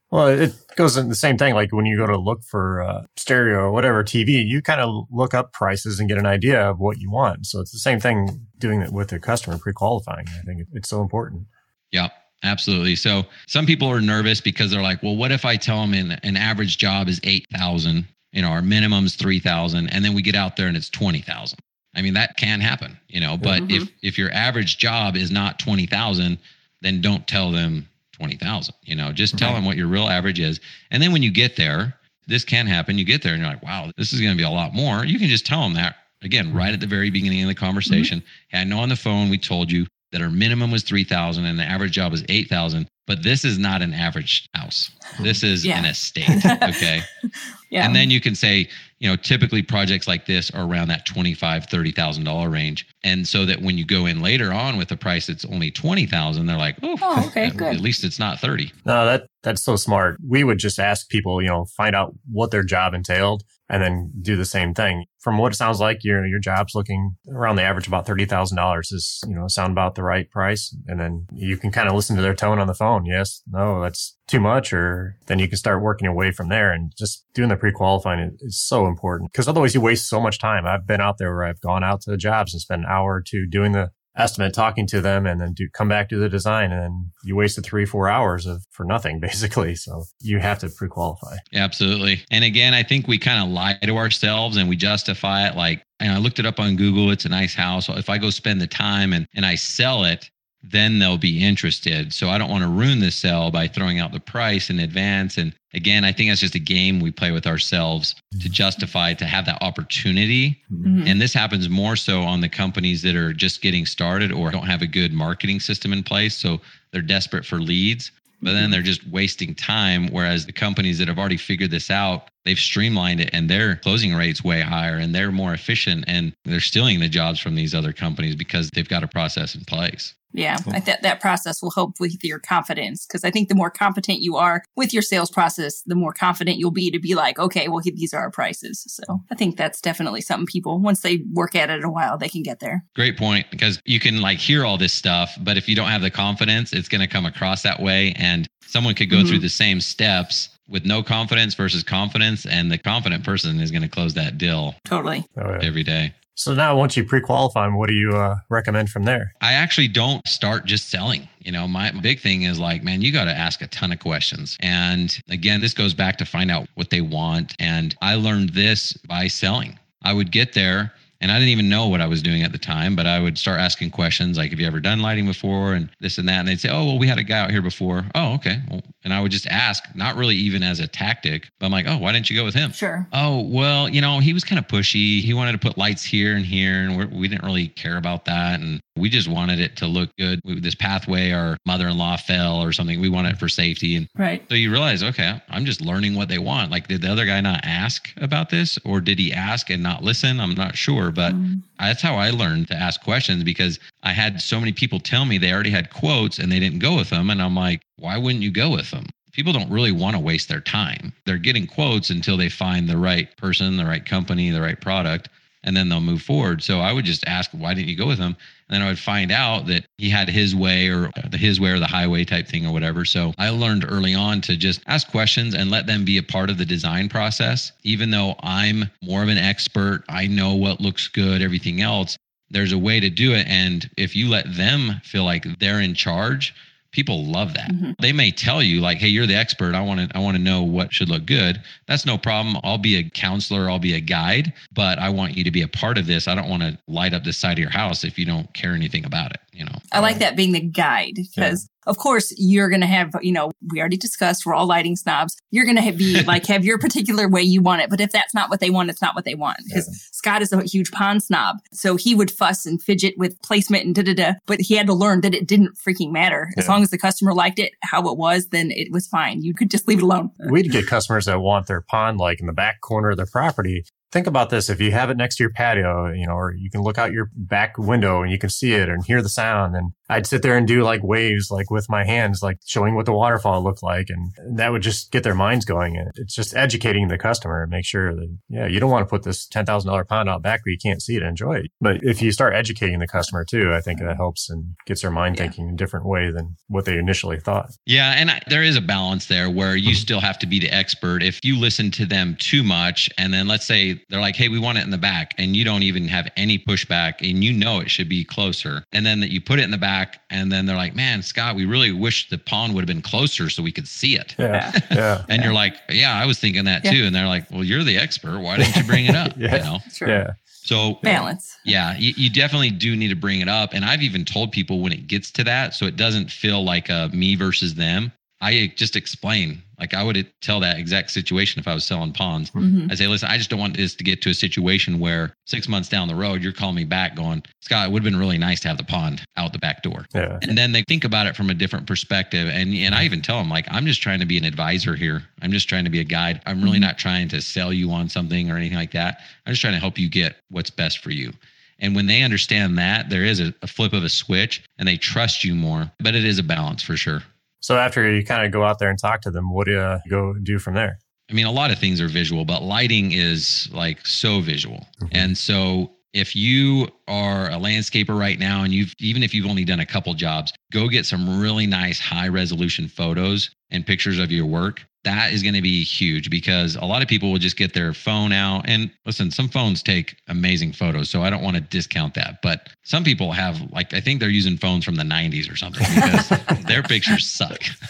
Well, 0.10 0.28
it 0.28 0.54
goes 0.78 0.96
in 0.96 1.10
the 1.10 1.16
same 1.16 1.38
thing. 1.38 1.54
Like 1.54 1.74
when 1.74 1.86
you 1.86 1.98
go 1.98 2.08
to 2.08 2.18
look 2.18 2.44
for 2.44 2.82
uh, 2.82 3.04
stereo 3.18 3.60
or 3.60 3.72
whatever 3.72 4.04
TV, 4.04 4.46
you 4.46 4.62
kind 4.62 4.80
of 4.80 5.06
look 5.12 5.34
up 5.34 5.52
prices 5.52 6.00
and 6.00 6.08
get 6.08 6.18
an 6.18 6.26
idea 6.26 6.70
of 6.70 6.80
what 6.80 7.00
you 7.00 7.12
want. 7.12 7.46
So 7.46 7.60
it's 7.60 7.72
the 7.74 7.80
same 7.80 8.00
thing 8.00 8.48
doing 8.58 8.82
it 8.82 8.94
with 8.94 9.12
a 9.12 9.20
customer 9.20 9.58
pre-qualifying. 9.58 10.28
I 10.30 10.44
think 10.46 10.66
it's 10.72 10.88
so 10.90 11.02
important. 11.02 11.48
Yeah, 11.92 12.08
absolutely. 12.44 12.96
So 12.96 13.26
some 13.48 13.66
people 13.66 13.90
are 13.90 14.00
nervous 14.00 14.40
because 14.40 14.72
they're 14.72 14.82
like, 14.82 15.04
well, 15.04 15.16
what 15.16 15.32
if 15.34 15.44
I 15.44 15.58
tell 15.58 15.82
them 15.82 15.94
an, 15.94 16.18
an 16.24 16.38
average 16.38 16.78
job 16.78 17.10
is 17.10 17.20
8,000, 17.26 18.08
you 18.32 18.42
know, 18.42 18.50
our 18.50 18.62
minimum's 18.62 19.16
3,000, 19.18 19.90
and 19.90 20.06
then 20.06 20.14
we 20.14 20.22
get 20.22 20.36
out 20.36 20.56
there 20.56 20.68
and 20.68 20.78
it's 20.78 20.90
20,000. 20.90 21.60
I 21.96 22.02
mean, 22.02 22.14
that 22.14 22.38
can 22.38 22.62
happen, 22.62 22.98
you 23.10 23.20
know, 23.20 23.36
but 23.38 23.64
Mhm. 23.64 23.72
if, 23.82 23.90
if 24.04 24.18
your 24.18 24.32
average 24.32 24.78
job 24.78 25.18
is 25.18 25.32
not 25.32 25.60
20,000, 25.60 26.38
then 26.82 27.02
don't 27.02 27.26
tell 27.28 27.52
them 27.52 27.90
20,000, 28.18 28.74
you 28.84 28.96
know, 28.96 29.12
just 29.12 29.38
tell 29.38 29.54
them 29.54 29.66
what 29.66 29.78
your 29.78 29.88
real 29.88 30.08
average 30.08 30.40
is. 30.40 30.60
And 30.92 31.02
then 31.02 31.12
when 31.12 31.24
you 31.24 31.32
get 31.32 31.56
there, 31.56 31.94
this 32.28 32.44
can 32.44 32.68
happen. 32.68 32.98
You 32.98 33.06
get 33.06 33.24
there 33.24 33.34
and 33.34 33.42
you're 33.42 33.52
like, 33.52 33.64
wow, 33.64 33.92
this 33.98 34.12
is 34.12 34.20
going 34.20 34.34
to 34.34 34.38
be 34.38 34.44
a 34.44 34.50
lot 34.50 34.74
more. 34.74 35.06
You 35.06 35.20
can 35.20 35.30
just 35.30 35.46
tell 35.46 35.62
them 35.62 35.74
that 35.76 35.96
again, 36.24 36.54
right 36.54 36.74
at 36.74 36.80
the 36.80 36.88
very 36.88 37.10
beginning 37.10 37.42
of 37.42 37.48
the 37.48 37.56
conversation. 37.56 38.20
Mm-hmm. 38.20 38.58
Hey, 38.58 38.62
I 38.62 38.64
know 38.64 38.80
on 38.80 38.90
the 38.90 38.96
phone 38.96 39.30
we 39.30 39.38
told 39.38 39.72
you 39.72 39.86
that 40.12 40.22
our 40.22 40.30
minimum 40.30 40.72
was 40.72 40.84
3000 40.84 41.46
and 41.46 41.60
the 41.60 41.64
average 41.64 41.92
job 41.92 42.14
is 42.14 42.24
8000 42.30 42.88
but 43.06 43.24
this 43.24 43.44
is 43.44 43.58
not 43.58 43.82
an 43.82 43.94
average 43.94 44.48
house 44.54 44.90
this 45.22 45.44
is 45.44 45.66
yeah. 45.66 45.80
an 45.80 45.86
estate 45.86 46.30
okay 46.64 47.02
yeah. 47.70 47.86
and 47.86 47.94
then 47.94 48.10
you 48.10 48.22
can 48.22 48.34
say 48.34 48.70
you 49.00 49.10
know 49.10 49.16
typically 49.16 49.62
projects 49.62 50.08
like 50.08 50.26
this 50.26 50.50
are 50.52 50.64
around 50.64 50.88
that 50.90 51.06
25 51.06 51.70
30000 51.70 52.24
dollar 52.24 52.50
range. 52.50 52.88
And 53.04 53.28
so 53.28 53.46
that 53.46 53.62
when 53.62 53.78
you 53.78 53.86
go 53.86 54.06
in 54.06 54.22
later 54.22 54.52
on 54.52 54.78
with 54.78 54.92
a 54.92 54.98
price 54.98 55.28
that's 55.28 55.46
only 55.46 55.72
20000 55.72 56.46
they're 56.46 56.58
like 56.58 56.78
oh, 56.84 56.98
oh 57.02 57.28
okay 57.28 57.50
good. 57.50 57.76
at 57.76 57.82
least 57.82 58.04
it's 58.04 58.20
not 58.20 58.40
30 58.40 58.72
no 58.86 59.06
that 59.06 59.28
that's 59.44 59.64
so 59.64 59.76
smart. 59.76 60.18
We 60.28 60.44
would 60.44 60.58
just 60.58 60.80
ask 60.80 61.10
people 61.10 61.42
you 61.42 61.48
know 61.48 61.66
find 61.78 61.96
out 61.96 62.14
what 62.32 62.52
their 62.52 62.64
job 62.64 62.94
entailed 62.94 63.44
and 63.70 63.84
then 63.84 64.12
do 64.22 64.36
the 64.36 64.46
same 64.46 64.74
thing. 64.74 65.06
From 65.20 65.38
what 65.38 65.52
it 65.52 65.56
sounds 65.56 65.80
like, 65.80 66.04
your 66.04 66.26
your 66.26 66.40
job's 66.40 66.74
looking 66.74 67.18
around 67.30 67.58
the 67.58 67.64
average 67.64 67.88
about 67.88 68.06
thirty 68.06 68.26
thousand 68.26 68.58
dollars 68.58 68.92
is 68.92 69.22
you 69.28 69.36
know 69.36 69.48
sound 69.48 69.72
about 69.72 69.96
the 69.96 70.04
right 70.04 70.30
price, 70.30 70.76
and 70.88 71.00
then 71.00 71.28
you 71.34 71.58
can 71.58 71.72
kind 71.72 71.88
of 71.88 71.96
listen 71.96 72.16
to 72.16 72.22
their 72.22 72.36
tone 72.36 72.60
on 72.60 72.68
the 72.68 72.74
phone. 72.74 73.06
Yes, 73.06 73.42
no, 73.48 73.82
that's 73.82 74.18
too 74.28 74.40
much, 74.40 74.72
or 74.72 75.18
then 75.28 75.40
you 75.40 75.48
can 75.48 75.58
start 75.58 75.82
working 75.82 76.06
your 76.06 76.16
way 76.16 76.32
from 76.32 76.50
there. 76.50 76.72
And 76.72 76.94
just 76.98 77.26
doing 77.34 77.50
the 77.50 77.58
pre 77.58 77.72
qualifying 77.72 78.38
is 78.40 78.60
so 78.60 78.88
important 78.88 79.32
because 79.32 79.48
otherwise 79.48 79.76
you 79.76 79.82
waste 79.82 80.08
so 80.08 80.20
much 80.20 80.40
time. 80.40 80.66
I've 80.66 80.88
been 80.88 81.02
out 81.02 81.18
there 81.18 81.34
where 81.34 81.46
I've 81.46 81.62
gone 81.62 81.84
out 81.84 82.02
to 82.02 82.12
the 82.12 82.18
jobs 82.18 82.54
and 82.54 82.62
spent 82.62 82.84
an 82.84 82.88
hour 82.90 83.16
or 83.16 83.22
two 83.22 83.46
doing 83.48 83.74
the 83.74 83.92
estimate, 84.18 84.54
talking 84.54 84.88
to 84.88 85.02
them, 85.02 85.26
and 85.26 85.40
then 85.40 85.54
do 85.54 85.68
come 85.74 85.88
back 85.88 86.10
to 86.10 86.18
the 86.18 86.30
design, 86.30 86.72
and 86.72 86.82
then 86.82 87.12
you 87.24 87.36
wasted 87.36 87.66
three, 87.66 87.86
four 87.86 88.10
hours 88.10 88.46
of 88.46 88.66
for 88.72 88.84
nothing, 88.84 89.20
basically. 89.22 89.76
So 89.76 90.04
you 90.22 90.40
have 90.40 90.60
to 90.60 90.70
pre-qualify. 90.70 91.38
Absolutely. 91.54 92.24
And 92.32 92.44
again, 92.44 92.74
I 92.74 92.84
think 92.84 93.08
we 93.08 93.18
kind 93.18 93.44
of 93.44 93.50
lie 93.50 93.78
to 93.84 93.98
ourselves 93.98 94.58
and 94.58 94.68
we 94.68 94.76
justify 94.76 95.48
it 95.48 95.56
like, 95.56 95.84
and 96.00 96.12
I 96.12 96.18
looked 96.18 96.40
it 96.40 96.46
up 96.46 96.60
on 96.60 96.76
Google. 96.76 97.12
It's 97.12 97.26
a 97.26 97.30
nice 97.30 97.56
house. 97.56 97.90
If 97.90 98.10
I 98.10 98.18
go 98.18 98.30
spend 98.30 98.62
the 98.62 98.68
time 98.68 99.14
and 99.14 99.26
and 99.34 99.46
I 99.46 99.56
sell 99.56 100.04
it, 100.04 100.30
then 100.64 101.00
they'll 101.00 101.18
be 101.18 101.44
interested. 101.44 102.12
So 102.14 102.30
I 102.30 102.38
don't 102.38 102.50
want 102.50 102.64
to 102.64 102.70
ruin 102.70 103.00
the 103.00 103.12
sale 103.12 103.52
by 103.52 103.68
throwing 103.68 104.00
out 104.00 104.12
the 104.12 104.20
price 104.20 104.70
in 104.70 104.80
advance. 104.80 105.38
And 105.38 105.54
again, 105.74 106.04
I 106.04 106.12
think 106.12 106.30
that's 106.30 106.42
just 106.42 106.56
a 106.56 106.60
game 106.60 107.00
we 107.00 107.12
play 107.12 107.32
with 107.32 107.48
ourselves 107.48 108.16
to 108.42 108.50
justify 108.50 109.14
to 109.14 109.26
have 109.26 109.46
that 109.46 109.62
opportunity. 109.62 110.62
Mm-hmm. 110.72 111.08
And 111.08 111.22
this 111.22 111.34
happens 111.34 111.70
more 111.70 111.96
so 111.96 112.22
on 112.22 112.42
the 112.42 112.50
companies 112.50 113.02
that 113.04 113.16
are 113.16 113.34
just 113.34 113.62
getting 113.62 113.86
started 113.86 114.32
or 114.32 114.52
don't 114.52 114.66
have 114.66 114.82
a 114.82 114.88
good 114.88 115.14
marketing 115.14 115.60
system 115.60 115.94
in 115.94 116.04
place. 116.04 116.36
So 116.36 116.60
they're 116.92 117.02
desperate 117.02 117.46
for 117.46 117.60
leads, 117.60 118.12
but 118.42 118.54
then 118.54 118.72
they're 118.72 118.82
just 118.82 119.08
wasting 119.08 119.54
time. 119.54 120.08
Whereas 120.08 120.46
the 120.46 120.54
companies 120.54 120.98
that 120.98 121.08
have 121.08 121.20
already 121.20 121.38
figured 121.38 121.72
this 121.72 121.92
out, 121.92 122.30
they've 122.48 122.58
streamlined 122.58 123.20
it 123.20 123.30
and 123.34 123.50
their 123.50 123.76
closing 123.76 124.16
rates 124.16 124.42
way 124.44 124.62
higher 124.62 124.96
and 124.96 125.14
they're 125.14 125.32
more 125.32 125.54
efficient 125.54 126.06
and 126.08 126.34
they're 126.46 126.62
stealing 126.62 127.02
the 127.02 127.10
jobs 127.10 127.40
from 127.40 127.56
these 127.56 127.76
other 127.76 127.92
companies 127.92 128.36
because 128.36 128.70
they've 128.72 128.88
got 128.88 129.04
a 129.04 129.08
process 129.08 129.54
in 129.54 129.66
place. 129.66 130.16
Yeah, 130.34 130.58
I 130.68 130.80
think 130.80 131.02
that 131.02 131.20
process 131.20 131.62
will 131.62 131.72
help 131.72 132.00
with 132.00 132.24
your 132.24 132.38
confidence 132.40 133.06
because 133.06 133.24
I 133.24 133.32
think 133.32 133.50
the 133.50 133.56
more 133.56 133.72
competent 133.72 134.20
you 134.20 134.36
are 134.36 134.64
with 134.76 134.94
your 134.94 135.02
sales 135.02 135.32
process, 135.32 135.82
the 135.86 135.96
more 135.96 136.14
confident 136.14 136.58
you'll 136.58 136.70
be 136.70 136.92
to 136.92 137.00
be 137.00 137.16
like, 137.16 137.40
okay, 137.40 137.68
well, 137.68 137.82
these 137.84 138.14
are 138.14 138.20
our 138.20 138.30
prices. 138.30 138.84
So 138.88 139.22
I 139.32 139.36
think 139.36 139.58
that's 139.58 139.82
definitely 139.82 140.22
something 140.22 140.46
people, 140.46 140.80
once 140.80 141.02
they 141.02 141.24
work 141.34 141.56
at 141.56 141.70
it 141.70 141.84
a 141.84 141.90
while, 141.90 142.18
they 142.18 142.30
can 142.30 142.44
get 142.44 142.60
there. 142.60 142.86
Great 142.96 143.18
point 143.18 143.48
because 143.50 143.82
you 143.86 144.00
can 144.00 144.22
like 144.22 144.38
hear 144.38 144.64
all 144.64 144.78
this 144.78 144.94
stuff, 144.94 145.36
but 145.42 145.58
if 145.58 145.68
you 145.68 145.76
don't 145.76 145.90
have 145.90 146.02
the 146.02 146.12
confidence, 146.12 146.72
it's 146.72 146.90
going 146.90 147.02
to 147.02 147.08
come 147.08 147.26
across 147.26 147.64
that 147.64 147.82
way. 147.82 148.14
And 148.18 148.48
someone 148.62 148.96
could 148.96 149.10
go 149.10 149.18
mm-hmm. 149.18 149.28
through 149.28 149.40
the 149.40 149.50
same 149.50 149.82
steps 149.82 150.50
with 150.70 150.86
no 150.86 151.04
confidence 151.04 151.56
versus 151.56 151.84
confidence, 151.84 152.46
and 152.46 152.72
the 152.72 152.78
confident 152.78 153.24
person 153.24 153.60
is 153.60 153.72
going 153.72 153.82
to 153.82 153.88
close 153.88 154.14
that 154.16 154.38
deal 154.38 154.76
totally 154.86 155.26
oh, 155.38 155.52
yeah. 155.52 155.60
every 155.62 155.84
day. 155.84 156.14
So 156.36 156.54
now, 156.54 156.78
once 156.78 156.96
you 156.96 157.04
pre-qualify 157.04 157.66
them, 157.66 157.78
what 157.78 157.90
do 157.90 157.96
you 157.96 158.16
uh, 158.16 158.36
recommend 158.50 158.90
from 158.90 159.06
there? 159.06 159.34
I 159.42 159.54
actually 159.54 159.88
don't 159.88 160.26
start 160.28 160.66
just 160.66 160.92
selling. 160.92 161.28
You 161.40 161.52
know, 161.52 161.68
my 161.68 161.90
big 161.90 162.20
thing 162.20 162.44
is 162.44 162.60
like, 162.60 162.84
man, 162.84 163.02
you 163.02 163.12
got 163.12 163.26
to 163.26 163.32
ask 163.32 163.64
a 163.64 163.68
ton 163.68 163.92
of 163.92 163.98
questions. 163.98 164.56
And 164.62 165.18
again, 165.30 165.62
this 165.62 165.74
goes 165.74 165.96
back 165.96 166.18
to 166.20 166.26
find 166.26 166.52
out 166.52 166.68
what 166.76 166.92
they 166.92 167.02
want. 167.02 167.56
And 167.58 167.96
I 168.04 168.16
learned 168.16 168.50
this 168.50 168.94
by 168.94 169.28
selling. 169.28 169.80
I 170.04 170.14
would 170.14 170.32
get 170.32 170.54
there 170.54 170.94
and 171.22 171.32
I 171.32 171.36
didn't 171.36 171.50
even 171.50 171.70
know 171.70 171.88
what 171.88 172.02
I 172.02 172.08
was 172.08 172.22
doing 172.22 172.44
at 172.44 172.52
the 172.52 172.58
time, 172.58 172.96
but 172.96 173.06
I 173.06 173.20
would 173.20 173.38
start 173.38 173.60
asking 173.60 173.92
questions 173.92 174.38
like, 174.38 174.52
have 174.52 174.60
you 174.60 174.68
ever 174.68 174.80
done 174.80 175.00
lighting 175.00 175.26
before? 175.26 175.74
And 175.74 175.90
this 176.00 176.18
and 176.18 176.28
that. 176.30 176.40
And 176.40 176.48
they'd 176.48 176.60
say, 176.60 176.70
oh, 176.70 176.86
well, 176.86 177.00
we 177.00 177.08
had 177.08 177.18
a 177.18 177.24
guy 177.24 177.40
out 177.40 177.52
here 177.52 177.62
before. 177.62 178.06
Oh, 178.16 178.34
okay. 178.36 178.58
Well, 178.70 178.82
and 179.04 179.14
I 179.14 179.22
would 179.22 179.32
just 179.32 179.48
ask, 179.48 179.84
not 179.96 180.16
really 180.16 180.36
even 180.36 180.64
as 180.64 180.80
a 180.80 180.88
tactic, 180.88 181.50
but 181.60 181.66
I'm 181.66 181.72
like, 181.72 181.88
oh, 181.88 181.98
why 181.98 182.12
didn't 182.12 182.30
you 182.30 182.36
go 182.36 182.46
with 182.46 182.54
him? 182.54 182.72
Sure. 182.72 183.08
Oh, 183.14 183.42
well, 183.42 183.90
you 183.90 184.02
know, 184.02 184.20
he 184.20 184.34
was 184.34 184.44
kind 184.44 184.60
of 184.60 184.68
pushy. 184.68 185.22
He 185.22 185.34
wanted 185.34 185.54
to 185.54 185.58
put 185.58 185.78
lights 185.78 186.04
here 186.04 186.36
and 186.36 186.46
here, 186.46 186.82
and 186.82 186.98
we're, 186.98 187.08
we 187.08 187.28
did 187.28 187.42
not 187.42 187.46
really 187.46 187.70
care 187.70 187.98
about 187.98 188.26
that. 188.26 188.60
And 188.60 188.82
we 188.98 189.10
just 189.10 189.28
wanted 189.28 189.60
it 189.60 189.76
to 189.78 189.88
look 189.88 190.16
good. 190.18 190.42
This 190.44 190.76
pathway, 190.76 191.32
our 191.32 191.58
mother 191.66 191.88
in 191.88 191.98
law 191.98 192.18
fell 192.18 192.62
or 192.62 192.72
something. 192.72 193.00
We 193.00 193.10
want 193.10 193.28
it 193.28 193.38
for 193.38 193.48
safety. 193.48 193.96
And 193.96 194.08
right. 194.18 194.44
so 194.50 194.56
you 194.56 194.72
realize, 194.72 195.04
okay, 195.04 195.42
I'm 195.50 195.66
just 195.66 195.82
learning 195.82 196.16
what 196.16 196.30
they 196.30 196.40
want. 196.40 196.72
Like, 196.72 196.88
did 196.88 197.02
the 197.02 197.12
other 197.12 197.26
guy 197.26 197.42
not 197.42 197.62
ask 197.64 198.12
about 198.18 198.50
this 198.50 198.78
or 198.84 199.00
did 199.00 199.20
he 199.20 199.34
ask 199.34 199.70
and 199.70 199.84
not 199.84 200.04
listen? 200.04 200.40
I'm 200.40 200.56
not 200.56 200.76
sure. 200.76 201.12
But 201.12 201.34
mm. 201.34 201.62
that's 201.80 202.02
how 202.02 202.16
I 202.16 202.32
learned 202.32 202.68
to 202.70 202.76
ask 202.76 203.04
questions 203.04 203.44
because 203.44 203.80
I 204.04 204.12
had 204.14 204.42
so 204.42 204.60
many 204.60 204.74
people 204.74 205.00
tell 205.00 205.26
me 205.26 205.38
they 205.38 205.54
already 205.54 205.72
had 205.72 205.94
quotes 205.94 206.40
and 206.40 206.52
they 206.52 206.60
didn't 206.60 206.80
go 206.80 206.96
with 206.96 207.10
them. 207.10 207.30
And 207.30 207.42
I'm 207.42 207.56
like, 207.56 207.82
why 207.98 208.18
wouldn't 208.18 208.44
you 208.44 208.52
go 208.52 208.70
with 208.70 208.92
them? 208.92 209.06
People 209.32 209.54
don't 209.54 209.70
really 209.70 209.92
want 209.92 210.16
to 210.16 210.20
waste 210.20 210.50
their 210.50 210.62
time. 210.62 211.14
They're 211.26 211.38
getting 211.38 211.68
quotes 211.68 212.10
until 212.10 212.38
they 212.38 212.50
find 212.50 212.90
the 212.90 212.98
right 212.98 213.36
person, 213.38 213.78
the 213.78 213.86
right 213.86 214.04
company, 214.04 214.50
the 214.50 214.62
right 214.62 214.80
product 214.80 215.30
and 215.68 215.76
then 215.76 215.90
they'll 215.90 216.00
move 216.00 216.22
forward. 216.22 216.64
So 216.64 216.80
I 216.80 216.94
would 216.94 217.04
just 217.04 217.28
ask, 217.28 217.52
why 217.52 217.74
didn't 217.74 217.90
you 217.90 217.98
go 217.98 218.08
with 218.08 218.20
him? 218.20 218.38
And 218.70 218.76
then 218.76 218.82
I 218.82 218.90
would 218.90 219.00
find 219.00 219.32
out 219.32 219.68
that 219.68 219.86
he 219.98 220.10
had 220.10 220.30
his 220.30 220.56
way 220.56 220.90
or 220.90 221.10
the 221.30 221.38
his 221.38 221.60
way 221.60 221.72
or 221.72 221.80
the 221.80 221.88
highway 221.88 222.26
type 222.26 222.48
thing 222.48 222.66
or 222.66 222.74
whatever. 222.74 223.06
So 223.06 223.34
I 223.38 223.50
learned 223.50 223.86
early 223.88 224.14
on 224.14 224.42
to 224.42 224.58
just 224.58 224.82
ask 224.88 225.10
questions 225.10 225.54
and 225.56 225.72
let 225.72 225.88
them 225.88 226.04
be 226.04 226.18
a 226.18 226.24
part 226.24 226.50
of 226.50 226.58
the 226.58 226.66
design 226.66 227.08
process. 227.08 227.72
Even 227.84 228.12
though 228.12 228.36
I'm 228.42 228.90
more 229.02 229.24
of 229.24 229.30
an 229.30 229.38
expert, 229.38 230.04
I 230.10 230.28
know 230.28 230.54
what 230.56 230.82
looks 230.82 231.08
good, 231.08 231.42
everything 231.42 231.82
else. 231.82 232.18
There's 232.50 232.72
a 232.72 232.78
way 232.78 233.00
to 233.00 233.10
do 233.10 233.34
it. 233.34 233.48
And 233.48 233.90
if 233.98 234.16
you 234.16 234.30
let 234.30 234.56
them 234.56 235.02
feel 235.04 235.24
like 235.24 235.60
they're 235.60 235.82
in 235.82 235.94
charge, 235.94 236.54
people 236.98 237.26
love 237.26 237.54
that. 237.54 237.70
Mm-hmm. 237.70 237.92
they 238.00 238.12
may 238.12 238.32
tell 238.32 238.64
you 238.64 238.82
like 238.82 238.98
hey 238.98 239.08
you're 239.08 239.28
the 239.28 239.36
expert. 239.36 239.76
I 239.76 239.82
want 239.82 240.00
to 240.00 240.18
i 240.18 240.20
want 240.20 240.36
to 240.36 240.42
know 240.42 240.64
what 240.64 240.92
should 240.92 241.10
look 241.10 241.28
good. 241.28 241.62
That's 241.86 242.08
no 242.08 242.18
problem. 242.18 242.58
I'll 242.64 242.80
be 242.80 242.96
a 242.98 243.08
counselor. 243.08 243.70
I'll 243.70 243.78
be 243.78 243.94
a 243.94 244.02
guide 244.02 244.52
but 244.74 244.98
i 244.98 245.10
want 245.10 245.38
you 245.38 245.44
to 245.44 245.52
be 245.52 245.62
a 245.62 245.68
part 245.68 245.98
of 246.00 246.08
this. 246.08 246.28
I 246.28 246.34
don't 246.34 246.50
want 246.50 246.64
to 246.64 246.78
light 246.88 247.14
up 247.14 247.24
the 247.24 247.34
side 247.34 247.54
of 247.54 247.60
your 247.60 247.70
house 247.70 248.04
if 248.04 248.18
you 248.18 248.26
don't 248.26 248.52
care 248.54 248.74
anything 248.74 249.06
about 249.06 249.32
it 249.32 249.42
you 249.58 249.66
know 249.66 249.72
i 249.92 250.00
like 250.00 250.16
um, 250.16 250.20
that 250.20 250.36
being 250.36 250.52
the 250.52 250.62
guide 250.62 251.14
because 251.16 251.70
of 251.88 251.98
course, 251.98 252.34
you're 252.38 252.70
going 252.70 252.82
to 252.82 252.88
have, 252.88 253.16
you 253.22 253.32
know, 253.32 253.52
we 253.72 253.80
already 253.80 253.98
discussed, 253.98 254.46
we're 254.46 254.54
all 254.54 254.68
lighting 254.68 254.98
snobs. 254.98 255.36
You're 255.52 255.66
going 255.66 255.82
to 255.82 255.92
be 255.94 256.22
like, 256.28 256.46
have 256.48 256.66
your 256.66 256.78
particular 256.78 257.30
way 257.30 257.42
you 257.42 257.62
want 257.62 257.82
it. 257.82 257.90
But 257.90 258.02
if 258.02 258.12
that's 258.12 258.34
not 258.34 258.50
what 258.50 258.60
they 258.60 258.70
want, 258.70 258.90
it's 258.90 259.02
not 259.02 259.16
what 259.16 259.24
they 259.24 259.36
want. 259.36 259.58
Because 259.66 259.88
yeah. 259.88 260.10
Scott 260.12 260.42
is 260.42 260.52
a 260.52 260.62
huge 260.64 260.92
pond 260.92 261.24
snob. 261.24 261.58
So 261.72 261.96
he 261.96 262.14
would 262.14 262.30
fuss 262.30 262.66
and 262.66 262.82
fidget 262.82 263.16
with 263.18 263.42
placement 263.42 263.86
and 263.86 263.96
da 263.96 264.04
da 264.04 264.14
da. 264.14 264.34
But 264.46 264.60
he 264.60 264.76
had 264.76 264.88
to 264.88 264.94
learn 264.94 265.22
that 265.22 265.34
it 265.34 265.48
didn't 265.48 265.78
freaking 265.78 266.12
matter. 266.12 266.50
Yeah. 266.56 266.64
As 266.64 266.70
long 266.70 266.84
as 266.84 266.90
the 266.90 266.98
customer 266.98 267.34
liked 267.34 267.58
it 267.58 267.72
how 267.84 268.08
it 268.10 268.18
was, 268.18 268.50
then 268.50 268.70
it 268.72 268.92
was 268.92 269.08
fine. 269.08 269.42
You 269.42 269.54
could 269.54 269.72
just 269.72 269.88
leave 269.88 270.00
it 270.00 270.04
alone. 270.04 270.32
We'd 270.50 270.72
get 270.72 270.88
customers 270.88 271.26
that 271.26 271.40
want 271.40 271.68
their 271.68 271.82
pond 271.82 272.18
like 272.18 272.42
in 272.42 272.48
the 272.48 272.54
back 272.54 272.82
corner 272.82 273.12
of 273.12 273.18
their 273.18 273.26
property 273.26 273.86
think 274.12 274.28
about 274.28 274.50
this. 274.50 274.70
If 274.70 274.80
you 274.80 274.92
have 274.92 275.10
it 275.10 275.18
next 275.18 275.38
to 275.38 275.44
your 275.44 275.52
patio 275.52 276.12
you 276.12 276.26
know 276.26 276.34
or 276.34 276.54
you 276.54 276.70
can 276.70 276.82
look 276.82 276.98
out 276.98 277.12
your 277.12 277.30
back 277.36 277.78
window 277.78 278.22
and 278.22 278.32
you 278.32 278.38
can 278.38 278.50
see 278.50 278.74
it 278.74 278.90
and 278.90 279.06
hear 279.06 279.22
the 279.22 279.30
sound 279.30 279.76
and 279.76 279.92
I'd 280.10 280.28
sit 280.28 280.42
there 280.42 280.58
and 280.58 280.68
do 280.68 280.84
like 280.84 281.04
waves, 281.04 281.52
like 281.52 281.70
with 281.70 281.90
my 281.90 282.06
hands, 282.06 282.42
like 282.42 282.60
showing 282.66 282.96
what 282.96 283.06
the 283.06 283.14
waterfall 283.14 283.64
looked 283.64 283.84
like. 283.84 284.08
And 284.10 284.58
that 284.58 284.72
would 284.72 284.82
just 284.82 285.12
get 285.12 285.24
their 285.24 285.36
minds 285.36 285.66
going. 285.66 285.98
And 285.98 286.12
it's 286.16 286.36
just 286.36 286.56
educating 286.56 287.08
the 287.08 287.18
customer 287.18 287.62
and 287.64 287.72
make 287.72 287.86
sure 287.86 288.16
that, 288.16 288.38
yeah, 288.50 288.68
you 288.68 288.80
don't 288.80 288.92
want 288.92 289.08
to 289.08 289.10
put 289.10 289.24
this 289.24 289.48
$10,000 289.48 290.08
pound 290.08 290.30
out 290.30 290.42
back 290.42 290.62
where 290.66 290.72
you 290.72 290.78
can't 290.82 291.02
see 291.02 291.16
it 291.16 291.22
and 291.22 291.30
enjoy 291.30 291.58
it. 291.58 291.72
But 291.82 292.04
if 292.04 292.22
you 292.22 292.32
start 292.32 292.54
educating 292.54 293.00
the 293.00 293.08
customer 293.08 293.44
too, 293.44 293.74
I 293.74 293.82
think 293.82 294.00
that 294.00 294.16
helps 294.16 294.50
and 294.50 294.76
gets 294.86 295.02
their 295.02 295.12
mind 295.12 295.36
yeah. 295.36 295.44
thinking 295.44 295.68
in 295.68 295.74
a 295.74 295.78
different 295.78 296.06
way 296.06 296.32
than 296.32 296.56
what 296.68 296.86
they 296.86 296.98
initially 296.98 297.40
thought. 297.40 297.72
Yeah. 297.86 298.14
And 298.16 298.32
I, 298.32 298.42
there 298.48 298.64
is 298.64 298.78
a 298.78 298.82
balance 298.82 299.26
there 299.26 299.50
where 299.50 299.76
you 299.76 299.90
mm-hmm. 299.90 299.96
still 299.96 300.20
have 300.20 300.40
to 300.40 300.48
be 300.48 300.60
the 300.60 300.70
expert. 300.70 301.24
If 301.24 301.40
you 301.44 301.58
listen 301.60 301.92
to 301.92 302.06
them 302.06 302.36
too 302.40 302.64
much, 302.64 303.10
and 303.18 303.34
then 303.34 303.48
let's 303.48 303.66
say 303.66 304.02
they're 304.10 304.22
like, 304.22 304.36
hey, 304.36 304.50
we 304.50 304.60
want 304.60 304.78
it 304.78 304.82
in 304.82 304.92
the 304.92 304.98
back, 304.98 305.34
and 305.38 305.56
you 305.56 305.64
don't 305.66 305.84
even 305.84 306.08
have 306.08 306.30
any 306.38 306.60
pushback 306.60 307.16
and 307.22 307.44
you 307.44 307.54
know 307.54 307.80
it 307.80 307.90
should 307.90 308.10
be 308.10 308.24
closer. 308.24 308.84
And 308.92 309.06
then 309.06 309.20
that 309.22 309.32
you 309.32 309.42
put 309.42 309.60
it 309.60 309.64
in 309.64 309.72
the 309.72 309.78
back, 309.78 309.97
back 309.98 310.22
and 310.30 310.52
then 310.52 310.66
they're 310.66 310.76
like 310.76 310.96
man 310.96 311.22
scott 311.22 311.56
we 311.56 311.66
really 311.66 311.92
wish 311.92 312.30
the 312.30 312.38
pond 312.38 312.74
would 312.74 312.82
have 312.82 312.88
been 312.88 313.02
closer 313.02 313.50
so 313.50 313.64
we 313.64 313.72
could 313.72 313.88
see 313.88 314.16
it 314.16 314.36
yeah 314.38 314.72
yeah 314.92 315.26
and 315.30 315.44
you're 315.44 315.54
like 315.54 315.76
yeah 315.90 316.14
i 316.22 316.26
was 316.26 316.40
thinking 316.40 316.66
that 316.66 316.84
yeah. 316.84 316.92
too 316.92 317.04
and 317.06 317.16
they're 317.16 317.28
like 317.28 317.50
well 317.52 317.64
you're 317.64 317.84
the 317.84 317.98
expert 317.98 318.40
why 318.40 318.58
didn't 318.58 318.76
you 318.76 318.84
bring 318.84 319.06
it 319.06 319.16
up 319.16 319.32
yeah. 319.38 319.56
you 319.56 319.64
know 319.64 319.78
sure. 319.92 320.08
yeah 320.08 320.34
so 320.68 321.00
balance. 321.02 321.58
Yeah, 321.64 321.96
you, 321.98 322.12
you, 322.18 322.30
definitely 322.30 322.72
do 322.72 322.94
need 322.94 323.08
to 323.08 323.16
bring 323.16 323.40
it 323.40 323.48
up. 323.48 323.74
And 323.74 323.86
I've 323.86 324.02
even 324.02 324.26
told 324.26 324.52
people 324.52 324.82
when 324.82 324.92
it 324.92 325.08
gets 325.08 325.32
to 325.32 325.44
that, 325.46 325.74
so 325.74 325.86
it 325.86 325.96
doesn't 325.96 326.30
feel 326.30 326.62
like 326.62 326.90
a 326.90 327.10
me 327.14 327.38
versus 327.38 327.76
them. 327.76 328.12
I 328.42 328.74
just 328.76 328.98
explain 328.98 329.62
Like 329.80 329.94
I 329.94 330.04
would 330.04 330.28
tell 330.42 330.60
that 330.62 330.80
exact 330.80 331.12
situation 331.12 331.60
if 331.60 331.68
I 331.68 331.74
was 331.74 331.84
selling 331.84 332.12
ponds. 332.12 332.50
Mhm. 332.52 332.92
I 332.92 332.96
say, 332.96 333.08
listen, 333.08 333.30
I 333.30 333.38
just 333.38 333.50
don't 333.52 333.60
want 333.60 333.78
this 333.78 333.94
to 333.96 334.04
get 334.04 334.22
to 334.24 334.30
a 334.32 334.34
situation 334.34 335.00
where 335.00 335.34
six 335.46 335.68
months 335.68 335.88
down 335.88 336.08
the 336.08 336.16
road, 336.16 336.42
you're 336.42 336.52
calling 336.52 336.76
me 336.76 336.84
back 336.84 337.16
going, 337.16 337.44
Scott, 337.62 337.88
it 337.88 337.92
would 337.92 338.04
have 338.04 338.12
been 338.12 338.20
really 338.20 338.40
nice 338.40 338.60
to 338.62 338.68
have 338.70 338.78
the 338.78 338.84
pond 338.84 339.24
out 339.38 339.54
the 339.54 339.60
back 339.60 339.84
door. 339.84 340.06
Yeah. 340.16 340.40
And 340.42 340.58
then 340.58 340.72
they 340.72 340.84
think 340.88 341.04
about 341.04 341.28
it 341.28 341.36
from 341.36 341.50
a 341.50 341.54
different 341.54 341.86
perspective. 341.86 342.48
And 342.50 342.74
and 342.74 342.96
I 342.96 343.04
even 343.06 343.22
tell 343.22 343.38
them, 343.38 343.50
like, 343.50 343.68
I'm 343.70 343.86
just 343.86 344.02
trying 344.02 344.20
to 344.20 344.26
be 344.26 344.38
an 344.38 344.46
advisor 344.46 344.96
here. 344.96 345.24
I'm 345.42 345.52
just 345.52 345.70
trying 345.70 345.84
to 345.84 345.92
be 345.92 346.00
a 346.00 346.04
guide. 346.04 346.42
I'm 346.46 346.62
really 346.64 346.78
Mhm. 346.80 346.82
not 346.82 346.98
trying 346.98 347.28
to 347.30 347.42
sell 347.42 347.72
you 347.72 347.92
on 347.92 348.10
something 348.10 348.50
or 348.50 348.58
anything 348.58 348.78
like 348.78 348.92
that. 348.92 349.22
I'm 349.46 349.54
just 349.54 349.62
trying 349.62 349.74
to 349.74 349.80
help 349.80 350.00
you 350.00 350.10
get 350.10 350.38
what's 350.50 350.70
best 350.72 351.00
for 351.00 351.12
you. 351.12 351.34
And 351.80 351.96
when 351.96 352.08
they 352.08 352.24
understand 352.24 352.80
that, 352.80 353.12
there 353.12 353.24
is 353.24 353.40
a, 353.40 353.54
a 353.62 353.68
flip 353.68 353.94
of 353.94 354.04
a 354.04 354.10
switch 354.10 354.64
and 354.80 354.88
they 354.88 354.98
trust 354.98 355.44
you 355.44 355.54
more. 355.54 355.92
But 356.00 356.16
it 356.16 356.26
is 356.26 356.40
a 356.40 356.44
balance 356.44 356.82
for 356.82 356.98
sure. 356.98 357.22
So 357.60 357.78
after 357.78 358.10
you 358.10 358.24
kind 358.24 358.46
of 358.46 358.52
go 358.52 358.64
out 358.64 358.80
there 358.80 358.90
and 358.90 359.00
talk 359.00 359.22
to 359.22 359.32
them, 359.32 359.52
what 359.52 359.66
do 359.66 359.74
you 359.74 360.00
go 360.10 360.34
do 360.44 360.60
from 360.60 360.76
there? 360.76 361.00
I 361.30 361.34
mean, 361.34 361.46
a 361.46 361.52
lot 361.52 361.72
of 361.72 361.80
things 361.80 362.00
are 362.00 362.08
visual, 362.08 362.46
but 362.46 362.64
lighting 362.64 363.12
is 363.12 363.68
like 363.74 364.06
so 364.06 364.40
visual. 364.40 364.88
Mhm. 365.02 365.10
And 365.12 365.38
so 365.38 365.92
if 366.14 366.36
you 366.36 366.88
are 367.08 367.48
a 367.50 367.56
landscaper 367.56 368.18
right 368.18 368.40
now 368.40 368.64
and 368.64 368.74
you've 368.74 368.94
even 369.00 369.24
if 369.24 369.34
you've 369.34 369.46
only 369.46 369.66
done 369.66 369.82
a 369.82 369.86
couple 369.86 370.14
jobs, 370.14 370.54
go 370.72 370.88
get 370.88 371.06
some 371.06 371.40
really 371.40 371.68
nice 371.68 372.00
high 372.00 372.28
resolution 372.28 372.88
photos 372.88 373.50
and 373.70 373.86
pictures 373.86 374.18
of 374.20 374.32
your 374.32 374.46
work. 374.46 374.86
That 375.08 375.32
is 375.32 375.42
going 375.42 375.54
to 375.54 375.62
be 375.62 375.86
huge 375.86 376.30
because 376.30 376.76
a 376.76 376.84
lot 376.84 377.02
of 377.02 377.08
people 377.08 377.32
will 377.32 377.40
just 377.40 377.56
get 377.56 377.74
their 377.74 377.94
phone 377.94 378.34
out 378.34 378.68
and 378.68 378.92
listen, 379.06 379.32
some 379.32 379.48
phones 379.48 379.82
take 379.82 380.18
amazing 380.28 380.74
photos, 380.74 381.10
so 381.10 381.22
I 381.24 381.30
don't 381.30 381.42
want 381.42 381.56
to 381.56 381.62
discount 381.62 382.14
that. 382.16 382.42
But 382.44 382.68
some 382.84 383.06
people 383.06 383.32
have 383.32 383.62
like 383.72 383.94
I 383.94 384.02
think 384.02 384.20
they're 384.20 384.28
using 384.28 384.58
phones 384.58 384.84
from 384.84 384.96
the 384.96 385.04
90s 385.04 385.50
or 385.50 385.56
something 385.56 385.88
because 385.96 386.28
their 386.68 386.84
pictures 386.84 387.26
suck. 387.26 387.62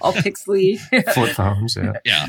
All 0.00 0.12
pixely. 0.12 0.78
Flip 1.12 1.34
phones. 1.34 1.76
Yeah. 1.76 1.92
yeah 2.04 2.26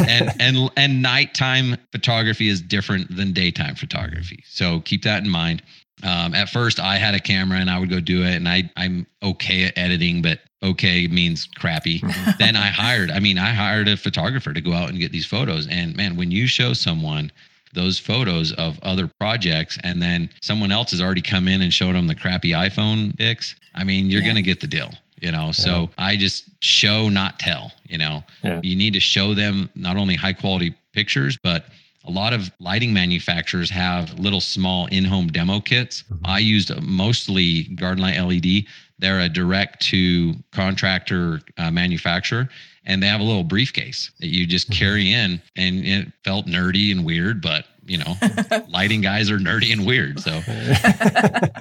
and 0.00 0.32
and 0.40 0.70
and 0.76 1.02
nighttime 1.02 1.76
photography 1.92 2.48
is 2.48 2.60
different 2.60 3.14
than 3.16 3.32
daytime 3.32 3.74
photography 3.74 4.42
so 4.46 4.80
keep 4.80 5.02
that 5.02 5.24
in 5.24 5.28
mind 5.28 5.60
um, 6.04 6.34
at 6.34 6.48
first 6.48 6.78
i 6.78 6.96
had 6.96 7.14
a 7.14 7.20
camera 7.20 7.58
and 7.58 7.68
i 7.68 7.76
would 7.76 7.90
go 7.90 7.98
do 7.98 8.22
it 8.22 8.36
and 8.36 8.48
i 8.48 8.70
i'm 8.76 9.04
okay 9.24 9.64
at 9.64 9.76
editing 9.76 10.22
but 10.22 10.38
okay 10.66 11.06
means 11.08 11.46
crappy 11.56 11.98
then 12.38 12.56
i 12.56 12.66
hired 12.68 13.10
i 13.10 13.18
mean 13.20 13.38
i 13.38 13.50
hired 13.52 13.88
a 13.88 13.96
photographer 13.96 14.52
to 14.52 14.60
go 14.60 14.72
out 14.72 14.88
and 14.90 14.98
get 14.98 15.12
these 15.12 15.26
photos 15.26 15.66
and 15.68 15.96
man 15.96 16.16
when 16.16 16.30
you 16.30 16.46
show 16.46 16.72
someone 16.72 17.30
those 17.74 17.98
photos 17.98 18.52
of 18.54 18.78
other 18.82 19.06
projects 19.20 19.78
and 19.84 20.02
then 20.02 20.28
someone 20.40 20.72
else 20.72 20.90
has 20.92 21.00
already 21.00 21.20
come 21.22 21.46
in 21.48 21.62
and 21.62 21.72
showed 21.72 21.94
them 21.94 22.06
the 22.06 22.14
crappy 22.14 22.50
iphone 22.52 23.16
pics 23.18 23.54
i 23.74 23.84
mean 23.84 24.10
you're 24.10 24.20
Yeah. 24.20 24.26
going 24.28 24.36
to 24.36 24.42
get 24.52 24.60
the 24.60 24.66
deal 24.66 24.90
you 25.20 25.30
know 25.32 25.52
so 25.52 25.88
i 25.98 26.16
just 26.16 26.44
show 26.60 27.08
not 27.08 27.38
tell 27.38 27.72
you 27.88 27.98
know 27.98 28.24
Yeah. 28.42 28.60
you 28.62 28.76
need 28.76 28.92
to 28.94 29.00
show 29.00 29.34
them 29.34 29.68
not 29.74 29.96
only 29.96 30.14
high 30.16 30.32
quality 30.34 30.74
pictures 30.92 31.38
but 31.42 31.66
a 32.08 32.10
lot 32.10 32.32
of 32.32 32.52
lighting 32.60 32.92
manufacturers 32.94 33.68
have 33.68 34.16
little 34.18 34.40
small 34.40 34.86
in-home 34.86 35.26
demo 35.28 35.60
kits 35.60 36.04
Mhm. 36.10 36.20
i 36.24 36.38
used 36.38 36.70
mostly 36.82 37.64
garden 37.82 38.02
light 38.02 38.18
led 38.18 38.44
they're 38.98 39.20
a 39.20 39.28
direct 39.28 39.82
to 39.82 40.34
contractor 40.52 41.40
uh, 41.58 41.70
manufacturer 41.70 42.48
and 42.84 43.02
they 43.02 43.06
have 43.06 43.20
a 43.20 43.24
little 43.24 43.44
briefcase 43.44 44.10
that 44.20 44.28
you 44.28 44.46
just 44.46 44.70
Mhm. 44.70 44.78
carry 44.78 45.12
in 45.12 45.42
and 45.56 45.84
it 45.84 46.12
felt 46.24 46.46
nerdy 46.46 46.90
and 46.92 47.04
weird 47.04 47.40
but 47.42 47.66
you 47.86 47.98
know 47.98 48.16
lighting 48.68 49.00
guys 49.00 49.30
are 49.30 49.38
nerdy 49.38 49.72
and 49.72 49.84
weird 49.86 50.18
so 50.20 50.40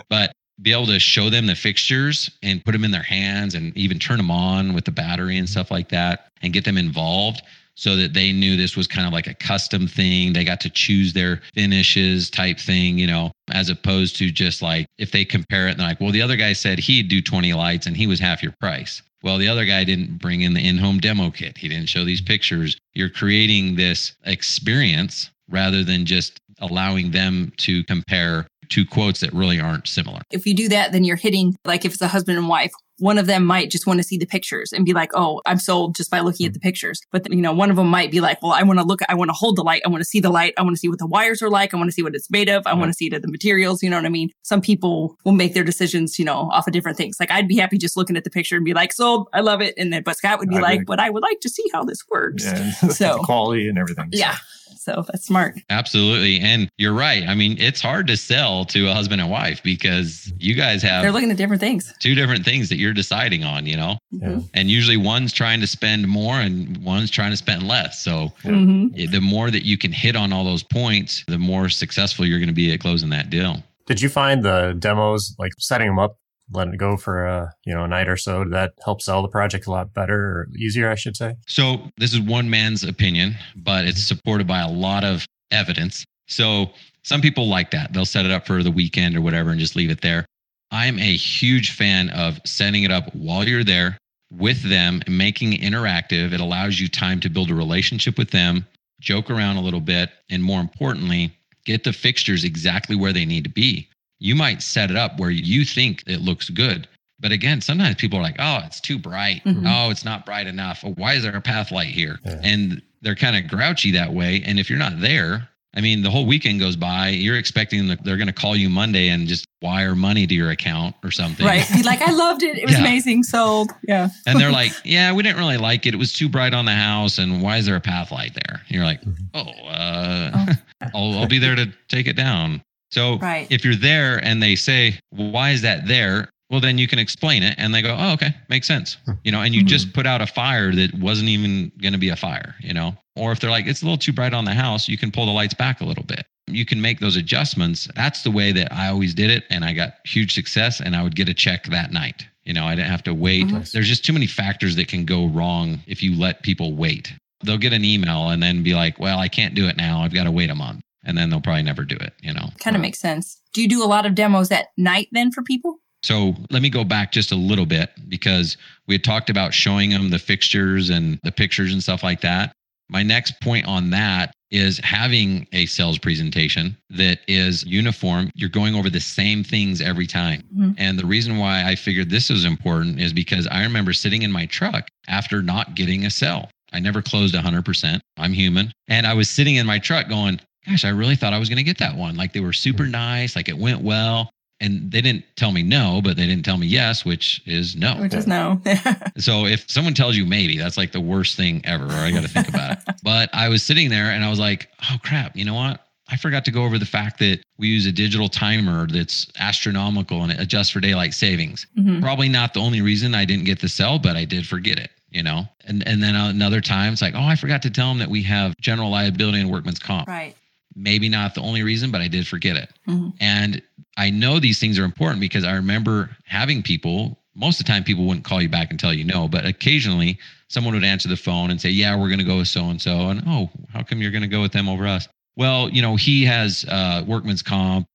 but 0.10 0.32
be 0.62 0.72
able 0.72 0.86
to 0.88 1.00
show 1.00 1.30
them 1.30 1.46
the 1.48 1.56
fixtures 1.56 2.30
and 2.42 2.64
put 2.64 2.72
them 2.72 2.86
in 2.86 2.92
their 2.92 3.04
hands 3.04 3.56
and 3.56 3.76
even 3.78 4.00
turn 4.00 4.18
them 4.18 4.32
on 4.32 4.74
with 4.74 4.86
the 4.86 4.92
battery 4.92 5.38
and 5.38 5.50
stuff 5.50 5.70
like 5.70 5.90
that 5.90 6.32
and 6.42 6.54
get 6.54 6.64
them 6.64 6.78
involved 6.78 7.42
so 7.76 7.96
that 7.96 8.14
they 8.14 8.32
knew 8.32 8.56
this 8.56 8.76
was 8.76 8.88
kind 8.88 9.06
of 9.06 9.14
like 9.14 9.28
a 9.28 9.34
custom 9.34 9.88
thing. 9.88 10.34
They 10.34 10.44
got 10.44 10.62
to 10.62 10.70
choose 10.70 11.14
their 11.14 11.42
finishes 11.54 12.30
type 12.30 12.60
thing, 12.60 12.98
you 12.98 13.08
know, 13.08 13.32
as 13.52 13.70
opposed 13.70 14.16
to 14.18 14.32
just 14.32 14.62
like 14.62 14.88
if 14.98 15.12
they 15.12 15.26
compare 15.26 15.68
it 15.68 15.78
they're 15.78 15.88
like, 15.88 16.02
well, 16.02 16.12
the 16.12 16.22
other 16.22 16.36
guy 16.36 16.54
said 16.54 16.80
he'd 16.80 17.10
do 17.10 17.22
20 17.22 17.54
lights 17.54 17.86
and 17.86 17.96
he 17.98 18.08
was 18.08 18.20
half 18.20 18.42
your 18.42 18.54
price. 18.60 19.02
Well, 19.24 19.38
the 19.38 19.48
other 19.48 19.66
guy 19.66 19.84
didn't 19.84 20.20
bring 20.20 20.42
in 20.42 20.54
the 20.54 20.68
in 20.68 20.78
home 20.78 21.00
demo 21.00 21.32
kit. 21.32 21.58
He 21.58 21.68
didn't 21.68 21.90
show 21.90 22.06
these 22.06 22.22
pictures. 22.22 22.78
You're 22.94 23.10
creating 23.10 23.76
this 23.76 24.16
experience 24.24 25.32
rather 25.50 25.84
than 25.84 26.06
just 26.06 26.40
allowing 26.60 27.12
them 27.12 27.52
to 27.58 27.84
compare 27.86 28.48
two 28.70 28.86
quotes 28.86 29.20
that 29.20 29.34
really 29.34 29.60
aren't 29.60 29.88
similar. 29.88 30.22
if 30.32 30.46
you 30.46 30.56
do 30.56 30.70
that, 30.70 30.92
then 30.92 31.04
you're 31.04 31.18
hitting, 31.18 31.56
like 31.66 31.86
if 31.86 31.94
it's 31.94 32.02
a 32.02 32.08
husband 32.08 32.38
and 32.38 32.48
wife, 32.48 32.72
one 33.00 33.18
of 33.18 33.26
them 33.26 33.46
might 33.46 33.70
just 33.70 33.86
want 33.86 34.00
to 34.00 34.04
see 34.04 34.18
the 34.18 34.26
pictures 34.26 34.72
and 34.72 34.86
be 34.86 34.94
like, 34.94 35.12
oh, 35.14 35.42
I'm 35.46 35.60
sold 35.60 35.96
just 35.96 36.10
by 36.10 36.20
looking 36.22 36.46
at 36.46 36.54
the 36.54 36.60
mm. 36.60 36.64
pictures. 36.64 37.02
But, 37.12 37.24
then, 37.24 37.34
you 37.34 37.42
know, 37.42 37.54
one 37.54 37.70
of 37.70 37.76
them 37.76 37.88
might 37.88 38.12
be 38.12 38.22
like, 38.22 38.42
well, 38.42 38.52
I 38.52 38.64
want 38.64 38.80
to 38.80 38.86
look, 38.86 39.02
I 39.10 39.16
want 39.16 39.30
to 39.30 39.34
hold 39.34 39.58
the 39.58 39.64
light. 39.64 39.82
I 39.86 39.90
want 39.90 40.02
to 40.02 40.06
see 40.06 40.20
the 40.20 40.30
light. 40.30 40.54
I 40.58 40.64
want 40.64 40.76
to 40.76 40.80
see 40.80 40.90
what 40.90 41.00
the 41.00 41.08
wires 41.08 41.42
are 41.42 41.50
like. 41.50 41.74
I 41.74 41.78
want 41.78 41.90
to 41.90 41.94
see 41.94 42.04
what 42.04 42.16
it's 42.16 42.30
made 42.30 42.50
of. 42.50 42.66
I 42.66 42.74
want 42.74 42.90
to 42.90 42.94
see 42.94 43.10
the, 43.10 43.20
the 43.20 43.28
materials. 43.28 43.84
You 43.84 43.90
know 43.90 43.98
what 43.98 44.06
I 44.06 44.10
mean? 44.10 44.30
Some 44.44 44.62
people 44.62 45.18
will 45.26 45.34
make 45.34 45.54
their 45.54 45.64
decisions, 45.64 46.18
you 46.18 46.26
know, 46.26 46.50
off 46.52 46.68
of 46.68 46.74
different 46.74 46.98
things. 46.98 47.18
Like 47.20 47.32
I'd 47.32 47.48
be 47.48 47.58
happy 47.58 47.78
just 47.78 47.98
looking 47.98 48.18
at 48.18 48.24
the 48.24 48.30
picture 48.30 48.56
and 48.56 48.66
be 48.66 48.74
like, 48.74 48.94
sold, 48.94 49.28
I 49.34 49.42
love 49.42 49.62
it. 49.62 49.74
And 49.78 49.92
then, 49.92 50.04
but 50.04 50.18
Scott 50.18 50.40
would 50.40 50.50
be 50.50 50.58
I'd 50.58 50.62
like, 50.62 50.78
like- 50.80 50.88
but 50.88 51.00
I 51.00 51.10
would 51.10 51.24
like 51.24 51.40
to 51.42 51.50
see 51.50 51.66
how 51.74 51.84
this 51.84 52.00
works. 52.10 52.46
Yeah. 52.46 52.72
So- 52.96 53.20
quality 53.20 53.68
and 53.68 53.78
everything. 53.78 54.10
So, 54.14 54.20
Yeah. 54.20 54.38
So 54.86 55.04
that's 55.08 55.26
smart. 55.26 55.56
Absolutely. 55.72 56.40
And 56.40 56.70
you're 56.78 56.94
right. 56.94 57.28
I 57.28 57.34
mean, 57.34 57.56
it's 57.60 57.82
hard 57.82 58.06
to 58.08 58.16
sell 58.16 58.66
to 58.66 58.88
a 58.88 58.94
husband 58.94 59.20
and 59.20 59.32
wife 59.32 59.64
because 59.64 60.32
you 60.38 60.54
guys 60.54 60.84
have 60.84 61.02
They're 61.02 61.12
looking 61.12 61.32
at 61.32 61.38
different 61.38 61.60
things. 61.60 61.92
two 62.00 62.14
different 62.14 62.46
things 62.46 62.70
that 62.70 62.78
you're 62.78 62.94
deciding 62.94 63.44
on, 63.44 63.66
you 63.66 63.78
know? 63.78 63.98
Yeah. 64.12 64.28
Mhm. 64.28 64.50
And 64.54 64.70
usually 64.70 64.98
one's 64.98 65.34
trying 65.34 65.60
to 65.62 65.68
spend 65.68 66.08
more 66.08 66.40
and 66.40 66.78
one's 66.78 67.10
trying 67.10 67.32
to 67.32 67.38
spend 67.38 67.68
less. 67.68 68.00
So 68.04 68.32
Yeah. 68.44 68.52
Mhm. 68.52 69.12
the 69.12 69.22
more 69.22 69.50
that 69.50 69.66
you 69.66 69.76
can 69.78 69.92
hit 69.92 70.16
on 70.16 70.32
all 70.32 70.44
those 70.44 70.62
points, 70.64 71.24
the 71.28 71.40
more 71.40 71.68
successful 71.70 72.26
you're 72.26 72.40
going 72.40 72.48
to 72.48 72.54
be 72.54 72.72
at 72.72 72.80
closing 72.80 73.10
that 73.10 73.32
deal. 73.32 73.64
Did 73.88 74.02
you 74.02 74.10
find 74.10 74.44
the 74.44 74.76
demos, 74.78 75.36
like 75.40 75.52
setting 75.58 75.88
them 75.88 76.00
up, 76.00 76.18
letting 76.52 76.74
it 76.74 76.78
go 76.78 76.98
for 76.98 77.26
a 77.26 77.54
you 77.66 77.74
know 77.74 77.84
a 77.84 77.88
night 77.88 78.08
or 78.08 78.18
so, 78.18 78.46
that 78.46 78.74
help 78.84 79.02
sell 79.02 79.22
the 79.22 79.28
project 79.28 79.68
a 79.68 79.72
lot 79.72 79.94
better 79.94 80.16
or 80.16 80.48
easier, 80.58 80.90
I 80.90 80.96
should 80.96 81.18
say? 81.18 81.36
So 81.48 81.92
this 81.98 82.14
is 82.14 82.20
one 82.20 82.50
man's 82.50 82.84
opinion, 82.84 83.36
but 83.56 83.86
it's 83.86 84.04
supported 84.04 84.48
by 84.48 84.60
a 84.60 84.70
lot 84.70 85.04
of 85.04 85.26
evidence. 85.52 86.06
So 86.28 86.72
some 87.04 87.22
people 87.22 87.48
like 87.48 87.72
that. 87.72 87.94
They'll 87.94 88.06
set 88.06 88.26
it 88.26 88.32
up 88.32 88.48
for 88.48 88.64
the 88.64 88.72
weekend 88.72 89.16
or 89.16 89.22
whatever 89.22 89.52
and 89.52 89.60
just 89.60 89.76
leave 89.76 89.92
it 89.92 90.02
there. 90.02 90.26
I'm 90.72 90.98
a 90.98 91.16
huge 91.16 91.72
fan 91.72 92.10
of 92.10 92.40
setting 92.46 92.84
it 92.84 92.92
up 92.92 93.14
while 93.14 93.48
you're 93.48 93.64
there 93.64 93.98
with 94.32 94.64
them 94.64 95.02
making 95.08 95.54
it 95.54 95.62
interactive. 95.62 96.34
It 96.34 96.40
allows 96.40 96.80
you 96.80 96.88
time 96.88 97.20
to 97.22 97.30
build 97.30 97.52
a 97.52 97.56
relationship 97.56 98.18
with 98.18 98.32
them, 98.32 98.66
joke 99.00 99.30
around 99.30 99.58
a 99.58 99.62
little 99.62 99.82
bit, 99.82 100.10
and 100.30 100.44
more 100.44 100.60
importantly, 100.60 101.38
get 101.66 101.84
the 101.84 101.94
fixtures 101.94 102.44
exactly 102.44 102.96
where 102.96 103.14
they 103.14 103.26
need 103.26 103.44
to 103.44 103.50
be. 103.50 103.88
You 104.20 104.36
might 104.36 104.62
set 104.62 104.90
it 104.92 104.98
up 104.98 105.20
where 105.20 105.30
you 105.32 105.66
think 105.66 106.04
it 106.08 106.22
looks 106.22 106.50
good. 106.50 106.88
But 107.20 107.32
again, 107.32 107.62
sometimes 107.62 107.96
people 107.96 108.20
are 108.20 108.22
like, 108.24 108.36
oh, 108.40 108.60
it's 108.66 108.80
too 108.82 108.98
bright. 109.00 109.42
Mhm. 109.46 109.64
Oh, 109.68 109.90
it's 109.90 110.04
not 110.06 110.26
bright 110.26 110.48
enough. 110.48 110.84
Oh, 110.86 110.92
why 110.98 111.14
is 111.14 111.24
there 111.24 111.36
a 111.36 111.42
path 111.42 111.72
light 111.72 111.88
here? 111.88 112.20
Yeah. 112.26 112.40
And 112.44 112.82
they're 113.02 113.16
kind 113.16 113.36
of 113.38 113.50
grouchy 113.50 113.92
that 113.92 114.14
way. 114.14 114.42
And 114.46 114.60
if 114.60 114.70
you're 114.70 114.80
not 114.80 115.00
there, 115.00 115.48
I 115.78 115.82
mean, 115.82 116.04
the 116.04 116.10
whole 116.10 116.26
weekend 116.26 116.60
goes 116.62 116.76
by. 116.78 117.10
You're 117.10 117.38
expecting 117.38 117.88
that 117.88 118.04
they're 118.04 118.16
going 118.18 118.28
to 118.28 118.34
call 118.34 118.56
you 118.56 118.70
Monday 118.70 119.10
and 119.10 119.28
just 119.28 119.46
wire 119.62 119.94
money 119.96 120.26
to 120.28 120.34
your 120.34 120.50
account 120.52 120.96
or 121.04 121.12
something. 121.12 121.46
Right. 121.46 121.66
Be 121.74 121.84
like, 121.84 122.02
I 122.02 122.12
loved 122.12 122.44
it. 122.44 122.58
It 122.58 122.66
was 122.66 122.74
Yeah. 122.76 122.80
amazing. 122.82 123.24
Sold. 123.24 123.72
Yeah. 123.88 124.10
And 124.26 124.40
they're 124.40 124.52
like, 124.62 124.72
yeah, 124.86 125.12
we 125.14 125.24
didn't 125.24 125.38
really 125.38 125.58
like 125.58 125.86
it. 125.86 125.94
It 125.94 125.98
was 125.98 126.14
too 126.14 126.30
bright 126.30 126.54
on 126.54 126.66
the 126.66 126.72
house. 126.76 127.18
And 127.18 127.42
why 127.42 127.58
is 127.58 127.66
there 127.66 127.76
a 127.76 127.82
path 127.82 128.12
light 128.12 128.34
there? 128.34 128.62
And 128.68 128.72
you're 128.76 128.86
like, 128.86 129.02
Mhm. 129.02 129.16
oh, 129.34 129.68
uh, 129.68 130.54
I'll, 130.94 131.20
I'll 131.20 131.28
be 131.28 131.40
there 131.40 131.56
to 131.56 131.72
take 131.90 132.08
it 132.08 132.16
down. 132.16 132.62
So 132.92 133.18
Right. 133.18 133.48
if 133.50 133.66
you're 133.66 133.76
there 133.76 134.24
and 134.24 134.42
they 134.42 134.56
say, 134.56 135.00
well, 135.12 135.32
why 135.32 135.52
is 135.52 135.62
that 135.62 135.88
there? 135.88 136.30
Well, 136.50 136.60
then 136.62 136.78
you 136.78 136.88
can 136.88 137.00
explain 137.00 137.42
it 137.44 137.56
and 137.58 137.74
they 137.74 137.82
go, 137.82 137.96
oh, 137.98 138.14
okay, 138.14 138.34
makes 138.50 138.68
sense. 138.68 138.98
You 139.24 139.32
know, 139.32 139.42
and 139.42 139.56
you 139.56 139.64
Mhm. 139.64 139.68
just 139.68 139.94
put 139.94 140.06
out 140.06 140.22
a 140.22 140.28
fire 140.28 140.74
that 140.76 140.94
wasn't 140.94 141.30
even 141.30 141.72
going 141.82 141.94
to 141.94 141.98
be 142.00 142.10
a 142.10 142.16
fire, 142.16 142.56
you 142.62 142.74
know? 142.74 142.96
Or 143.16 143.32
if 143.32 143.40
they're 143.40 143.50
like, 143.50 143.66
it's 143.66 143.82
a 143.82 143.86
little 143.86 143.98
too 143.98 144.14
bright 144.14 144.34
on 144.34 144.46
the 144.46 144.54
house, 144.54 144.88
you 144.88 144.98
can 144.98 145.12
pull 145.12 145.26
the 145.26 145.32
lights 145.32 145.56
back 145.56 145.82
a 145.82 145.86
little 145.86 146.04
bit. 146.04 146.24
You 146.48 146.64
can 146.64 146.80
make 146.80 147.00
those 147.00 147.16
adjustments. 147.16 147.88
That's 147.96 148.22
the 148.22 148.30
way 148.30 148.52
that 148.52 148.72
I 148.72 148.90
always 148.90 149.16
did 149.16 149.32
it. 149.32 149.46
And 149.50 149.66
I 149.66 149.74
got 149.74 149.96
huge 150.06 150.36
success 150.36 150.80
and 150.80 150.96
I 150.96 151.02
would 151.02 151.16
get 151.16 151.28
a 151.28 151.34
check 151.34 151.66
that 151.68 151.92
night. 151.92 152.28
You 152.44 152.54
know, 152.54 152.66
I 152.68 152.76
didn't 152.76 152.92
have 152.92 153.04
to 153.06 153.14
wait. 153.16 153.48
Mhm. 153.48 153.72
There's 153.72 153.88
just 153.88 154.06
too 154.06 154.14
many 154.14 154.28
factors 154.28 154.76
that 154.76 154.88
can 154.88 155.04
go 155.06 155.26
wrong 155.26 155.82
if 155.88 156.04
you 156.04 156.16
let 156.16 156.44
people 156.44 156.74
wait. 156.74 157.12
They'll 157.44 157.58
get 157.58 157.74
an 157.74 157.84
email 157.84 158.30
and 158.30 158.42
then 158.44 158.62
be 158.62 158.76
like, 158.76 159.00
well, 159.00 159.18
I 159.20 159.28
can't 159.28 159.56
do 159.56 159.68
it 159.68 159.78
now. 159.78 160.02
I've 160.04 160.14
got 160.14 160.26
to 160.26 160.32
wait 160.32 160.52
a 160.52 160.56
month. 160.56 160.82
And 161.06 161.18
then 161.18 161.30
they'll 161.30 161.42
probably 161.42 161.64
never 161.64 161.84
do 161.86 161.96
it, 161.96 162.14
you 162.22 162.34
know? 162.34 162.50
Kind 162.60 162.76
of 162.76 162.82
makes 162.82 163.00
sense. 163.00 163.40
Do 163.54 163.62
you 163.62 163.70
do 163.70 163.84
a 163.84 163.86
lot 163.86 164.06
of 164.06 164.16
demos 164.16 164.52
at 164.52 164.68
night 164.78 165.08
then 165.12 165.32
for 165.32 165.44
people? 165.44 165.78
So 166.04 166.36
let 166.52 166.62
me 166.62 166.70
go 166.70 166.84
back 166.84 167.12
just 167.12 167.32
a 167.32 167.36
little 167.36 167.66
bit 167.66 167.92
because 168.10 168.58
we 168.88 168.96
had 168.96 169.04
talked 169.04 169.30
about 169.30 169.54
showing 169.54 169.90
them 169.90 170.10
the 170.10 170.20
fixtures 170.20 170.90
and 170.90 171.20
the 171.24 171.32
pictures 171.32 171.72
and 171.74 171.82
stuff 171.82 172.04
like 172.04 172.22
that. 172.22 172.52
My 172.90 173.02
next 173.02 173.40
point 173.42 173.66
on 173.66 173.90
that 173.90 174.32
is 174.52 174.78
having 174.84 175.48
a 175.54 175.66
sales 175.66 175.98
presentation 175.98 176.78
that 176.92 177.20
is 177.28 177.64
uniform. 177.66 178.30
You're 178.36 178.50
going 178.50 178.76
over 178.76 178.92
the 178.92 179.00
same 179.00 179.44
things 179.44 179.82
every 179.82 180.06
time. 180.06 180.44
Mhm. 180.56 180.76
And 180.78 181.00
the 181.00 181.06
reason 181.06 181.38
why 181.38 181.66
I 181.66 181.76
figured 181.76 182.12
this 182.12 182.30
was 182.30 182.46
important 182.46 183.02
is 183.02 183.12
because 183.12 183.48
I 183.48 183.64
remember 183.64 183.92
sitting 183.92 184.22
in 184.22 184.32
my 184.32 184.46
truck 184.46 184.88
after 185.08 185.42
not 185.42 185.76
getting 185.76 186.06
a 186.06 186.12
sell. 186.12 186.52
I 186.72 186.80
never 186.80 187.02
closed 187.02 187.34
100%. 187.34 188.02
I'm 188.18 188.34
human. 188.34 188.72
And 188.88 189.08
I 189.08 189.14
was 189.14 189.30
sitting 189.30 189.56
in 189.56 189.66
my 189.66 189.80
truck 189.80 190.08
going, 190.08 190.40
gosh, 190.68 190.86
I 190.86 190.90
really 190.90 191.16
thought 191.16 191.34
I 191.34 191.40
was 191.40 191.50
going 191.50 191.58
to 191.58 191.64
get 191.64 191.78
that 191.80 191.96
one. 191.96 192.16
Like 192.16 192.34
they 192.34 192.40
were 192.40 192.54
super 192.54 192.86
nice, 192.86 193.36
like 193.36 193.50
it 193.50 193.58
went 193.58 193.82
well. 193.82 194.30
And 194.62 194.90
they 194.90 195.02
didn't 195.02 195.26
tell 195.36 195.52
me 195.52 195.64
no, 195.64 196.00
but 196.02 196.16
they 196.16 196.26
didn't 196.26 196.46
tell 196.46 196.56
me 196.58 196.66
yes, 196.66 197.04
which 197.04 197.42
is 197.46 197.76
no. 197.76 197.96
Which 198.00 198.14
is 198.14 198.26
no. 198.26 198.62
So 199.18 199.46
if 199.46 199.70
someone 199.70 199.94
tells 199.94 200.16
you 200.16 200.26
maybe, 200.26 200.58
that's 200.58 200.78
like 200.78 200.94
the 200.94 201.02
worst 201.02 201.36
thing 201.36 201.62
ever. 201.66 201.86
Or 201.86 201.92
I 201.92 202.10
got 202.12 202.22
to 202.22 202.30
think 202.30 202.48
about 202.50 202.72
it. 202.78 202.78
But 203.04 203.30
I 203.34 203.50
was 203.50 203.64
sitting 203.64 203.90
there 203.90 204.06
and 204.12 204.24
I 204.24 204.30
was 204.30 204.40
like, 204.40 204.70
oh 204.90 204.96
crap, 205.04 205.36
you 205.36 205.44
know 205.44 205.54
what? 205.56 205.82
I 206.08 206.16
forgot 206.18 206.46
to 206.46 206.52
go 206.52 206.64
over 206.64 206.78
the 206.80 206.86
fact 206.86 207.20
that 207.20 207.42
we 207.58 207.68
use 207.68 207.86
a 207.86 207.92
digital 207.92 208.30
timer 208.30 208.88
that's 208.88 209.28
astronomical 209.40 210.24
and 210.24 210.32
it 210.32 210.40
adjusts 210.40 210.70
for 210.70 210.80
daylight 210.80 211.14
savings. 211.14 211.68
Mhm. 211.78 212.02
Probably 212.02 212.30
not 212.30 212.54
the 212.54 212.62
only 212.62 212.82
reason 212.82 213.14
I 213.14 213.26
didn't 213.26 213.46
get 213.46 213.60
the 213.60 213.68
sell, 213.70 214.00
but 214.00 214.16
I 214.16 214.24
did 214.26 214.48
forget 214.48 214.80
it. 214.80 214.90
You 215.12 215.24
know, 215.24 215.48
and 215.66 215.86
and 215.88 216.02
then 216.04 216.16
another 216.16 216.60
time 216.62 216.92
it's 216.94 217.02
like, 217.02 217.14
oh, 217.16 217.24
I 217.24 217.36
forgot 217.36 217.62
to 217.64 217.70
tell 217.70 217.88
them 217.90 218.00
that 218.00 218.10
we 218.10 218.22
have 218.24 218.56
general 218.60 218.90
liability 218.90 219.40
and 219.40 219.50
workman's 219.50 219.80
comp 219.80 220.08
Right. 220.10 220.36
Maybe 220.76 221.10
not 221.10 221.34
the 221.36 221.42
only 221.42 221.64
reason, 221.64 221.92
but 221.92 222.02
I 222.02 222.08
did 222.08 222.28
forget 222.28 222.56
it. 222.56 222.70
Mhm. 222.88 223.14
And 223.20 223.62
I 223.98 224.10
know 224.10 224.40
these 224.40 224.60
things 224.60 224.78
are 224.78 224.84
important 224.84 225.20
because 225.22 225.44
I 225.44 225.54
remember 225.54 226.16
having 226.26 226.62
people, 226.62 227.18
most 227.34 227.60
of 227.60 227.66
the 227.66 227.72
time, 227.72 227.84
people 227.84 228.06
wouldn't 228.06 228.26
call 228.26 228.42
you 228.42 228.50
back 228.50 228.70
and 228.72 228.80
tell 228.80 228.94
you 228.94 229.04
no, 229.06 229.28
but 229.28 229.46
occasionally 229.46 230.18
someone 230.50 230.74
would 230.74 230.84
answer 230.84 231.08
the 231.08 231.16
phone 231.18 231.50
and 231.50 231.60
say, 231.62 231.70
Yeah, 231.70 231.96
we're 231.96 232.10
going 232.10 232.20
to 232.20 232.26
go 232.26 232.38
with 232.38 232.48
so 232.48 232.66
and 232.70 232.82
so. 232.82 233.10
And 233.10 233.24
oh, 233.28 233.50
how 233.74 233.84
come 233.84 234.02
you're 234.02 234.12
going 234.12 234.22
to 234.22 234.28
go 234.28 234.42
with 234.42 234.52
them 234.52 234.68
over 234.70 234.86
us? 234.86 235.08
Well, 235.38 235.70
you 235.70 235.82
know, 235.82 235.96
he 235.96 236.24
has 236.26 236.66
uh, 236.70 237.04
workman's 237.08 237.42
comp. 237.42 237.88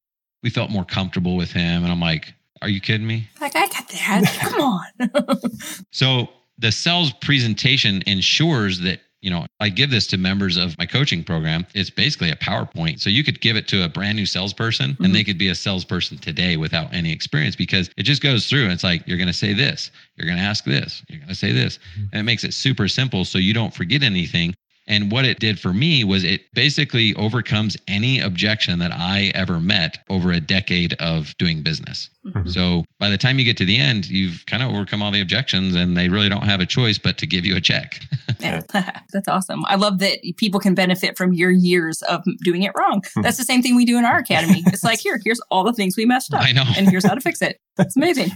We 0.42 0.50
felt 0.50 0.70
more 0.70 0.84
comfortable 0.84 1.36
with 1.36 1.52
him. 1.52 1.82
And 1.84 1.92
I'm 1.92 2.00
like, 2.00 2.34
Are 2.62 2.68
you 2.68 2.80
kidding 2.80 3.06
me? 3.06 3.28
Like, 3.40 3.54
I 3.56 3.66
got 3.68 3.88
that. 3.88 4.38
Come 4.40 4.60
on. 4.60 5.38
So 5.92 6.28
the 6.58 6.72
sales 6.72 7.12
presentation 7.12 8.02
ensures 8.06 8.80
that, 8.80 9.00
you 9.20 9.30
know, 9.30 9.46
I 9.60 9.68
give 9.68 9.90
this 9.90 10.06
to 10.08 10.16
members 10.16 10.56
of 10.56 10.76
my 10.78 10.86
coaching 10.86 11.22
program. 11.22 11.66
It's 11.74 11.90
basically 11.90 12.30
a 12.30 12.36
PowerPoint. 12.36 13.00
So 13.00 13.10
you 13.10 13.22
could 13.22 13.40
give 13.40 13.56
it 13.56 13.68
to 13.68 13.84
a 13.84 13.88
brand 13.88 14.16
new 14.16 14.26
salesperson 14.26 14.90
and 14.90 14.98
mm-hmm. 14.98 15.12
they 15.12 15.24
could 15.24 15.38
be 15.38 15.48
a 15.48 15.54
salesperson 15.54 16.18
today 16.18 16.56
without 16.56 16.92
any 16.92 17.12
experience 17.12 17.54
because 17.54 17.90
it 17.96 18.04
just 18.04 18.22
goes 18.22 18.48
through. 18.48 18.64
And 18.64 18.72
it's 18.72 18.84
like, 18.84 19.06
you're 19.06 19.18
going 19.18 19.28
to 19.28 19.34
say 19.34 19.52
this, 19.52 19.90
you're 20.16 20.26
going 20.26 20.38
to 20.38 20.44
ask 20.44 20.64
this, 20.64 21.02
you're 21.08 21.18
going 21.18 21.28
to 21.28 21.34
say 21.34 21.52
this. 21.52 21.78
Mm-hmm. 21.78 22.04
And 22.12 22.20
it 22.20 22.24
makes 22.24 22.44
it 22.44 22.54
super 22.54 22.88
simple 22.88 23.24
so 23.24 23.38
you 23.38 23.52
don't 23.52 23.74
forget 23.74 24.02
anything. 24.02 24.54
And 24.90 25.12
what 25.12 25.24
it 25.24 25.38
did 25.38 25.60
for 25.60 25.72
me 25.72 26.02
was 26.02 26.24
it 26.24 26.52
basically 26.52 27.14
overcomes 27.14 27.76
any 27.86 28.18
objection 28.18 28.80
that 28.80 28.90
I 28.92 29.30
ever 29.36 29.60
met 29.60 29.98
over 30.10 30.32
a 30.32 30.40
decade 30.40 30.94
of 30.94 31.32
doing 31.38 31.62
business. 31.62 32.10
Mhm. 32.26 32.52
So 32.52 32.84
by 32.98 33.08
the 33.08 33.16
time 33.16 33.38
you 33.38 33.44
get 33.44 33.56
to 33.58 33.64
the 33.64 33.78
end, 33.78 34.10
you've 34.10 34.44
kind 34.46 34.64
of 34.64 34.70
overcome 34.70 35.00
all 35.00 35.12
the 35.12 35.20
objections 35.20 35.76
and 35.76 35.96
they 35.96 36.08
really 36.08 36.28
don't 36.28 36.42
have 36.42 36.60
a 36.60 36.66
choice 36.66 36.98
but 36.98 37.18
to 37.18 37.26
give 37.26 37.46
you 37.46 37.56
a 37.56 37.60
check. 37.60 38.00
Yeah. 38.40 38.62
That's 39.12 39.28
awesome. 39.28 39.66
I 39.66 39.74
love 39.74 39.98
that 39.98 40.18
people 40.38 40.60
can 40.60 40.74
benefit 40.74 41.18
from 41.18 41.34
your 41.34 41.50
years 41.50 42.00
of 42.02 42.24
doing 42.42 42.62
it 42.62 42.72
wrong. 42.74 43.02
Hmm. 43.14 43.20
That's 43.20 43.36
the 43.36 43.44
same 43.44 43.60
thing 43.60 43.76
we 43.76 43.84
do 43.84 43.98
in 43.98 44.06
our 44.06 44.16
academy. 44.16 44.64
It's 44.72 44.82
like, 44.82 44.98
here, 44.98 45.20
here's 45.22 45.40
all 45.50 45.62
the 45.62 45.74
things 45.74 45.94
we 45.94 46.06
messed 46.06 46.32
up. 46.32 46.42
I 46.42 46.52
know. 46.52 46.64
And 46.74 46.88
here's 46.88 47.04
how 47.04 47.14
to 47.14 47.20
fix 47.20 47.42
it. 47.42 47.60
It's 47.78 47.96
amazing. 47.96 48.30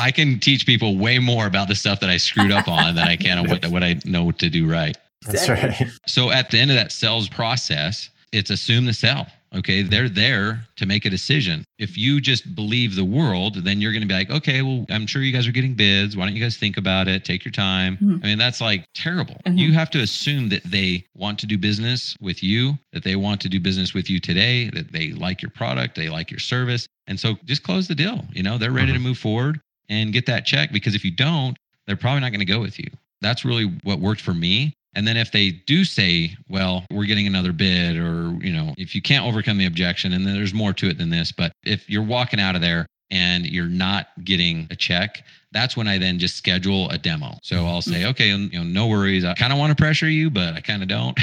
I 0.00 0.10
can 0.10 0.40
teach 0.40 0.66
people 0.66 0.96
way 0.96 1.20
more 1.20 1.46
about 1.46 1.68
the 1.68 1.76
stuff 1.76 2.00
that 2.00 2.10
I 2.10 2.16
screwed 2.16 2.50
up 2.50 2.66
on 2.66 2.96
than 2.96 3.06
I 3.06 3.14
can 3.14 3.38
on 3.38 3.48
what, 3.48 3.64
what 3.66 3.84
I 3.84 4.00
know 4.04 4.32
to 4.32 4.50
do 4.50 4.68
right. 4.68 4.96
That's 5.26 5.48
right. 5.48 5.82
So 6.06 6.30
at 6.30 6.50
the 6.50 6.58
end 6.58 6.70
of 6.70 6.76
that 6.76 6.92
sales 6.92 7.28
process, 7.28 8.10
it's 8.32 8.50
assume 8.50 8.86
the 8.86 8.92
sell. 8.94 9.26
Okay. 9.54 9.82
They're 9.82 10.08
there 10.08 10.66
to 10.76 10.86
make 10.86 11.04
a 11.04 11.10
decision. 11.10 11.62
If 11.78 11.98
you 11.98 12.22
just 12.22 12.54
believe 12.54 12.96
the 12.96 13.04
world, 13.04 13.56
then 13.64 13.82
you're 13.82 13.92
going 13.92 14.00
to 14.00 14.08
be 14.08 14.14
like, 14.14 14.30
okay, 14.30 14.62
well, 14.62 14.86
I'm 14.88 15.06
sure 15.06 15.20
you 15.20 15.30
guys 15.30 15.46
are 15.46 15.52
getting 15.52 15.74
bids. 15.74 16.16
Why 16.16 16.24
don't 16.24 16.34
you 16.34 16.42
guys 16.42 16.56
think 16.56 16.78
about 16.78 17.06
it? 17.06 17.22
Take 17.26 17.44
your 17.44 17.52
time. 17.52 17.98
Mhm. 17.98 18.24
I 18.24 18.28
mean, 18.28 18.38
that's 18.38 18.62
like 18.62 18.86
terrible. 18.94 19.38
Mhm. 19.46 19.58
You 19.58 19.72
have 19.74 19.90
to 19.90 20.00
assume 20.00 20.48
that 20.48 20.62
they 20.64 21.04
want 21.14 21.38
to 21.40 21.46
do 21.46 21.58
business 21.58 22.16
with 22.18 22.42
you, 22.42 22.78
that 22.94 23.04
they 23.04 23.14
want 23.14 23.42
to 23.42 23.50
do 23.50 23.60
business 23.60 23.92
with 23.92 24.08
you 24.08 24.20
today, 24.20 24.70
that 24.70 24.90
they 24.90 25.12
like 25.12 25.42
your 25.42 25.50
product, 25.50 25.96
they 25.96 26.08
like 26.08 26.30
your 26.30 26.40
service. 26.40 26.86
And 27.06 27.20
so 27.20 27.36
just 27.44 27.62
close 27.62 27.88
the 27.88 27.94
deal. 27.94 28.24
You 28.32 28.42
know, 28.42 28.56
they're 28.56 28.72
ready 28.72 28.92
to 28.94 28.98
move 28.98 29.18
forward 29.18 29.60
and 29.90 30.14
get 30.14 30.24
that 30.26 30.46
check 30.46 30.72
because 30.72 30.94
if 30.94 31.04
you 31.04 31.10
don't, 31.10 31.58
they're 31.86 31.96
probably 31.96 32.20
not 32.20 32.30
going 32.30 32.40
to 32.40 32.46
go 32.46 32.60
with 32.60 32.78
you. 32.78 32.86
That's 33.20 33.44
really 33.44 33.64
what 33.82 34.00
worked 34.00 34.22
for 34.22 34.32
me. 34.32 34.72
And 34.94 35.06
then 35.06 35.16
if 35.16 35.32
they 35.32 35.50
do 35.50 35.84
say, 35.84 36.36
well, 36.48 36.84
we're 36.90 37.06
getting 37.06 37.26
another 37.26 37.52
bid, 37.52 37.96
or, 37.96 38.36
you 38.40 38.52
know, 38.52 38.74
if 38.76 38.94
you 38.94 39.00
can't 39.00 39.24
overcome 39.24 39.58
the 39.58 39.66
objection, 39.66 40.12
and 40.12 40.26
then 40.26 40.34
there's 40.34 40.52
more 40.52 40.72
to 40.74 40.88
it 40.88 40.98
than 40.98 41.10
this, 41.10 41.32
but 41.32 41.52
if 41.64 41.88
you're 41.88 42.02
walking 42.02 42.40
out 42.40 42.54
of 42.54 42.60
there 42.60 42.86
and 43.10 43.46
you're 43.46 43.66
not 43.66 44.08
getting 44.24 44.66
a 44.70 44.76
check, 44.76 45.24
that's 45.52 45.76
when 45.76 45.86
I 45.86 45.98
then 45.98 46.18
just 46.18 46.36
schedule 46.36 46.88
a 46.90 46.98
demo. 46.98 47.38
So 47.42 47.66
I'll 47.66 47.82
say, 47.82 48.00
mm-hmm. 48.00 48.10
okay, 48.10 48.28
you 48.28 48.48
know, 48.58 48.64
no 48.64 48.86
worries. 48.86 49.24
I 49.24 49.34
kind 49.34 49.52
of 49.52 49.58
want 49.58 49.70
to 49.70 49.76
pressure 49.76 50.08
you, 50.08 50.30
but 50.30 50.54
I 50.54 50.60
kind 50.60 50.82
of 50.82 50.88
don't. 50.88 51.18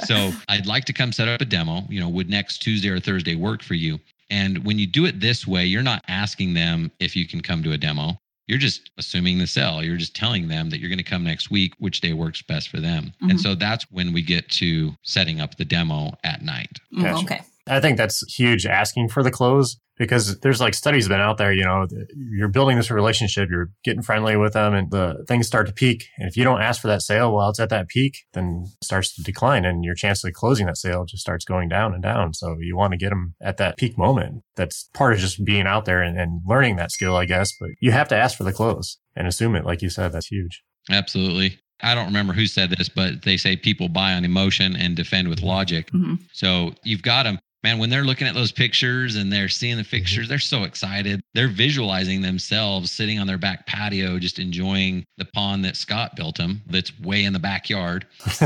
so 0.04 0.32
I'd 0.48 0.66
like 0.66 0.84
to 0.86 0.92
come 0.92 1.12
set 1.12 1.28
up 1.28 1.40
a 1.40 1.44
demo. 1.44 1.82
You 1.88 2.00
know, 2.00 2.08
would 2.08 2.28
next 2.28 2.58
Tuesday 2.58 2.88
or 2.88 3.00
Thursday 3.00 3.36
work 3.36 3.62
for 3.62 3.74
you? 3.74 4.00
And 4.30 4.64
when 4.64 4.78
you 4.78 4.86
do 4.86 5.04
it 5.04 5.20
this 5.20 5.46
way, 5.46 5.64
you're 5.66 5.82
not 5.82 6.02
asking 6.08 6.54
them 6.54 6.90
if 6.98 7.14
you 7.14 7.26
can 7.26 7.42
come 7.42 7.62
to 7.64 7.72
a 7.72 7.78
demo. 7.78 8.18
You're 8.48 8.58
just 8.58 8.90
assuming 8.98 9.38
the 9.38 9.46
sell. 9.46 9.82
You're 9.82 9.96
just 9.96 10.16
telling 10.16 10.48
them 10.48 10.70
that 10.70 10.80
you're 10.80 10.88
going 10.88 10.98
to 10.98 11.04
come 11.04 11.24
next 11.24 11.50
week, 11.50 11.74
which 11.78 12.00
day 12.00 12.12
works 12.12 12.42
best 12.42 12.68
for 12.68 12.80
them. 12.80 13.12
Mhm. 13.22 13.30
And 13.30 13.40
so 13.40 13.54
that's 13.54 13.84
when 13.90 14.12
we 14.12 14.20
get 14.22 14.48
to 14.50 14.96
setting 15.02 15.40
up 15.40 15.56
the 15.56 15.64
demo 15.64 16.18
at 16.24 16.42
night. 16.42 16.78
Gotcha. 16.98 17.24
Okay. 17.24 17.40
I 17.66 17.80
think 17.80 17.96
that's 17.96 18.22
huge 18.32 18.66
asking 18.66 19.08
for 19.08 19.22
the 19.22 19.30
close 19.30 19.76
because 19.98 20.40
there's 20.40 20.60
like 20.60 20.74
studies 20.74 21.06
been 21.06 21.20
out 21.20 21.36
there, 21.38 21.52
you 21.52 21.64
know, 21.64 21.86
that 21.86 22.06
you're 22.16 22.48
building 22.48 22.76
this 22.76 22.90
relationship, 22.90 23.48
you're 23.50 23.70
getting 23.84 24.02
friendly 24.02 24.36
with 24.36 24.54
them 24.54 24.74
and 24.74 24.90
the 24.90 25.24
things 25.28 25.46
start 25.46 25.66
to 25.68 25.72
peak. 25.72 26.06
And 26.18 26.28
if 26.28 26.36
you 26.36 26.42
don't 26.42 26.60
ask 26.60 26.80
for 26.80 26.88
that 26.88 27.02
sale 27.02 27.32
while 27.32 27.50
it's 27.50 27.60
at 27.60 27.68
that 27.68 27.88
peak, 27.88 28.16
then 28.32 28.64
it 28.66 28.84
starts 28.84 29.14
to 29.14 29.22
decline 29.22 29.64
and 29.64 29.84
your 29.84 29.94
chance 29.94 30.24
of 30.24 30.32
closing 30.32 30.66
that 30.66 30.76
sale 30.78 31.04
just 31.04 31.20
starts 31.20 31.44
going 31.44 31.68
down 31.68 31.94
and 31.94 32.02
down. 32.02 32.34
So 32.34 32.56
you 32.60 32.76
want 32.76 32.92
to 32.92 32.96
get 32.98 33.10
them 33.10 33.34
at 33.40 33.58
that 33.58 33.76
peak 33.76 33.96
moment. 33.96 34.42
That's 34.56 34.88
part 34.94 35.12
of 35.12 35.20
just 35.20 35.44
being 35.44 35.66
out 35.66 35.84
there 35.84 36.02
and, 36.02 36.18
and 36.18 36.40
learning 36.46 36.76
that 36.76 36.90
skill, 36.90 37.14
I 37.16 37.26
guess, 37.26 37.52
but 37.60 37.70
you 37.78 37.92
have 37.92 38.08
to 38.08 38.16
ask 38.16 38.36
for 38.36 38.44
the 38.44 38.52
close 38.52 38.98
and 39.14 39.28
assume 39.28 39.54
it. 39.54 39.64
Like 39.64 39.82
you 39.82 39.90
said, 39.90 40.10
that's 40.12 40.26
huge. 40.28 40.62
Absolutely. 40.90 41.58
I 41.82 41.94
don't 41.94 42.06
remember 42.06 42.32
who 42.32 42.46
said 42.46 42.70
this, 42.70 42.88
but 42.88 43.22
they 43.22 43.36
say 43.36 43.56
people 43.56 43.88
buy 43.88 44.14
on 44.14 44.24
emotion 44.24 44.74
and 44.76 44.96
defend 44.96 45.28
with 45.28 45.42
logic. 45.42 45.90
Mhm. 45.90 46.20
So 46.32 46.74
you've 46.84 47.02
got 47.02 47.24
them, 47.24 47.38
man, 47.62 47.78
when 47.78 47.90
they're 47.90 48.04
looking 48.04 48.26
at 48.26 48.34
those 48.34 48.50
pictures 48.52 49.16
and 49.16 49.32
they're 49.32 49.48
seeing 49.48 49.76
the 49.76 49.84
pictures, 49.84 50.28
they're 50.28 50.38
so 50.38 50.64
excited. 50.64 51.20
They're 51.34 51.48
visualizing 51.48 52.20
themselves 52.22 52.90
sitting 52.90 53.18
on 53.18 53.26
their 53.26 53.38
back 53.38 53.66
patio, 53.66 54.18
just 54.18 54.38
enjoying 54.38 55.04
the 55.16 55.24
pond 55.26 55.64
that 55.64 55.76
Scott 55.76 56.16
built 56.16 56.36
them 56.36 56.62
that's 56.66 56.98
way 57.00 57.24
in 57.24 57.32
the 57.32 57.38
backyard. 57.38 58.06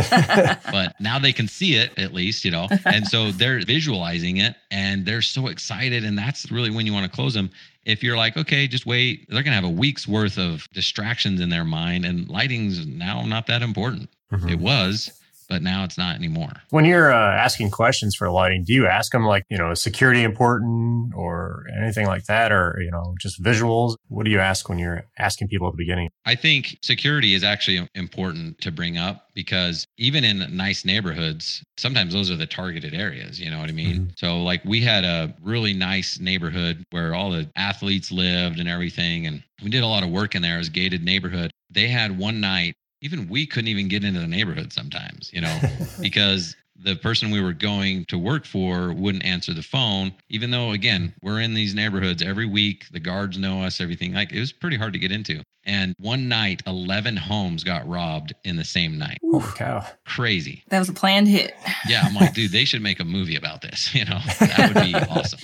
But 0.70 0.94
now 1.00 1.18
they 1.18 1.32
can 1.32 1.48
see 1.48 1.74
it 1.76 1.98
at 1.98 2.12
least, 2.12 2.44
you 2.44 2.50
know. 2.50 2.68
And 2.84 3.06
so 3.06 3.30
they're 3.32 3.60
visualizing 3.60 4.38
it 4.38 4.54
and 4.70 5.06
they're 5.06 5.22
so 5.22 5.46
excited. 5.46 6.04
And 6.04 6.18
that's 6.18 6.50
really 6.50 6.70
when 6.70 6.86
you 6.86 6.92
want 6.92 7.10
to 7.10 7.14
close 7.14 7.34
them. 7.34 7.50
If 7.84 8.02
you're 8.02 8.16
like, 8.16 8.36
okay, 8.36 8.66
just 8.66 8.84
wait, 8.84 9.26
they're 9.28 9.42
going 9.42 9.52
to 9.52 9.60
have 9.60 9.64
a 9.64 9.68
week's 9.70 10.06
worth 10.08 10.38
of 10.38 10.68
distractions 10.72 11.40
in 11.40 11.48
their 11.48 11.64
mind. 11.64 12.04
And 12.04 12.28
lighting's 12.28 12.84
now 12.86 13.22
not 13.24 13.46
that 13.46 13.62
important. 13.62 14.10
Mhm. 14.32 14.50
It 14.50 14.58
was, 14.58 15.10
but 15.49 15.62
now 15.62 15.84
it's 15.84 15.99
not 15.99 16.16
anymore. 16.16 16.53
When 16.70 16.84
you're 16.84 17.12
uh, 17.12 17.36
asking 17.36 17.70
questions 17.70 18.14
for 18.14 18.30
lighting, 18.30 18.64
do 18.64 18.72
you 18.72 18.86
ask 18.86 19.12
them 19.12 19.24
like, 19.24 19.44
you 19.49 19.59
know, 19.59 19.70
is 19.70 19.80
security 19.80 20.22
important 20.22 21.14
or 21.14 21.66
anything 21.80 22.07
like 22.07 22.24
that, 22.24 22.53
or 22.53 22.78
you 22.82 22.90
know, 22.90 23.14
just 23.20 23.42
visuals? 23.42 23.97
What 24.09 24.24
do 24.24 24.30
you 24.30 24.40
ask 24.40 24.68
when 24.68 24.78
you're 24.78 25.05
asking 25.18 25.49
people 25.49 25.68
at 25.68 25.72
the 25.72 25.78
beginning? 25.78 26.11
I 26.24 26.34
think 26.34 26.78
security 26.82 27.34
is 27.34 27.44
actually 27.44 27.88
important 27.94 28.61
to 28.61 28.70
bring 28.70 28.97
up 28.99 29.28
because 29.34 29.86
even 29.99 30.24
in 30.24 30.57
nice 30.57 30.84
neighborhoods, 30.84 31.62
sometimes 31.76 32.14
those 32.14 32.30
are 32.30 32.36
the 32.36 32.47
targeted 32.47 32.94
areas. 32.94 33.38
You 33.38 33.51
know 33.51 33.59
what 33.59 33.68
I 33.68 33.72
mean? 33.72 34.12
So, 34.16 34.42
like, 34.42 34.64
we 34.64 34.80
had 34.80 35.05
a 35.05 35.34
really 35.42 35.74
nice 35.74 36.18
neighborhood 36.18 36.84
where 36.90 37.14
all 37.14 37.30
the 37.30 37.49
athletes 37.57 38.11
lived 38.11 38.59
and 38.59 38.68
everything. 38.68 39.26
And 39.26 39.42
we 39.62 39.70
did 39.70 39.82
a 39.82 39.86
lot 39.86 40.03
of 40.03 40.11
work 40.11 40.34
in 40.34 40.42
there. 40.42 40.57
It 40.57 40.59
was 40.59 40.68
a 40.68 40.72
gated 40.72 41.05
neighborhood. 41.05 41.51
They 41.70 41.88
had 41.88 42.18
one 42.18 42.40
night, 42.40 42.74
even 43.01 43.28
we 43.28 43.47
couldn't 43.47 43.68
even 43.68 43.88
get 43.88 44.05
into 44.05 44.20
the 44.20 44.26
neighborhood 44.26 44.72
sometimes, 44.72 45.30
you 45.32 45.40
know, 45.40 45.61
because 46.01 46.57
the 46.79 46.97
person 46.97 47.31
we 47.31 47.41
were 47.41 47.53
going 47.53 48.05
to 48.07 48.18
work 48.18 48.45
for 48.45 48.93
wouldn't 48.93 49.24
answer 49.24 49.53
the 49.55 49.62
phone, 49.62 50.12
even 50.29 50.51
though, 50.51 50.72
again, 50.72 51.14
we're 51.22 51.41
in 51.41 51.55
these 51.55 51.74
neighborhoods 51.74 52.22
every 52.22 52.47
week. 52.47 52.85
The 52.91 53.01
guards 53.01 53.39
know 53.39 53.62
us, 53.62 53.81
everything. 53.81 54.12
Like 54.14 54.33
it 54.33 54.41
was 54.41 54.53
pretty 54.53 54.77
hard 54.77 54.93
to 54.93 54.99
get 54.99 55.11
into. 55.11 55.43
And 55.68 55.97
one 55.99 56.29
night, 56.29 56.62
11 56.68 57.16
homes 57.16 57.64
got 57.64 57.89
robbed 57.89 58.33
in 58.45 58.55
the 58.55 58.62
same 58.64 58.99
night. 58.99 59.18
Holy 59.20 59.45
cow. 59.57 59.85
Crazy. 60.05 60.62
That 60.68 60.79
was 60.79 60.89
a 60.89 60.93
planned 60.93 61.27
hit. 61.27 61.57
Yeah. 61.89 62.03
I'm 62.05 62.14
like, 62.14 62.35
dude, 62.35 62.53
they 62.53 62.64
should 62.64 62.83
make 62.83 63.01
a 63.01 63.05
movie 63.05 63.35
about 63.37 63.62
this. 63.62 63.91
You 63.97 64.05
know, 64.05 64.18
that 64.41 64.72
would 64.74 64.85
be 64.85 64.95
awesome. 64.95 65.41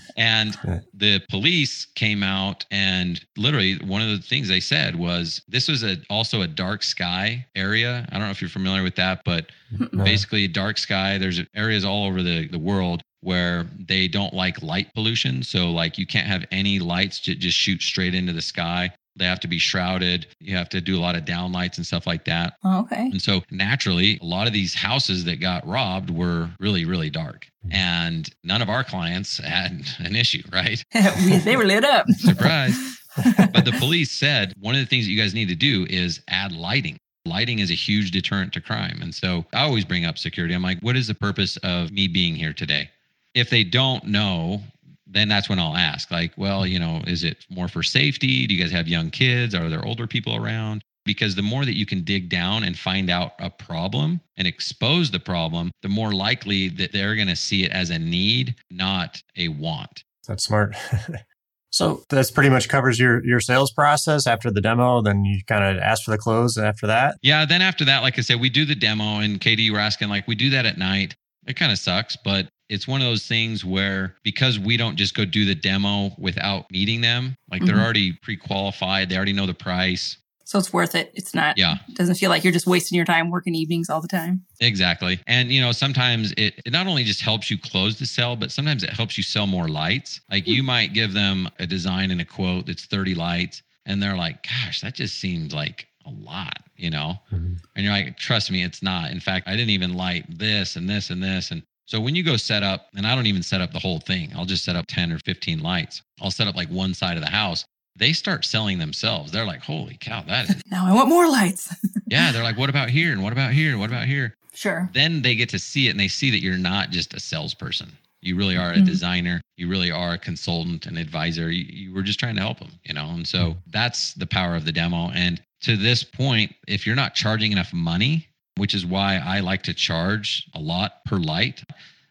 and 0.16 0.58
the 0.94 1.20
police 1.30 1.86
came 1.94 2.22
out 2.22 2.64
and 2.70 3.24
literally 3.36 3.76
one 3.84 4.00
of 4.02 4.08
the 4.08 4.18
things 4.18 4.48
they 4.48 4.60
said 4.60 4.96
was 4.96 5.42
this 5.46 5.68
was 5.68 5.84
a 5.84 5.98
also 6.08 6.40
a 6.42 6.46
dark 6.46 6.82
sky 6.82 7.46
area. 7.54 8.06
I 8.08 8.12
don't 8.14 8.22
know 8.22 8.30
if 8.30 8.40
you're 8.40 8.48
familiar 8.50 8.82
with 8.82 8.96
that, 8.96 9.20
but 9.24 9.50
No. 9.92 10.02
Basically 10.06 10.48
dark 10.48 10.78
sky. 10.78 11.18
There's 11.18 11.40
areas 11.54 11.84
all 11.84 12.06
over 12.06 12.22
the, 12.22 12.48
the 12.48 12.58
world 12.58 13.02
where 13.20 13.66
they 13.78 14.08
don't 14.08 14.32
like 14.34 14.62
light 14.62 14.92
pollution. 14.94 15.42
So 15.42 15.70
like 15.70 15.98
you 15.98 16.06
can't 16.06 16.26
have 16.28 16.44
any 16.52 16.78
lights 16.78 17.20
to 17.22 17.34
just 17.34 17.56
shoot 17.56 17.82
straight 17.82 18.14
into 18.14 18.32
the 18.32 18.42
sky. 18.42 18.90
They 19.18 19.24
have 19.24 19.40
to 19.40 19.48
be 19.48 19.58
shrouded. 19.58 20.26
You 20.40 20.56
have 20.56 20.68
to 20.68 20.80
do 20.80 20.98
a 20.98 21.00
lot 21.00 21.16
of 21.16 21.24
downlights 21.24 21.78
and 21.78 21.86
stuff 21.86 22.06
like 22.06 22.24
that. 22.26 22.54
Oh, 22.64 22.80
okay. 22.80 23.08
and 23.10 23.20
so 23.20 23.42
naturally 23.50 24.18
a 24.20 24.24
lot 24.24 24.46
of 24.46 24.52
these 24.52 24.74
houses 24.74 25.24
that 25.24 25.40
got 25.40 25.66
robbed 25.66 26.10
were 26.10 26.50
really 26.60 26.84
really 26.84 27.10
dark. 27.10 27.48
And 27.70 28.28
none 28.44 28.62
of 28.62 28.68
our 28.68 28.84
clients 28.84 29.38
had 29.38 29.82
an 29.98 30.14
issue 30.14 30.42
right? 30.52 30.82
They 31.44 31.56
were 31.56 31.64
lit 31.64 31.84
up. 31.84 32.06
surprise. 32.18 32.76
But 33.16 33.64
the 33.64 33.74
police 33.78 34.12
said 34.12 34.52
one 34.60 34.74
of 34.74 34.80
the 34.82 34.86
things 34.86 35.06
that 35.06 35.10
you 35.10 35.20
guys 35.20 35.32
need 35.34 35.48
to 35.48 35.54
do 35.54 35.86
is 35.88 36.20
add 36.28 36.52
lighting. 36.52 36.98
Lighting 37.26 37.58
is 37.58 37.70
a 37.70 37.74
huge 37.74 38.10
deterrent 38.10 38.52
to 38.54 38.60
crime. 38.60 39.00
And 39.02 39.14
so 39.14 39.44
I 39.52 39.62
always 39.64 39.84
bring 39.84 40.04
up 40.04 40.18
security. 40.18 40.54
I'm 40.54 40.62
like, 40.62 40.80
what 40.80 40.96
is 40.96 41.06
the 41.06 41.14
purpose 41.14 41.56
of 41.58 41.92
me 41.92 42.08
being 42.08 42.34
here 42.34 42.52
today? 42.52 42.90
If 43.34 43.50
they 43.50 43.64
don't 43.64 44.04
know, 44.04 44.62
then 45.06 45.28
that's 45.28 45.48
when 45.48 45.58
I'll 45.58 45.76
ask, 45.76 46.10
like, 46.10 46.32
well, 46.36 46.66
you 46.66 46.78
know, 46.78 47.02
is 47.06 47.24
it 47.24 47.46
more 47.48 47.68
for 47.68 47.82
safety? 47.82 48.46
Do 48.46 48.54
you 48.54 48.62
guys 48.62 48.72
have 48.72 48.88
young 48.88 49.10
kids? 49.10 49.54
Are 49.54 49.68
there 49.68 49.84
older 49.84 50.06
people 50.06 50.34
around? 50.36 50.82
Because 51.04 51.36
the 51.36 51.42
more 51.42 51.64
that 51.64 51.76
you 51.76 51.86
can 51.86 52.02
dig 52.02 52.28
down 52.28 52.64
and 52.64 52.76
find 52.76 53.10
out 53.10 53.32
a 53.38 53.48
problem 53.48 54.20
and 54.36 54.48
expose 54.48 55.10
the 55.10 55.20
problem, 55.20 55.70
the 55.82 55.88
more 55.88 56.12
likely 56.12 56.68
that 56.70 56.92
they're 56.92 57.14
going 57.14 57.28
to 57.28 57.36
see 57.36 57.64
it 57.64 57.70
as 57.70 57.90
a 57.90 57.98
need, 57.98 58.56
not 58.70 59.22
a 59.36 59.48
want. 59.48 60.02
That's 60.26 60.44
smart. 60.44 60.74
so 61.70 62.02
that's 62.08 62.30
pretty 62.30 62.50
much 62.50 62.68
covers 62.68 62.98
your 62.98 63.24
your 63.24 63.40
sales 63.40 63.70
process 63.72 64.26
after 64.26 64.50
the 64.50 64.60
demo. 64.60 65.02
Then 65.02 65.24
you 65.24 65.40
kind 65.46 65.64
of 65.64 65.82
ask 65.82 66.04
for 66.04 66.10
the 66.10 66.18
close 66.18 66.56
after 66.58 66.86
that. 66.86 67.16
Yeah. 67.22 67.44
Then 67.44 67.62
after 67.62 67.84
that, 67.84 68.02
like 68.02 68.18
I 68.18 68.22
said, 68.22 68.40
we 68.40 68.50
do 68.50 68.64
the 68.64 68.74
demo, 68.74 69.18
and 69.20 69.40
Katie, 69.40 69.62
you 69.62 69.72
were 69.72 69.78
asking, 69.78 70.08
like, 70.08 70.26
we 70.28 70.34
do 70.34 70.50
that 70.50 70.66
at 70.66 70.78
night. 70.78 71.14
It 71.46 71.54
kind 71.56 71.70
of 71.72 71.78
sucks, 71.78 72.16
but 72.24 72.48
it's 72.68 72.88
one 72.88 73.00
of 73.00 73.06
those 73.06 73.26
things 73.26 73.64
where 73.64 74.16
because 74.24 74.58
we 74.58 74.76
don't 74.76 74.96
just 74.96 75.14
go 75.14 75.24
do 75.24 75.44
the 75.44 75.54
demo 75.54 76.10
without 76.18 76.68
meeting 76.72 77.00
them, 77.00 77.36
like 77.50 77.64
they're 77.64 77.76
Mhm. 77.76 77.84
already 77.84 78.12
pre 78.22 78.36
qualified, 78.36 79.08
they 79.08 79.16
already 79.16 79.32
know 79.32 79.46
the 79.46 79.54
price. 79.54 80.16
So 80.46 80.60
it's 80.60 80.72
worth 80.72 80.94
it. 80.94 81.10
It's 81.14 81.34
not, 81.34 81.58
Yeah. 81.58 81.74
It 81.88 81.96
doesn't 81.96 82.14
feel 82.14 82.30
like 82.30 82.44
you're 82.44 82.52
just 82.52 82.68
wasting 82.68 82.94
your 82.94 83.04
time 83.04 83.30
working 83.30 83.54
evenings 83.56 83.90
all 83.90 84.00
the 84.00 84.06
time. 84.06 84.44
Exactly. 84.60 85.18
And 85.26 85.50
you 85.50 85.60
know, 85.60 85.72
sometimes 85.72 86.32
it, 86.36 86.62
it 86.64 86.72
not 86.72 86.86
only 86.86 87.02
just 87.02 87.20
helps 87.20 87.50
you 87.50 87.58
close 87.58 87.98
the 87.98 88.06
sale, 88.06 88.36
but 88.36 88.52
sometimes 88.52 88.84
it 88.84 88.90
helps 88.90 89.18
you 89.18 89.24
sell 89.24 89.48
more 89.48 89.68
lights. 89.68 90.20
Like 90.30 90.46
you 90.46 90.62
might 90.62 90.94
give 90.94 91.12
them 91.12 91.48
a 91.58 91.66
design 91.66 92.12
and 92.12 92.20
a 92.20 92.24
quote 92.24 92.66
that's 92.66 92.86
30 92.86 93.16
lights, 93.16 93.62
and 93.86 94.00
they're 94.00 94.16
like, 94.16 94.44
gosh, 94.44 94.80
that 94.82 94.94
just 94.94 95.18
seems 95.18 95.52
like 95.52 95.88
a 96.06 96.10
lot, 96.10 96.60
you 96.76 96.90
know? 96.90 97.16
Mhm. 97.32 97.58
And 97.74 97.84
you're 97.84 97.92
like, 97.92 98.16
trust 98.16 98.48
me, 98.52 98.62
it's 98.62 98.82
not. 98.84 99.10
In 99.10 99.18
fact, 99.18 99.48
I 99.48 99.52
didn't 99.56 99.70
even 99.70 99.94
light 99.94 100.38
this 100.38 100.76
and 100.76 100.88
this 100.88 101.10
and 101.10 101.20
this. 101.20 101.50
And 101.50 101.62
so 101.86 102.00
when 102.00 102.14
you 102.14 102.22
go 102.22 102.36
set 102.36 102.62
up, 102.62 102.86
and 102.96 103.04
I 103.04 103.16
don't 103.16 103.26
even 103.26 103.42
set 103.42 103.60
up 103.60 103.72
the 103.72 103.80
whole 103.80 103.98
thing, 103.98 104.32
I'll 104.36 104.44
just 104.44 104.64
set 104.64 104.76
up 104.76 104.86
10 104.86 105.10
or 105.10 105.18
15 105.18 105.58
lights. 105.60 106.02
I'll 106.22 106.30
set 106.30 106.46
up 106.46 106.54
like 106.54 106.68
one 106.68 106.94
side 106.94 107.16
of 107.16 107.24
the 107.24 107.30
house. 107.30 107.64
They 107.96 108.12
start 108.12 108.44
selling 108.44 108.78
themselves. 108.78 109.32
They're 109.32 109.46
like, 109.46 109.60
holy 109.62 109.96
cow, 110.00 110.22
that 110.28 110.48
is, 110.50 110.62
Now 110.70 110.86
I 110.86 110.92
want 110.92 111.08
more 111.08 111.28
lights. 111.28 111.74
yeah. 112.06 112.30
They're 112.32 112.42
like, 112.44 112.58
what 112.58 112.68
about 112.70 112.90
here? 112.90 113.12
And 113.12 113.22
what 113.22 113.32
about 113.32 113.52
here? 113.52 113.70
And 113.70 113.80
what 113.80 113.90
about 113.90 114.06
here? 114.06 114.34
sure. 114.54 114.88
Then 114.94 115.20
they 115.20 115.34
get 115.34 115.50
to 115.50 115.58
see 115.58 115.86
it 115.88 115.90
and 115.90 116.00
they 116.00 116.08
see 116.08 116.30
that 116.30 116.40
you're 116.42 116.56
not 116.56 116.88
just 116.90 117.12
a 117.12 117.20
salesperson. 117.20 117.92
You 118.22 118.36
really 118.36 118.56
are 118.56 118.72
a 118.72 118.76
Mhm. 118.76 118.86
designer. 118.86 119.40
You 119.58 119.68
really 119.68 119.90
are 119.90 120.14
a 120.14 120.18
consultant, 120.18 120.86
an 120.86 120.96
advisor. 120.96 121.50
You, 121.50 121.64
you 121.68 121.94
were 121.94 122.02
just 122.02 122.18
trying 122.18 122.36
to 122.36 122.40
help 122.40 122.58
them, 122.60 122.70
you 122.84 122.94
know? 122.94 123.10
And 123.10 123.26
so 123.28 123.56
that's 123.66 124.14
the 124.14 124.26
power 124.26 124.56
of 124.56 124.64
the 124.64 124.72
demo. 124.72 125.10
And 125.10 125.42
to 125.62 125.76
this 125.76 126.02
point, 126.02 126.54
if 126.66 126.86
you're 126.86 126.96
not 126.96 127.14
charging 127.14 127.52
enough 127.52 127.72
money, 127.74 128.26
which 128.56 128.72
is 128.74 128.86
why 128.86 129.16
I 129.18 129.40
like 129.40 129.62
to 129.64 129.74
charge 129.74 130.46
a 130.54 130.58
lot 130.60 131.04
per 131.04 131.16
light, 131.18 131.62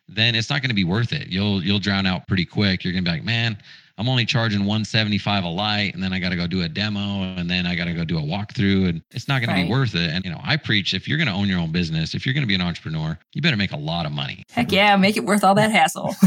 then 0.08 0.36
it's 0.36 0.52
not 0.52 0.62
going 0.62 0.70
to 0.70 0.76
be 0.76 0.84
worth 0.84 1.14
it. 1.14 1.28
You'll 1.30 1.64
you'll 1.64 1.80
drown 1.80 2.06
out 2.06 2.28
pretty 2.28 2.46
quick. 2.46 2.84
You're 2.84 2.94
going 2.94 3.04
to 3.04 3.10
be 3.10 3.16
like, 3.18 3.26
"Man, 3.26 3.58
I'm 3.98 4.10
only 4.10 4.26
charging 4.26 4.60
175 4.66 5.44
a 5.46 5.48
light 5.48 5.94
and 5.94 6.04
then 6.04 6.12
I 6.12 6.20
got 6.20 6.30
to 6.30 6.36
go 6.36 6.48
do 6.48 6.64
a 6.64 6.68
demo 6.70 7.22
and 7.38 7.50
then 7.50 7.66
I 7.66 7.76
got 7.76 7.86
to 7.86 7.94
go 7.94 8.04
do 8.04 8.18
a 8.18 8.22
walkthrough 8.22 8.90
and 8.90 9.02
it's 9.12 9.28
not 9.30 9.42
going 9.42 9.56
to 9.56 9.64
be 9.64 9.70
worth 9.70 9.96
it." 9.96 10.10
And 10.12 10.24
you 10.26 10.32
know, 10.32 10.42
I 10.44 10.58
preach 10.58 10.94
if 10.94 11.08
you're 11.08 11.18
going 11.18 11.28
to 11.30 11.34
own 11.34 11.48
your 11.48 11.60
own 11.60 11.72
business, 11.72 12.14
if 12.14 12.26
you're 12.26 12.34
going 12.34 12.44
to 12.44 12.48
be 12.48 12.56
an 12.56 12.62
entrepreneur, 12.62 13.18
you 13.34 13.42
better 13.42 13.56
make 13.58 13.72
a 13.72 13.78
lot 13.78 14.06
of 14.06 14.12
money. 14.12 14.44
Heck 14.52 14.72
yeah, 14.72 14.96
make 14.98 15.16
it 15.18 15.24
worth 15.24 15.44
all 15.44 15.56
that 15.56 15.72
hassle. 15.72 16.14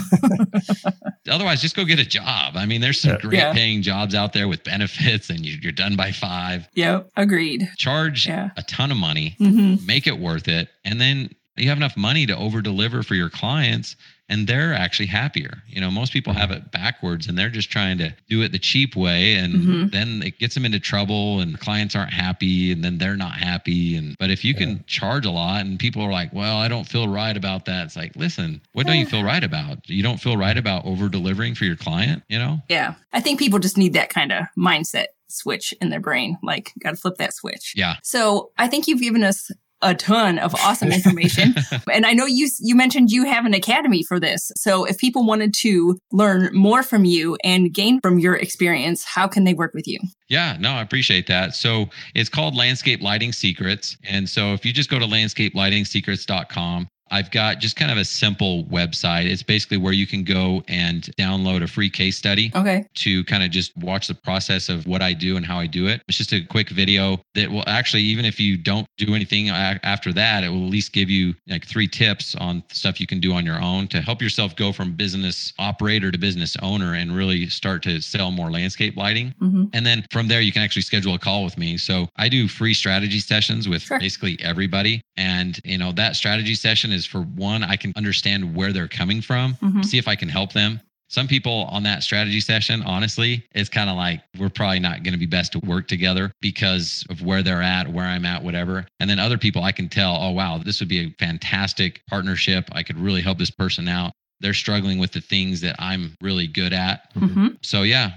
Otherwise, 1.28 1.60
just 1.60 1.76
go 1.76 1.84
get 1.84 1.98
a 1.98 2.04
job. 2.06 2.56
I 2.56 2.64
mean, 2.66 2.80
there's 2.80 3.00
some 3.00 3.12
Yeah. 3.12 3.18
great 3.18 3.38
Yeah. 3.38 3.52
paying 3.52 3.82
jobs 3.82 4.14
out 4.14 4.32
there 4.32 4.48
with 4.48 4.64
benefits 4.64 5.28
and 5.30 5.44
you- 5.44 5.58
you're 5.62 5.72
done 5.72 5.96
by 5.96 6.10
5. 6.12 6.68
yep, 6.74 7.10
agreed. 7.16 7.68
Charge 7.76 8.26
Yeah. 8.26 8.50
a 8.56 8.62
ton 8.62 8.90
of 8.90 8.96
money 8.96 9.34
hmm 9.38 9.76
make 9.86 10.06
it 10.06 10.18
worth 10.18 10.48
it 10.48 10.68
and 10.84 11.00
then 11.00 11.30
you 11.56 11.68
have 11.68 11.76
enough 11.76 11.96
money 11.96 12.24
to 12.26 12.36
over 12.36 12.60
deliver 12.62 13.02
for 13.02 13.14
your 13.14 13.28
clients 13.28 13.96
and 14.29 14.47
they're 14.47 14.74
actually 14.74 15.07
happier 15.07 15.62
you 15.68 15.81
know 15.81 15.91
most 15.91 16.12
people 16.12 16.33
have 16.33 16.51
it 16.51 16.70
backwards 16.70 17.26
and 17.29 17.37
they're 17.39 17.51
just 17.51 17.70
trying 17.70 17.97
to 17.99 18.14
do 18.29 18.43
it 18.43 18.53
the 18.53 18.59
cheap 18.59 18.95
way 18.97 19.35
and 19.35 19.55
Mhm. 19.55 19.91
then 19.93 20.22
it 20.22 20.39
gets 20.39 20.55
them 20.55 20.64
into 20.64 20.79
trouble 20.81 21.41
and 21.41 21.59
clients 21.61 21.95
aren't 21.97 22.12
happy 22.12 22.70
and 22.72 22.85
then 22.85 22.99
they're 22.99 23.16
not 23.16 23.33
happy 23.33 23.97
and 23.97 24.16
but 24.18 24.31
if 24.31 24.45
you 24.45 24.55
can 24.55 24.85
charge 24.87 25.24
a 25.26 25.31
lot 25.31 25.64
and 25.64 25.79
people 25.79 26.03
are 26.03 26.12
like 26.12 26.33
well 26.33 26.57
i 26.59 26.68
don't 26.68 26.89
feel 26.89 27.09
right 27.09 27.37
about 27.37 27.64
that 27.66 27.87
it's 27.87 27.97
like 27.97 28.14
listen 28.16 28.61
what 28.72 28.87
don't 28.87 28.97
you 28.99 29.07
feel 29.07 29.22
right 29.24 29.45
about 29.45 29.89
you 29.89 30.03
don't 30.03 30.18
feel 30.20 30.37
right 30.37 30.59
about 30.59 30.85
over 30.85 31.09
delivering 31.09 31.55
for 31.55 31.64
your 31.64 31.76
client 31.76 32.22
you 32.29 32.39
know 32.39 32.61
Yeah. 32.68 32.95
I 33.12 33.20
think 33.20 33.39
people 33.39 33.59
just 33.59 33.79
need 33.79 33.95
that 33.95 34.11
kind 34.11 34.31
of 34.33 34.45
mindset 34.57 35.07
switch 35.29 35.74
in 35.81 35.89
their 35.91 36.01
brain. 36.01 36.39
Like, 36.43 36.72
got 36.83 36.91
to 36.91 36.97
flip 36.97 37.16
that 37.18 37.35
switch. 37.35 37.72
yeah 37.76 37.97
So 38.03 38.51
I 38.59 38.66
think 38.68 38.87
you've 38.87 39.01
given 39.01 39.22
us 39.24 39.51
a 39.83 39.95
ton 39.95 40.39
of 40.39 40.55
awesome 40.57 40.91
information. 40.91 41.55
and 41.93 42.05
I 42.07 42.12
know 42.12 42.26
you 42.26 42.49
you 42.61 42.74
mentioned 42.74 43.11
you 43.11 43.24
have 43.24 43.47
an 43.47 43.55
academy 43.55 44.03
for 44.03 44.18
this. 44.18 44.51
So 44.57 44.85
if 44.85 44.99
people 44.99 45.24
wanted 45.24 45.55
to 45.61 45.99
learn 46.12 46.51
more 46.53 46.83
from 46.83 47.05
you 47.05 47.37
and 47.45 47.72
gain 47.72 48.01
from 48.01 48.18
your 48.18 48.35
experience, 48.35 49.05
how 49.05 49.29
can 49.29 49.45
they 49.45 49.55
work 49.55 49.72
with 49.74 49.87
you? 49.87 49.99
Yeah, 50.29 50.57
no, 50.61 50.72
I 50.72 50.83
appreciate 50.83 51.26
that. 51.29 51.55
So 51.55 51.87
it's 52.14 52.29
called 52.29 52.55
Landscape 52.55 53.03
Lighting 53.03 53.33
Secrets. 53.33 53.97
And 54.05 54.29
so 54.29 54.53
if 54.53 54.64
you 54.64 54.72
just 54.72 54.91
go 54.91 54.99
to 54.99 55.07
landscapelightingsecrets.com, 55.07 56.89
I've 57.11 57.30
got 57.30 57.59
just 57.61 57.76
kind 57.76 57.90
of 57.90 57.98
a 57.98 58.04
simple 58.04 58.64
website. 58.64 59.26
It's 59.26 59.42
basically 59.42 59.76
where 59.76 59.92
you 59.92 60.06
can 60.06 60.24
go 60.24 60.62
and 60.68 61.02
download 61.18 61.62
a 61.62 61.66
free 61.66 61.90
case 61.90 62.16
study 62.16 62.50
Okay. 62.54 62.84
to 62.96 63.24
kind 63.24 63.42
of 63.42 63.50
just 63.50 63.76
watch 63.76 64.06
the 64.09 64.14
process 64.14 64.68
of 64.68 64.86
what 64.86 65.02
I 65.02 65.12
do 65.12 65.36
and 65.36 65.44
how 65.44 65.59
I 65.59 65.66
do 65.66 65.86
it. 65.86 66.02
It's 66.09 66.18
just 66.18 66.32
a 66.32 66.40
quick 66.44 66.70
video 66.70 67.20
that 67.34 67.50
will 67.50 67.64
actually, 67.66 68.02
even 68.04 68.24
if 68.24 68.38
you 68.40 68.56
don't 68.56 68.86
do 68.96 69.14
anything 69.14 69.48
after 69.48 70.12
that, 70.14 70.44
it 70.44 70.48
will 70.48 70.64
at 70.64 70.70
least 70.70 70.92
give 70.92 71.09
you 71.11 71.34
like 71.48 71.64
three 71.66 71.88
tips 71.88 72.34
on 72.36 72.62
stuff 72.70 73.00
you 73.00 73.06
can 73.06 73.20
do 73.20 73.32
on 73.32 73.44
your 73.44 73.61
own 73.61 73.88
to 73.88 74.00
help 74.00 74.20
yourself 74.22 74.56
go 74.56 74.72
from 74.72 74.92
business 74.92 75.52
operator 75.59 76.11
to 76.11 76.18
business 76.18 76.56
owner 76.62 76.94
and 76.94 77.14
really 77.14 77.48
start 77.48 77.82
to 77.84 78.00
sell 78.00 78.30
more 78.30 78.50
landscape 78.50 78.96
lighting. 78.96 79.34
hmm 79.38 79.64
And 79.72 79.84
then 79.86 80.04
from 80.11 80.28
there, 80.28 80.40
you 80.40 80.52
can 80.52 80.62
actually 80.62 80.82
schedule 80.82 81.14
a 81.14 81.18
call 81.18 81.44
with 81.44 81.56
me. 81.59 81.76
So 81.76 82.09
I 82.16 82.28
do 82.28 82.48
free 82.48 82.74
strategy 82.74 83.20
sessions 83.20 83.68
with 83.68 83.82
Sure. 83.82 83.98
basically 83.98 84.38
everybody. 84.40 85.00
And, 85.16 85.59
you 85.64 85.78
know, 85.78 85.92
that 85.92 86.16
strategy 86.16 86.54
session 86.54 86.92
is 86.92 86.97
for 87.07 87.22
one, 87.22 87.62
I 87.62 87.76
can 87.76 87.92
understand 87.96 88.55
where 88.55 88.72
they're 88.72 88.88
coming 88.88 89.20
from, 89.20 89.55
Mhm. 89.62 89.84
see 89.84 89.99
if 89.99 90.09
I 90.09 90.16
can 90.16 90.28
help 90.28 90.53
them. 90.53 90.80
Some 91.11 91.26
people 91.26 91.64
on 91.70 91.84
that 91.84 92.03
strategy 92.03 92.40
session, 92.40 92.82
honestly, 92.82 93.42
it's 93.55 93.70
kind 93.70 93.88
of 93.88 93.96
like 93.96 94.20
we're 94.36 94.51
probably 94.51 94.78
not 94.78 95.03
going 95.05 95.12
to 95.12 95.18
be 95.18 95.24
best 95.24 95.53
to 95.53 95.59
work 95.61 95.88
together 95.88 96.30
because 96.42 97.03
of 97.09 97.22
where 97.22 97.42
they're 97.42 97.62
at, 97.62 97.88
where 97.88 98.05
I'm 98.05 98.26
at, 98.26 98.42
whatever. 98.42 98.86
And 99.01 99.09
then 99.09 99.18
other 99.18 99.38
people, 99.38 99.62
I 99.64 99.72
can 99.72 99.88
tell, 99.88 100.16
oh, 100.20 100.32
wow, 100.32 100.59
this 100.59 100.80
would 100.80 100.88
be 100.88 100.99
a 100.99 101.11
fantastic 101.18 102.03
partnership. 102.09 102.68
I 102.72 102.82
could 102.82 102.99
really 102.99 103.22
help 103.22 103.38
this 103.38 103.51
person 103.51 103.88
out. 103.88 104.12
They're 104.41 104.55
struggling 104.55 104.99
with 104.99 105.12
the 105.12 105.20
things 105.20 105.61
that 105.62 105.74
I'm 105.78 106.14
really 106.22 106.47
good 106.47 106.72
at. 106.72 107.11
hmm 107.14 107.49
So 107.62 107.82
yeah, 107.82 108.12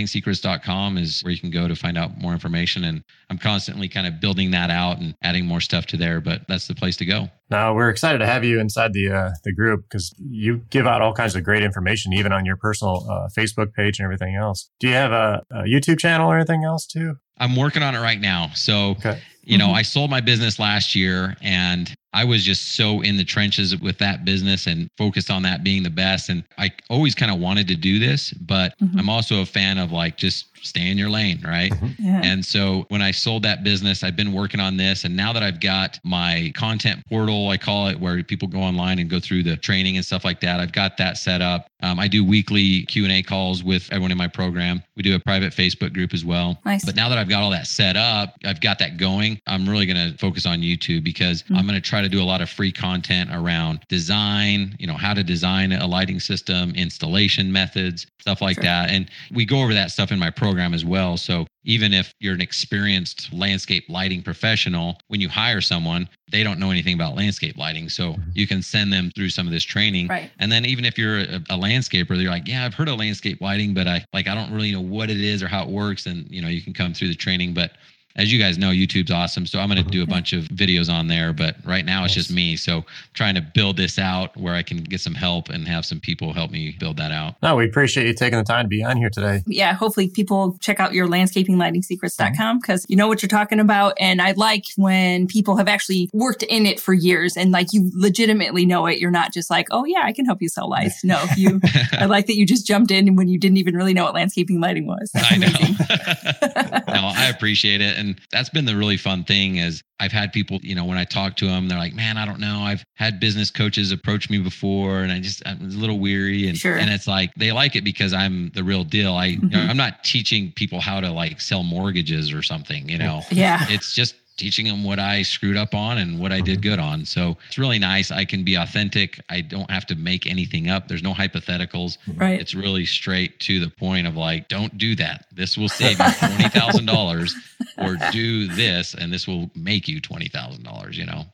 landscapelightingsecrets.com 0.00 0.98
is 0.98 1.22
where 1.22 1.32
you 1.32 1.38
can 1.40 1.50
go 1.50 1.68
to 1.68 1.74
find 1.74 1.96
out 1.98 2.18
more 2.18 2.32
information. 2.32 2.84
And 2.84 3.02
I'm 3.30 3.38
constantly 3.38 3.88
kind 3.88 4.06
of 4.06 4.20
building 4.20 4.50
that 4.52 4.70
out 4.70 4.98
and 4.98 5.14
adding 5.22 5.46
more 5.46 5.60
stuff 5.60 5.86
to 5.86 5.96
there, 5.96 6.20
but 6.20 6.42
that's 6.48 6.66
the 6.66 6.74
place 6.74 6.96
to 6.98 7.04
go. 7.06 7.28
Now 7.50 7.74
we're 7.74 7.90
excited 7.90 8.18
to 8.18 8.26
have 8.26 8.44
you 8.44 8.58
inside 8.60 8.92
the 8.92 9.10
uh, 9.10 9.30
the 9.44 9.52
group 9.52 9.82
because 9.88 10.12
you 10.18 10.58
give 10.70 10.86
out 10.86 11.00
all 11.00 11.12
kinds 11.12 11.36
of 11.36 11.44
great 11.44 11.62
information, 11.62 12.12
even 12.12 12.32
on 12.32 12.44
your 12.44 12.56
personal 12.56 13.06
uh, 13.08 13.28
Facebook 13.38 13.72
page 13.72 13.98
and 13.98 14.04
everything 14.04 14.34
else. 14.34 14.68
Do 14.80 14.88
you 14.88 14.94
have 14.94 15.12
a, 15.12 15.42
a 15.50 15.62
YouTube 15.62 15.98
channel 16.00 16.28
or 16.30 16.36
anything 16.36 16.64
else 16.64 16.86
too? 16.86 17.16
I'm 17.38 17.54
working 17.54 17.82
on 17.82 17.94
it 17.94 18.00
right 18.00 18.20
now. 18.20 18.50
So, 18.54 18.90
Okay. 18.92 19.20
you 19.44 19.58
know, 19.58 19.68
Mhm. 19.68 19.74
I 19.76 19.82
sold 19.82 20.10
my 20.10 20.20
business 20.20 20.58
last 20.58 20.94
year 20.96 21.36
and 21.40 21.94
I 22.12 22.24
was 22.24 22.44
just 22.44 22.76
so 22.76 23.02
in 23.02 23.16
the 23.16 23.24
trenches 23.24 23.76
with 23.78 23.98
that 23.98 24.24
business 24.24 24.66
and 24.66 24.88
focused 24.96 25.30
on 25.30 25.42
that 25.42 25.62
being 25.64 25.82
the 25.82 25.90
best. 25.90 26.28
And 26.30 26.44
I 26.56 26.70
always 26.88 27.14
kind 27.14 27.30
of 27.30 27.38
wanted 27.38 27.68
to 27.68 27.74
do 27.76 27.98
this, 27.98 28.32
but 28.32 28.74
Mhm. 28.80 28.98
I'm 29.00 29.08
also 29.10 29.40
a 29.42 29.46
fan 29.46 29.76
of 29.78 29.92
like 29.92 30.16
just 30.16 30.46
stay 30.62 30.90
in 30.90 30.96
your 30.98 31.10
lane, 31.10 31.40
right? 31.44 31.72
Yeah. 31.98 32.22
And 32.24 32.44
so 32.44 32.86
when 32.88 33.02
I 33.02 33.10
sold 33.12 33.42
that 33.44 33.62
business, 33.62 34.02
I've 34.02 34.16
been 34.16 34.32
working 34.32 34.58
on 34.58 34.76
this. 34.76 35.04
And 35.04 35.14
now 35.14 35.32
that 35.34 35.42
I've 35.42 35.60
got 35.60 36.00
my 36.02 36.50
content 36.56 37.02
portal, 37.08 37.50
I 37.50 37.56
call 37.58 37.88
it, 37.88 38.00
where 38.00 38.20
people 38.24 38.48
go 38.48 38.60
online 38.60 38.98
and 38.98 39.08
go 39.08 39.20
through 39.20 39.42
the 39.44 39.56
training 39.58 39.96
and 39.96 40.04
stuff 40.04 40.24
like 40.24 40.40
that, 40.40 40.58
I've 40.58 40.72
got 40.72 40.96
that 40.96 41.18
set 41.18 41.42
up. 41.42 41.68
Um, 41.82 42.00
I 42.00 42.08
do 42.08 42.24
weekly 42.24 42.82
Q 42.86 43.04
and 43.04 43.12
A 43.12 43.22
calls 43.22 43.62
with 43.62 43.86
everyone 43.92 44.10
in 44.10 44.18
my 44.18 44.26
program. 44.26 44.82
We 44.96 45.02
do 45.02 45.14
a 45.14 45.20
private 45.20 45.52
Facebook 45.52 45.92
group 45.92 46.14
as 46.14 46.24
well. 46.24 46.58
Nice. 46.64 46.84
But 46.84 46.96
now 46.96 47.10
that 47.10 47.18
I've 47.18 47.28
got 47.28 47.42
all 47.42 47.50
that 47.50 47.66
set 47.66 47.96
up, 47.96 48.34
I've 48.44 48.60
got 48.62 48.78
that 48.78 48.96
going. 48.96 49.38
I'm 49.46 49.68
really 49.68 49.84
going 49.86 50.10
to 50.12 50.16
focus 50.18 50.46
on 50.46 50.62
YouTube 50.62 51.04
because 51.04 51.42
Mhm. 51.44 51.58
I'm 51.58 51.66
going 51.66 51.80
to 51.80 51.86
try 51.86 52.00
to 52.00 52.05
do 52.08 52.22
a 52.22 52.24
lot 52.24 52.40
of 52.40 52.48
free 52.50 52.72
content 52.72 53.30
around 53.32 53.80
design, 53.88 54.74
you 54.78 54.86
know, 54.86 54.94
how 54.94 55.14
to 55.14 55.22
design 55.22 55.72
a 55.72 55.86
lighting 55.86 56.20
system, 56.20 56.70
installation 56.74 57.50
methods, 57.52 58.06
stuff 58.20 58.40
like 58.40 58.56
Sure. 58.56 58.64
that. 58.64 58.90
And 58.90 59.08
we 59.32 59.44
go 59.44 59.60
over 59.62 59.74
that 59.74 59.90
stuff 59.90 60.10
in 60.12 60.18
my 60.18 60.30
program 60.30 60.74
as 60.74 60.84
well. 60.84 61.16
So 61.16 61.46
even 61.64 61.92
if 61.92 62.12
you're 62.20 62.34
an 62.34 62.40
experienced 62.40 63.32
landscape 63.32 63.84
lighting 63.88 64.22
professional, 64.22 64.98
when 65.08 65.20
you 65.20 65.28
hire 65.28 65.60
someone, 65.60 66.08
they 66.30 66.42
don't 66.42 66.58
know 66.58 66.70
anything 66.70 66.94
about 66.94 67.16
landscape 67.16 67.56
lighting. 67.56 67.88
So 67.88 68.12
Mhm. 68.14 68.22
you 68.34 68.46
can 68.46 68.62
send 68.62 68.92
them 68.92 69.10
through 69.14 69.30
some 69.30 69.46
of 69.46 69.52
this 69.52 69.64
training. 69.64 70.08
right. 70.08 70.30
And 70.38 70.50
then 70.50 70.64
even 70.64 70.84
if 70.84 70.96
you're 70.98 71.18
a, 71.20 71.36
a 71.50 71.58
landscaper, 71.58 72.16
they're 72.16 72.30
like, 72.30 72.46
yeah, 72.48 72.64
I've 72.64 72.74
heard 72.74 72.88
of 72.88 72.98
landscape 72.98 73.40
lighting, 73.40 73.74
but 73.74 73.86
I 73.88 74.04
like 74.12 74.26
I 74.28 74.34
don't 74.34 74.52
really 74.52 74.72
know 74.72 74.80
what 74.80 75.10
it 75.10 75.20
is 75.20 75.42
or 75.42 75.48
how 75.48 75.62
it 75.62 75.68
works. 75.68 76.06
And 76.06 76.26
you 76.30 76.40
know, 76.42 76.48
you 76.48 76.62
can 76.62 76.72
come 76.72 76.94
through 76.94 77.08
the 77.08 77.14
training. 77.14 77.54
But 77.54 77.72
as 78.16 78.32
you 78.32 78.38
guys 78.38 78.58
know, 78.58 78.70
YouTube's 78.70 79.10
awesome. 79.10 79.46
So 79.46 79.60
I'm 79.60 79.68
going 79.68 79.76
to 79.76 79.82
uh-huh. 79.82 79.90
do 79.90 80.02
a 80.02 80.06
bunch 80.06 80.32
of 80.32 80.44
videos 80.44 80.92
on 80.92 81.08
there. 81.08 81.32
But 81.32 81.56
right 81.64 81.84
now 81.84 82.04
it's 82.04 82.14
just 82.14 82.30
me. 82.30 82.56
So 82.56 82.84
trying 83.12 83.34
to 83.34 83.42
build 83.42 83.76
this 83.76 83.98
out 83.98 84.36
where 84.36 84.54
I 84.54 84.62
can 84.62 84.82
get 84.82 85.00
some 85.00 85.14
help 85.14 85.50
and 85.50 85.68
have 85.68 85.84
some 85.84 86.00
people 86.00 86.32
help 86.32 86.50
me 86.50 86.74
build 86.80 86.96
that 86.96 87.12
out. 87.12 87.34
No, 87.42 87.56
we 87.56 87.66
appreciate 87.66 88.06
you 88.06 88.14
taking 88.14 88.38
the 88.38 88.44
time 88.44 88.64
to 88.64 88.68
be 88.68 88.82
on 88.82 88.96
here 88.96 89.10
today. 89.10 89.42
yeah, 89.46 89.74
hopefully 89.74 90.08
people 90.08 90.56
check 90.60 90.80
out 90.80 90.94
your 90.94 91.06
landscapinglightingsecrets.com 91.06 92.34
mm-hmm. 92.34 92.58
because 92.58 92.86
you 92.88 92.96
know 92.96 93.06
what 93.06 93.22
you're 93.22 93.28
talking 93.28 93.60
about. 93.60 93.94
And 94.00 94.22
I 94.22 94.32
like 94.32 94.64
when 94.76 95.26
people 95.26 95.56
have 95.56 95.68
actually 95.68 96.10
worked 96.12 96.42
in 96.42 96.64
it 96.64 96.80
for 96.80 96.94
years 96.94 97.36
and 97.36 97.50
like 97.50 97.68
you 97.72 97.90
legitimately 97.94 98.64
know 98.64 98.86
it. 98.86 98.98
You're 98.98 99.10
not 99.10 99.32
just 99.32 99.50
like, 99.50 99.68
oh 99.70 99.84
yeah, 99.84 100.02
I 100.04 100.12
can 100.12 100.24
help 100.24 100.40
you 100.40 100.48
sell 100.48 100.70
lights. 100.70 101.04
No, 101.04 101.22
you, 101.36 101.60
I 101.92 102.06
like 102.06 102.26
that 102.26 102.36
you 102.36 102.46
just 102.46 102.66
jumped 102.66 102.90
in 102.90 103.14
when 103.16 103.28
you 103.28 103.38
didn't 103.38 103.58
even 103.58 103.76
really 103.76 103.92
know 103.92 104.04
what 104.04 104.14
landscaping 104.14 104.60
lighting 104.60 104.86
was. 104.86 105.10
That's 105.12 105.32
I 105.32 105.36
know. 105.36 105.48
no, 106.92 107.12
I 107.14 107.28
appreciate 107.28 107.80
it. 107.80 107.98
And 107.98 108.05
that's 108.30 108.48
been 108.50 108.64
the 108.64 108.76
really 108.76 108.96
fun 108.96 109.24
thing 109.24 109.56
is 109.56 109.82
I've 109.98 110.12
had 110.12 110.32
people, 110.32 110.58
you 110.62 110.74
know, 110.74 110.84
when 110.84 110.98
I 110.98 111.04
talk 111.04 111.36
to 111.36 111.46
them, 111.46 111.68
they're 111.68 111.78
like, 111.78 111.94
man, 111.94 112.18
I 112.18 112.26
don't 112.26 112.38
know. 112.40 112.60
I've 112.60 112.84
had 112.94 113.18
business 113.18 113.50
coaches 113.50 113.92
approach 113.92 114.28
me 114.28 114.38
before 114.38 114.98
and 115.02 115.10
I 115.10 115.20
just, 115.20 115.42
I'm 115.46 115.60
a 115.62 115.64
little 115.68 115.98
weary. 115.98 116.48
And, 116.48 116.56
Sure. 116.56 116.76
and 116.76 116.90
it's 116.90 117.06
like, 117.06 117.30
they 117.36 117.50
like 117.52 117.76
it 117.76 117.84
because 117.84 118.12
I'm 118.12 118.50
the 118.50 118.62
real 118.62 118.84
deal. 118.84 119.14
I, 119.14 119.26
you 119.26 119.40
know, 119.40 119.58
Mhm. 119.58 119.68
I'm 119.70 119.76
not 119.76 120.04
teaching 120.04 120.52
people 120.52 120.80
how 120.80 121.00
to 121.00 121.10
like 121.10 121.40
sell 121.40 121.62
mortgages 121.62 122.32
or 122.32 122.42
something, 122.42 122.88
you 122.88 122.98
know, 122.98 123.22
Yeah. 123.30 123.64
it's 123.70 123.94
just 123.94 124.14
teaching 124.36 124.66
them 124.66 124.84
what 124.84 124.98
I 124.98 125.22
screwed 125.22 125.56
up 125.56 125.74
on 125.74 125.98
and 125.98 126.18
what 126.18 126.32
I 126.32 126.40
did 126.40 126.60
mm-hmm. 126.60 126.70
good 126.70 126.78
on. 126.78 127.04
So 127.04 127.36
it's 127.46 127.58
really 127.58 127.78
nice. 127.78 128.10
I 128.10 128.24
can 128.24 128.44
be 128.44 128.54
authentic. 128.54 129.20
I 129.28 129.40
don't 129.40 129.70
have 129.70 129.86
to 129.86 129.94
make 129.94 130.26
anything 130.26 130.68
up. 130.68 130.88
There's 130.88 131.02
no 131.02 131.12
hypotheticals. 131.12 131.98
Mm-hmm. 131.98 132.18
Right. 132.18 132.40
It's 132.40 132.54
really 132.54 132.86
straight 132.86 133.40
to 133.40 133.60
the 133.60 133.70
point 133.70 134.06
of 134.06 134.16
like, 134.16 134.48
don't 134.48 134.76
do 134.78 134.94
that. 134.96 135.26
This 135.32 135.56
will 135.56 135.68
save 135.68 135.98
you 135.98 136.12
twenty 136.18 136.48
thousand 136.48 136.86
dollars, 136.86 137.34
or 137.78 137.96
do 138.12 138.46
this, 138.48 138.94
and 138.94 139.12
this 139.12 139.26
will 139.26 139.50
make 139.54 139.88
you 139.88 140.00
twenty 140.00 140.28
thousand 140.28 140.64
dollars. 140.64 140.96
You 140.96 141.06
know. 141.06 141.24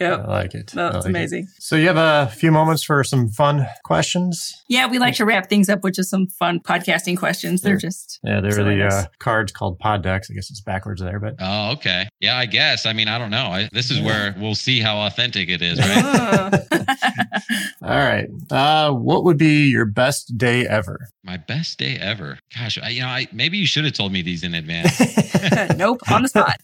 I 0.00 0.14
like 0.26 0.54
it. 0.54 0.72
I 0.76 0.82
That's 0.90 0.94
like 0.96 1.04
it. 1.04 1.08
amazing. 1.08 1.48
So 1.58 1.76
you 1.76 1.86
have 1.86 1.96
a 1.96 2.30
few 2.34 2.50
moments 2.50 2.82
for 2.84 3.02
some 3.04 3.28
fun 3.28 3.66
questions? 3.84 4.52
Yeah, 4.68 4.88
we 4.88 4.98
like 4.98 5.14
to 5.16 5.24
wrap 5.24 5.48
things 5.48 5.68
up 5.68 5.84
with 5.84 5.94
just 5.94 6.10
some 6.10 6.26
fun 6.26 6.60
podcasting 6.60 7.16
questions. 7.16 7.62
They're 7.62 7.74
Sure. 7.78 7.88
just 7.90 8.18
Yeah, 8.24 8.40
they're 8.40 8.52
So 8.52 8.64
the 8.64 8.74
nice. 8.74 8.92
uh, 8.92 9.06
cards 9.18 9.52
called 9.52 9.78
PodDecks. 9.78 10.30
I 10.30 10.34
guess 10.34 10.50
it's 10.50 10.60
backwards 10.60 11.00
there, 11.00 11.20
but 11.20 11.36
Oh, 11.40 11.72
okay. 11.72 12.08
Yeah, 12.20 12.36
I 12.36 12.46
guess. 12.46 12.86
I 12.86 12.92
mean, 12.92 13.08
I 13.08 13.18
don't 13.18 13.30
know. 13.30 13.46
I, 13.46 13.68
this 13.72 13.90
is 13.90 14.00
where 14.00 14.34
we'll 14.38 14.54
see 14.54 14.80
how 14.80 14.98
authentic 15.06 15.48
it 15.48 15.62
is, 15.62 15.78
right? 15.78 16.60
all 17.82 17.88
right. 17.88 18.26
Uh, 18.50 18.90
what 18.92 19.24
would 19.24 19.38
be 19.38 19.68
your 19.70 19.84
best 19.84 20.36
day 20.36 20.66
ever? 20.66 21.08
My 21.22 21.36
best 21.36 21.78
day 21.78 21.96
ever. 22.00 22.38
Gosh, 22.54 22.78
I, 22.82 22.88
you 22.90 23.00
know, 23.00 23.08
I 23.08 23.26
maybe 23.32 23.56
you 23.58 23.66
should 23.66 23.84
have 23.84 23.94
told 23.94 24.12
me 24.12 24.22
these 24.22 24.42
in 24.44 24.54
advance. 24.54 24.98
nope, 25.76 26.00
on 26.10 26.22
the 26.22 26.28
spot. 26.28 26.56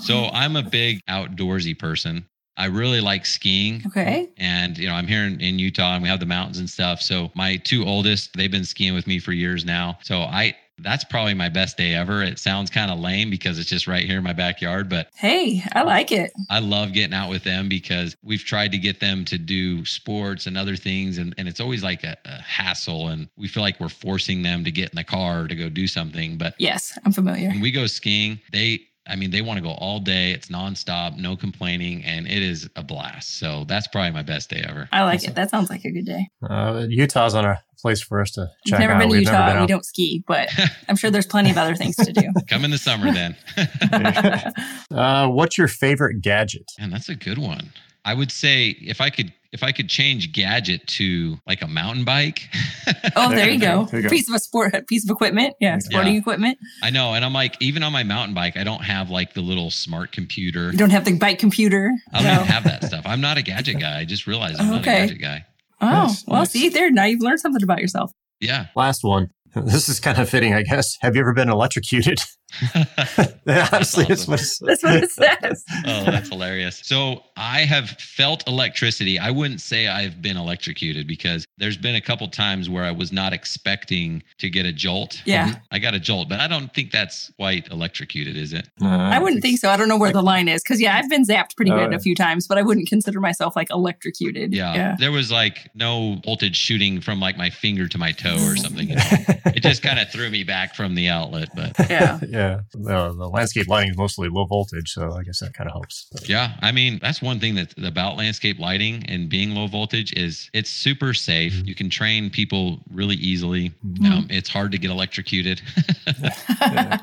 so 0.02 0.26
I'm 0.32 0.56
a 0.56 0.62
big 0.62 1.00
outdoorsy 1.08 1.78
person. 1.78 2.13
I 2.56 2.66
really 2.66 3.00
like 3.00 3.26
skiing. 3.26 3.82
okay. 3.86 4.28
And, 4.36 4.78
you 4.78 4.88
know, 4.88 4.94
I'm 4.94 5.06
here 5.06 5.24
in, 5.24 5.40
in 5.40 5.58
Utah 5.58 5.94
and 5.94 6.02
we 6.02 6.08
have 6.08 6.20
the 6.20 6.26
mountains 6.26 6.58
and 6.58 6.70
stuff. 6.70 7.00
So 7.00 7.30
my 7.34 7.56
two 7.56 7.84
oldest, 7.84 8.34
they've 8.36 8.50
been 8.50 8.64
skiing 8.64 8.94
with 8.94 9.06
me 9.06 9.18
for 9.18 9.32
years 9.32 9.64
now. 9.64 9.98
So 10.02 10.20
I, 10.20 10.54
that's 10.78 11.04
probably 11.04 11.34
my 11.34 11.48
best 11.48 11.76
day 11.76 11.94
ever. 11.94 12.22
It 12.22 12.38
sounds 12.38 12.68
kind 12.70 12.90
of 12.90 12.98
lame 12.98 13.30
because 13.30 13.60
it's 13.60 13.68
just 13.68 13.86
right 13.86 14.04
here 14.04 14.18
in 14.18 14.24
my 14.24 14.32
backyard, 14.32 14.88
but 14.88 15.08
Hey, 15.16 15.62
I 15.72 15.82
like 15.82 16.10
it. 16.10 16.32
I 16.50 16.58
love 16.58 16.92
getting 16.92 17.14
out 17.14 17.30
with 17.30 17.44
them 17.44 17.68
because 17.68 18.16
we've 18.24 18.44
tried 18.44 18.72
to 18.72 18.78
get 18.78 18.98
them 18.98 19.24
to 19.26 19.38
do 19.38 19.84
sports 19.84 20.46
and 20.46 20.58
other 20.58 20.74
things. 20.76 21.18
And, 21.18 21.32
and 21.38 21.46
it's 21.48 21.60
always 21.60 21.82
like 21.84 22.02
a, 22.02 22.16
a 22.24 22.42
hassle. 22.42 23.08
And 23.08 23.28
we 23.36 23.46
feel 23.46 23.62
like 23.62 23.78
we're 23.80 23.88
forcing 23.88 24.42
them 24.42 24.64
to 24.64 24.70
get 24.72 24.90
in 24.90 24.96
the 24.96 25.04
car 25.04 25.46
to 25.46 25.54
go 25.54 25.68
do 25.68 25.86
something. 25.86 26.38
But 26.38 26.54
Yes, 26.58 26.96
I'm 27.04 27.12
familiar. 27.12 27.48
when 27.50 27.60
we 27.60 27.70
go 27.70 27.86
skiing, 27.86 28.40
they, 28.52 28.80
I 29.06 29.16
mean, 29.16 29.30
they 29.30 29.42
want 29.42 29.58
to 29.58 29.62
go 29.62 29.72
all 29.72 30.00
day. 30.00 30.32
It's 30.32 30.48
nonstop, 30.48 31.16
no 31.18 31.36
complaining, 31.36 32.02
and 32.04 32.26
it 32.26 32.42
is 32.42 32.68
a 32.76 32.82
blast. 32.82 33.38
So 33.38 33.64
that's 33.64 33.86
probably 33.86 34.12
my 34.12 34.22
best 34.22 34.48
day 34.50 34.64
ever. 34.66 34.88
I 34.92 35.04
like 35.04 35.24
it. 35.24 35.34
That 35.34 35.50
sounds 35.50 35.68
like 35.70 35.84
a 35.84 35.90
good 35.90 36.06
day. 36.06 36.28
Uh, 36.48 36.86
Utah's 36.88 37.34
on 37.34 37.44
a 37.44 37.62
place 37.80 38.00
for 38.00 38.22
us 38.22 38.30
to 38.32 38.48
We've 38.64 38.70
check 38.70 38.80
never 38.80 38.94
out. 38.94 39.00
been 39.00 39.08
to 39.10 39.12
We've 39.12 39.20
Utah. 39.22 39.32
never 39.32 39.52
been 39.52 39.60
we 39.62 39.66
don't 39.66 39.84
ski, 39.84 40.24
but 40.26 40.48
I'm 40.88 40.96
sure 40.96 41.10
there's 41.10 41.26
plenty 41.26 41.50
of 41.50 41.58
other 41.58 41.74
things 41.74 41.96
to 41.96 42.12
do. 42.12 42.22
Come 42.48 42.64
in 42.64 42.70
the 42.70 42.78
summer 42.78 43.12
then. 43.12 43.36
uh, 44.90 45.28
what's 45.28 45.58
your 45.58 45.68
favorite 45.68 46.22
gadget? 46.22 46.72
And 46.78 46.92
that's 46.92 47.08
a 47.10 47.14
good 47.14 47.38
one. 47.38 47.70
I 48.06 48.14
would 48.14 48.30
say 48.32 48.68
if 48.80 49.00
I 49.00 49.10
could 49.10 49.32
if 49.54 49.62
I 49.62 49.72
could 49.72 49.88
change 49.88 50.32
gadget 50.32 50.86
to 50.88 51.38
like 51.46 51.62
a 51.62 51.66
mountain 51.68 52.04
bike. 52.04 52.40
oh, 53.16 53.30
there 53.30 53.48
you 53.48 53.58
go. 53.60 53.84
There 53.86 54.00
you 54.00 54.02
go. 54.04 54.10
Piece 54.10 54.28
of 54.28 54.34
a 54.34 54.38
sport, 54.40 54.74
piece 54.88 55.04
of 55.04 55.10
equipment. 55.10 55.54
Yeah, 55.60 55.78
sporting 55.78 56.14
Yeah. 56.14 56.18
equipment. 56.18 56.58
I 56.82 56.90
know, 56.90 57.14
and 57.14 57.24
I'm 57.24 57.32
like, 57.32 57.56
even 57.62 57.82
on 57.82 57.92
my 57.92 58.02
mountain 58.02 58.34
bike, 58.34 58.56
I 58.56 58.64
don't 58.64 58.82
have 58.82 59.08
like 59.10 59.32
the 59.32 59.40
little 59.40 59.70
smart 59.70 60.12
computer. 60.12 60.72
You 60.72 60.76
don't 60.78 60.90
have 60.90 61.04
the 61.06 61.16
bike 61.16 61.38
computer. 61.38 61.90
I 62.12 62.16
don't 62.22 62.26
No. 62.26 62.34
even 62.34 62.46
have 62.48 62.64
that 62.64 62.84
stuff. 62.84 63.04
I'm 63.06 63.20
not 63.20 63.38
a 63.38 63.42
gadget 63.42 63.78
guy. 63.80 64.00
I 64.00 64.04
just 64.04 64.26
realized 64.26 64.60
I'm 64.60 64.68
not 64.70 64.82
a 64.82 64.84
gadget 64.84 65.20
guy. 65.20 65.46
Oh, 65.80 65.86
Nice, 65.88 66.24
well, 66.26 66.40
nice. 66.40 66.50
see 66.50 66.68
there. 66.68 66.90
Now 66.90 67.04
you've 67.04 67.20
learned 67.22 67.40
something 67.40 67.62
about 67.62 67.80
yourself. 67.80 68.10
Yeah. 68.40 68.66
Last 68.76 69.04
one. 69.04 69.30
This 69.64 69.88
is 69.88 70.00
kind 70.00 70.18
of 70.18 70.28
fitting, 70.28 70.52
I 70.54 70.62
guess. 70.62 70.96
Have 71.00 71.14
you 71.14 71.20
ever 71.22 71.32
been 71.32 71.48
electrocuted? 71.48 72.18
Honestly, 73.46 74.06
it's 74.08 74.28
awesome. 74.28 74.30
what 74.30 74.40
That's 74.80 74.82
what 74.82 74.96
it 75.02 75.10
says. 75.10 75.64
Oh, 75.86 76.04
that's 76.04 76.28
hilarious. 76.28 76.80
So 76.84 77.22
I 77.36 77.60
have 77.60 77.90
felt 77.90 78.46
electricity. 78.46 79.18
I 79.18 79.30
wouldn't 79.30 79.60
say 79.60 79.88
I've 79.88 80.22
been 80.22 80.36
electrocuted 80.36 81.06
because 81.08 81.44
there's 81.58 81.76
been 81.76 81.96
a 81.96 82.00
couple 82.00 82.28
times 82.28 82.70
where 82.70 82.84
I 82.84 82.92
was 82.92 83.12
not 83.12 83.32
expecting 83.32 84.22
to 84.38 84.48
get 84.48 84.66
a 84.66 84.72
jolt. 84.72 85.20
Yeah. 85.24 85.56
I 85.72 85.78
got 85.80 85.94
a 85.94 86.00
jolt, 86.00 86.28
but 86.28 86.38
I 86.40 86.46
don't 86.46 86.72
think 86.72 86.92
that's 86.92 87.30
quite 87.38 87.68
electrocuted, 87.70 88.36
is 88.36 88.52
it? 88.52 88.68
Uh, 88.80 88.86
I 88.86 89.18
wouldn't 89.18 89.42
think 89.42 89.58
so. 89.58 89.68
I 89.70 89.76
don't 89.76 89.88
know 89.88 89.98
where 89.98 90.12
the 90.12 90.22
line 90.22 90.46
is 90.48 90.62
because 90.62 90.80
yeah, 90.80 90.96
I've 90.96 91.08
been 91.10 91.24
zapped 91.24 91.56
pretty 91.56 91.72
Oh, 91.72 91.76
good 91.76 91.90
yeah. 91.90 91.96
a 91.96 92.00
few 92.00 92.14
times, 92.14 92.46
but 92.46 92.56
I 92.56 92.62
wouldn't 92.62 92.88
consider 92.88 93.20
myself 93.20 93.56
like 93.56 93.68
electrocuted. 93.70 94.52
Yeah. 94.54 94.74
Yeah. 94.74 94.96
There 94.98 95.12
was 95.12 95.32
like 95.32 95.70
no 95.74 96.20
voltage 96.24 96.56
shooting 96.56 97.00
from 97.00 97.18
like 97.20 97.36
my 97.36 97.50
finger 97.50 97.88
to 97.88 97.98
my 97.98 98.12
toe 98.12 98.36
or 98.46 98.56
something. 98.56 98.90
You 98.90 98.96
know? 98.96 99.02
It 99.46 99.62
just 99.62 99.82
kind 99.82 99.98
of 99.98 100.10
threw 100.10 100.30
me 100.30 100.44
back 100.44 100.74
from 100.74 100.94
the 100.94 101.08
outlet. 101.08 101.48
But 101.54 101.74
Yeah. 101.90 102.18
yeah. 102.28 102.60
The, 102.72 103.14
the 103.16 103.28
landscape 103.28 103.68
lighting 103.68 103.90
is 103.90 103.96
mostly 103.96 104.28
low 104.28 104.44
voltage, 104.46 104.90
so 104.90 105.12
I 105.12 105.22
guess 105.22 105.40
that 105.40 105.54
kind 105.54 105.68
of 105.68 105.72
helps. 105.72 106.06
But 106.12 106.28
yeah, 106.28 106.54
I 106.62 106.72
mean, 106.72 106.98
that's 107.00 107.20
one 107.22 107.38
thing 107.40 107.54
that 107.56 107.74
about 107.78 108.16
landscape 108.16 108.58
lighting 108.58 109.04
and 109.08 109.28
being 109.28 109.54
low 109.54 109.66
voltage 109.66 110.12
is 110.14 110.48
it's 110.52 110.70
super 110.70 111.14
safe. 111.14 111.54
Mhm. 111.54 111.66
You 111.66 111.74
can 111.74 111.90
train 111.90 112.30
people 112.30 112.80
really 112.92 113.16
easily. 113.16 113.70
Mm-hmm. 113.86 114.12
Um, 114.12 114.26
it's 114.30 114.48
hard 114.48 114.72
to 114.72 114.78
get 114.78 114.90
electrocuted. 114.90 115.60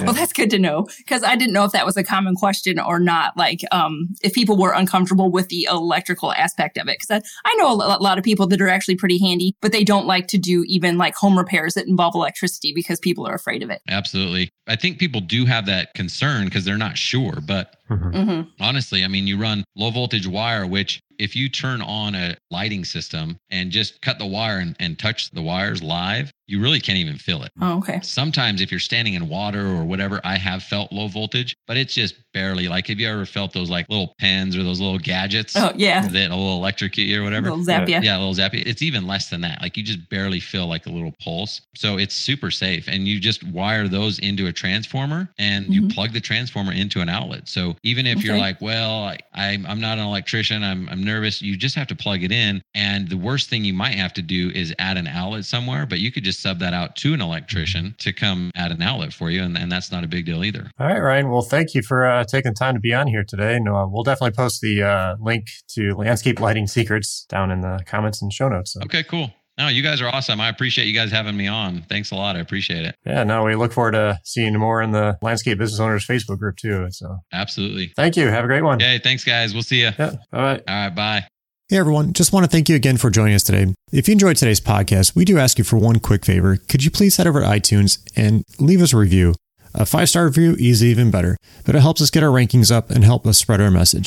Well, 0.00 0.14
that's 0.14 0.32
good 0.32 0.48
to 0.50 0.58
know 0.58 0.86
because 0.98 1.22
I 1.22 1.36
didn't 1.36 1.52
know 1.52 1.64
if 1.64 1.72
that 1.72 1.84
was 1.84 1.98
a 1.98 2.04
common 2.04 2.34
question 2.34 2.80
or 2.80 2.98
not. 2.98 3.36
Like, 3.36 3.60
um, 3.72 4.08
if 4.22 4.32
people 4.32 4.56
were 4.56 4.72
uncomfortable 4.72 5.30
with 5.30 5.48
the 5.48 5.68
electrical 5.70 6.32
aspect 6.32 6.78
of 6.78 6.88
it, 6.88 6.98
because 6.98 7.22
I, 7.44 7.48
I 7.50 7.54
know 7.56 7.72
a 7.72 8.00
lot 8.00 8.16
of 8.16 8.24
people 8.24 8.46
that 8.46 8.60
are 8.62 8.68
actually 8.68 8.96
pretty 8.96 9.18
handy, 9.18 9.54
but 9.60 9.70
they 9.72 9.84
don't 9.84 10.06
like 10.06 10.28
to 10.28 10.38
do 10.38 10.64
even 10.66 10.96
like 10.96 11.14
home 11.14 11.38
repairs 11.52 11.74
that 11.74 11.86
involve 11.86 12.14
electricity 12.14 12.72
because 12.74 12.98
people 13.00 13.26
are 13.26 13.34
afraid 13.34 13.62
of 13.62 13.70
it. 13.70 13.80
Absolutely. 13.88 14.50
I 14.66 14.76
think 14.76 14.98
people 14.98 15.20
do 15.20 15.44
have 15.44 15.66
that 15.66 15.94
concern 15.94 16.46
because 16.46 16.64
they're 16.64 16.78
not 16.78 16.96
sure, 16.96 17.40
but 17.46 17.76
Mhm. 17.92 18.12
Mm-hmm. 18.12 18.62
Honestly, 18.62 19.04
I 19.04 19.08
mean, 19.08 19.26
you 19.26 19.38
run 19.38 19.64
low 19.76 19.90
voltage 19.90 20.26
wire, 20.26 20.66
which 20.66 21.00
if 21.18 21.36
you 21.36 21.48
turn 21.48 21.80
on 21.82 22.14
a 22.14 22.34
lighting 22.50 22.84
system 22.84 23.36
and 23.50 23.70
just 23.70 24.00
cut 24.00 24.18
the 24.18 24.26
wire 24.26 24.58
and, 24.58 24.74
and 24.80 24.98
touch 24.98 25.30
the 25.30 25.42
wires 25.42 25.82
live, 25.82 26.32
you 26.48 26.60
really 26.60 26.80
can't 26.80 26.98
even 26.98 27.16
feel 27.16 27.42
it. 27.44 27.50
Oh, 27.60 27.78
okay. 27.78 28.00
Sometimes 28.02 28.60
if 28.60 28.70
you're 28.72 28.80
standing 28.80 29.14
in 29.14 29.28
water 29.28 29.66
or 29.68 29.84
whatever, 29.84 30.20
I 30.24 30.36
have 30.36 30.62
felt 30.64 30.90
low 30.92 31.06
voltage, 31.08 31.54
but 31.68 31.76
it's 31.76 31.94
just 31.94 32.16
barely 32.34 32.66
like 32.66 32.88
have 32.88 32.98
you 32.98 33.08
ever 33.08 33.24
felt 33.26 33.52
those 33.52 33.70
like 33.70 33.88
little 33.88 34.14
pens 34.18 34.56
or 34.56 34.62
those 34.64 34.80
little 34.80 34.98
gadgets 34.98 35.54
Oh, 35.56 35.70
yeah. 35.76 36.08
that 36.08 36.30
a 36.30 36.34
little 36.34 36.56
electrocute 36.56 37.06
you 37.06 37.20
or 37.20 37.24
whatever? 37.24 37.50
Little 37.50 37.64
zap 37.64 37.88
ya. 37.88 38.00
Yeah, 38.02 38.16
a 38.16 38.20
little 38.20 38.34
zappy. 38.34 38.66
It's 38.66 38.82
even 38.82 39.06
less 39.06 39.28
than 39.30 39.42
that. 39.42 39.62
Like 39.62 39.76
you 39.76 39.82
just 39.82 40.08
barely 40.08 40.40
feel 40.40 40.66
like 40.66 40.86
a 40.86 40.90
little 40.90 41.14
pulse. 41.22 41.60
So 41.76 41.98
it's 41.98 42.14
super 42.14 42.50
safe. 42.50 42.88
And 42.88 43.06
you 43.06 43.20
just 43.20 43.44
wire 43.44 43.86
those 43.86 44.18
into 44.18 44.46
a 44.48 44.52
transformer 44.52 45.28
and 45.38 45.72
you 45.72 45.82
Mhm. 45.82 45.94
plug 45.94 46.12
the 46.12 46.20
transformer 46.20 46.72
into 46.72 47.00
an 47.00 47.08
outlet. 47.08 47.48
So 47.48 47.76
even 47.82 48.06
if 48.06 48.22
you're 48.24 48.38
like, 48.38 48.60
well, 48.60 49.04
I, 49.04 49.18
I'm, 49.34 49.66
I'm 49.66 49.80
not 49.80 49.98
an 49.98 50.04
electrician, 50.04 50.62
I'm, 50.62 50.88
I'm 50.88 51.02
nervous, 51.02 51.42
you 51.42 51.56
just 51.56 51.74
have 51.74 51.86
to 51.88 51.96
plug 51.96 52.22
it 52.22 52.30
in. 52.32 52.62
And 52.74 53.08
the 53.08 53.16
worst 53.16 53.50
thing 53.50 53.64
you 53.64 53.74
might 53.74 53.94
have 53.94 54.12
to 54.14 54.22
do 54.22 54.50
is 54.54 54.74
add 54.78 54.96
an 54.96 55.06
outlet 55.06 55.44
somewhere, 55.44 55.86
but 55.86 55.98
you 55.98 56.12
could 56.12 56.24
just 56.24 56.40
sub 56.40 56.58
that 56.60 56.72
out 56.72 56.96
to 56.96 57.14
an 57.14 57.20
electrician 57.20 57.94
to 57.98 58.12
come 58.12 58.50
add 58.54 58.70
an 58.70 58.82
outlet 58.82 59.12
for 59.12 59.30
you. 59.30 59.42
And, 59.42 59.56
and 59.58 59.70
that's 59.70 59.90
not 59.90 60.04
a 60.04 60.08
big 60.08 60.26
deal 60.26 60.44
either. 60.44 60.70
All 60.78 60.86
right, 60.86 61.00
Ryan. 61.00 61.30
Well, 61.30 61.42
thank 61.42 61.74
you 61.74 61.82
for 61.82 62.06
uh, 62.06 62.24
taking 62.24 62.54
time 62.54 62.74
to 62.74 62.80
be 62.80 62.94
on 62.94 63.06
here 63.08 63.24
today. 63.26 63.56
And 63.56 63.68
uh, 63.68 63.86
we'll 63.88 64.04
definitely 64.04 64.36
post 64.36 64.60
the 64.60 64.82
uh, 64.82 65.16
link 65.20 65.46
to 65.70 65.94
Landscape 65.94 66.40
Lighting 66.40 66.66
Secrets 66.66 67.26
down 67.28 67.50
in 67.50 67.60
the 67.60 67.80
comments 67.86 68.22
and 68.22 68.32
show 68.32 68.48
notes. 68.48 68.72
So, 68.74 68.80
Okay, 68.84 69.02
cool. 69.02 69.32
No, 69.58 69.68
you 69.68 69.82
guys 69.82 70.00
are 70.00 70.08
awesome. 70.08 70.40
I 70.40 70.48
appreciate 70.48 70.86
you 70.86 70.94
guys 70.94 71.10
having 71.10 71.36
me 71.36 71.46
on. 71.46 71.82
Thanks 71.82 72.10
a 72.10 72.14
lot. 72.14 72.36
I 72.36 72.38
appreciate 72.40 72.84
it. 72.86 72.94
yeah, 73.04 73.22
no, 73.22 73.44
we 73.44 73.54
look 73.54 73.72
forward 73.72 73.92
to 73.92 74.18
seeing 74.24 74.54
more 74.58 74.80
in 74.80 74.92
the 74.92 75.18
Landscape 75.20 75.58
Business 75.58 75.78
Owners 75.78 76.06
Facebook 76.06 76.38
group 76.38 76.56
too. 76.56 76.86
So 76.90 77.18
Absolutely. 77.32 77.92
thank 77.96 78.16
you. 78.16 78.28
Have 78.28 78.44
a 78.44 78.46
great 78.46 78.62
one. 78.62 78.76
Okay, 78.76 78.98
thanks, 78.98 79.24
guys. 79.24 79.52
We'll 79.52 79.62
see 79.62 79.80
you. 79.82 79.90
Yeah. 79.98 80.16
All 80.32 80.40
right. 80.42 80.62
All 80.66 80.74
right, 80.74 80.94
bye. 80.94 81.24
Hey 81.68 81.78
everyone, 81.78 82.12
just 82.12 82.34
want 82.34 82.44
to 82.44 82.50
thank 82.50 82.68
you 82.68 82.76
again 82.76 82.98
for 82.98 83.08
joining 83.08 83.34
us 83.34 83.42
today. 83.42 83.72
If 83.92 84.06
you 84.06 84.12
enjoyed 84.12 84.36
today's 84.36 84.60
podcast, 84.60 85.14
we 85.14 85.24
do 85.24 85.38
ask 85.38 85.56
you 85.56 85.64
for 85.64 85.78
one 85.78 86.00
quick 86.00 86.24
favor. 86.26 86.58
Could 86.68 86.84
you 86.84 86.90
please 86.90 87.16
head 87.16 87.26
over 87.26 87.40
to 87.40 87.46
iTunes 87.46 87.98
and 88.14 88.44
leave 88.58 88.82
us 88.82 88.92
a 88.92 88.98
review? 88.98 89.34
A 89.74 89.86
five 89.86 90.10
star 90.10 90.26
review 90.26 90.54
is 90.58 90.84
even 90.84 91.10
better, 91.10 91.38
but 91.64 91.74
it 91.74 91.80
helps 91.80 92.02
us 92.02 92.10
get 92.10 92.22
our 92.22 92.28
rankings 92.30 92.70
up 92.70 92.90
and 92.90 93.04
help 93.04 93.26
us 93.26 93.38
spread 93.38 93.60
our 93.62 93.70
message. 93.70 94.06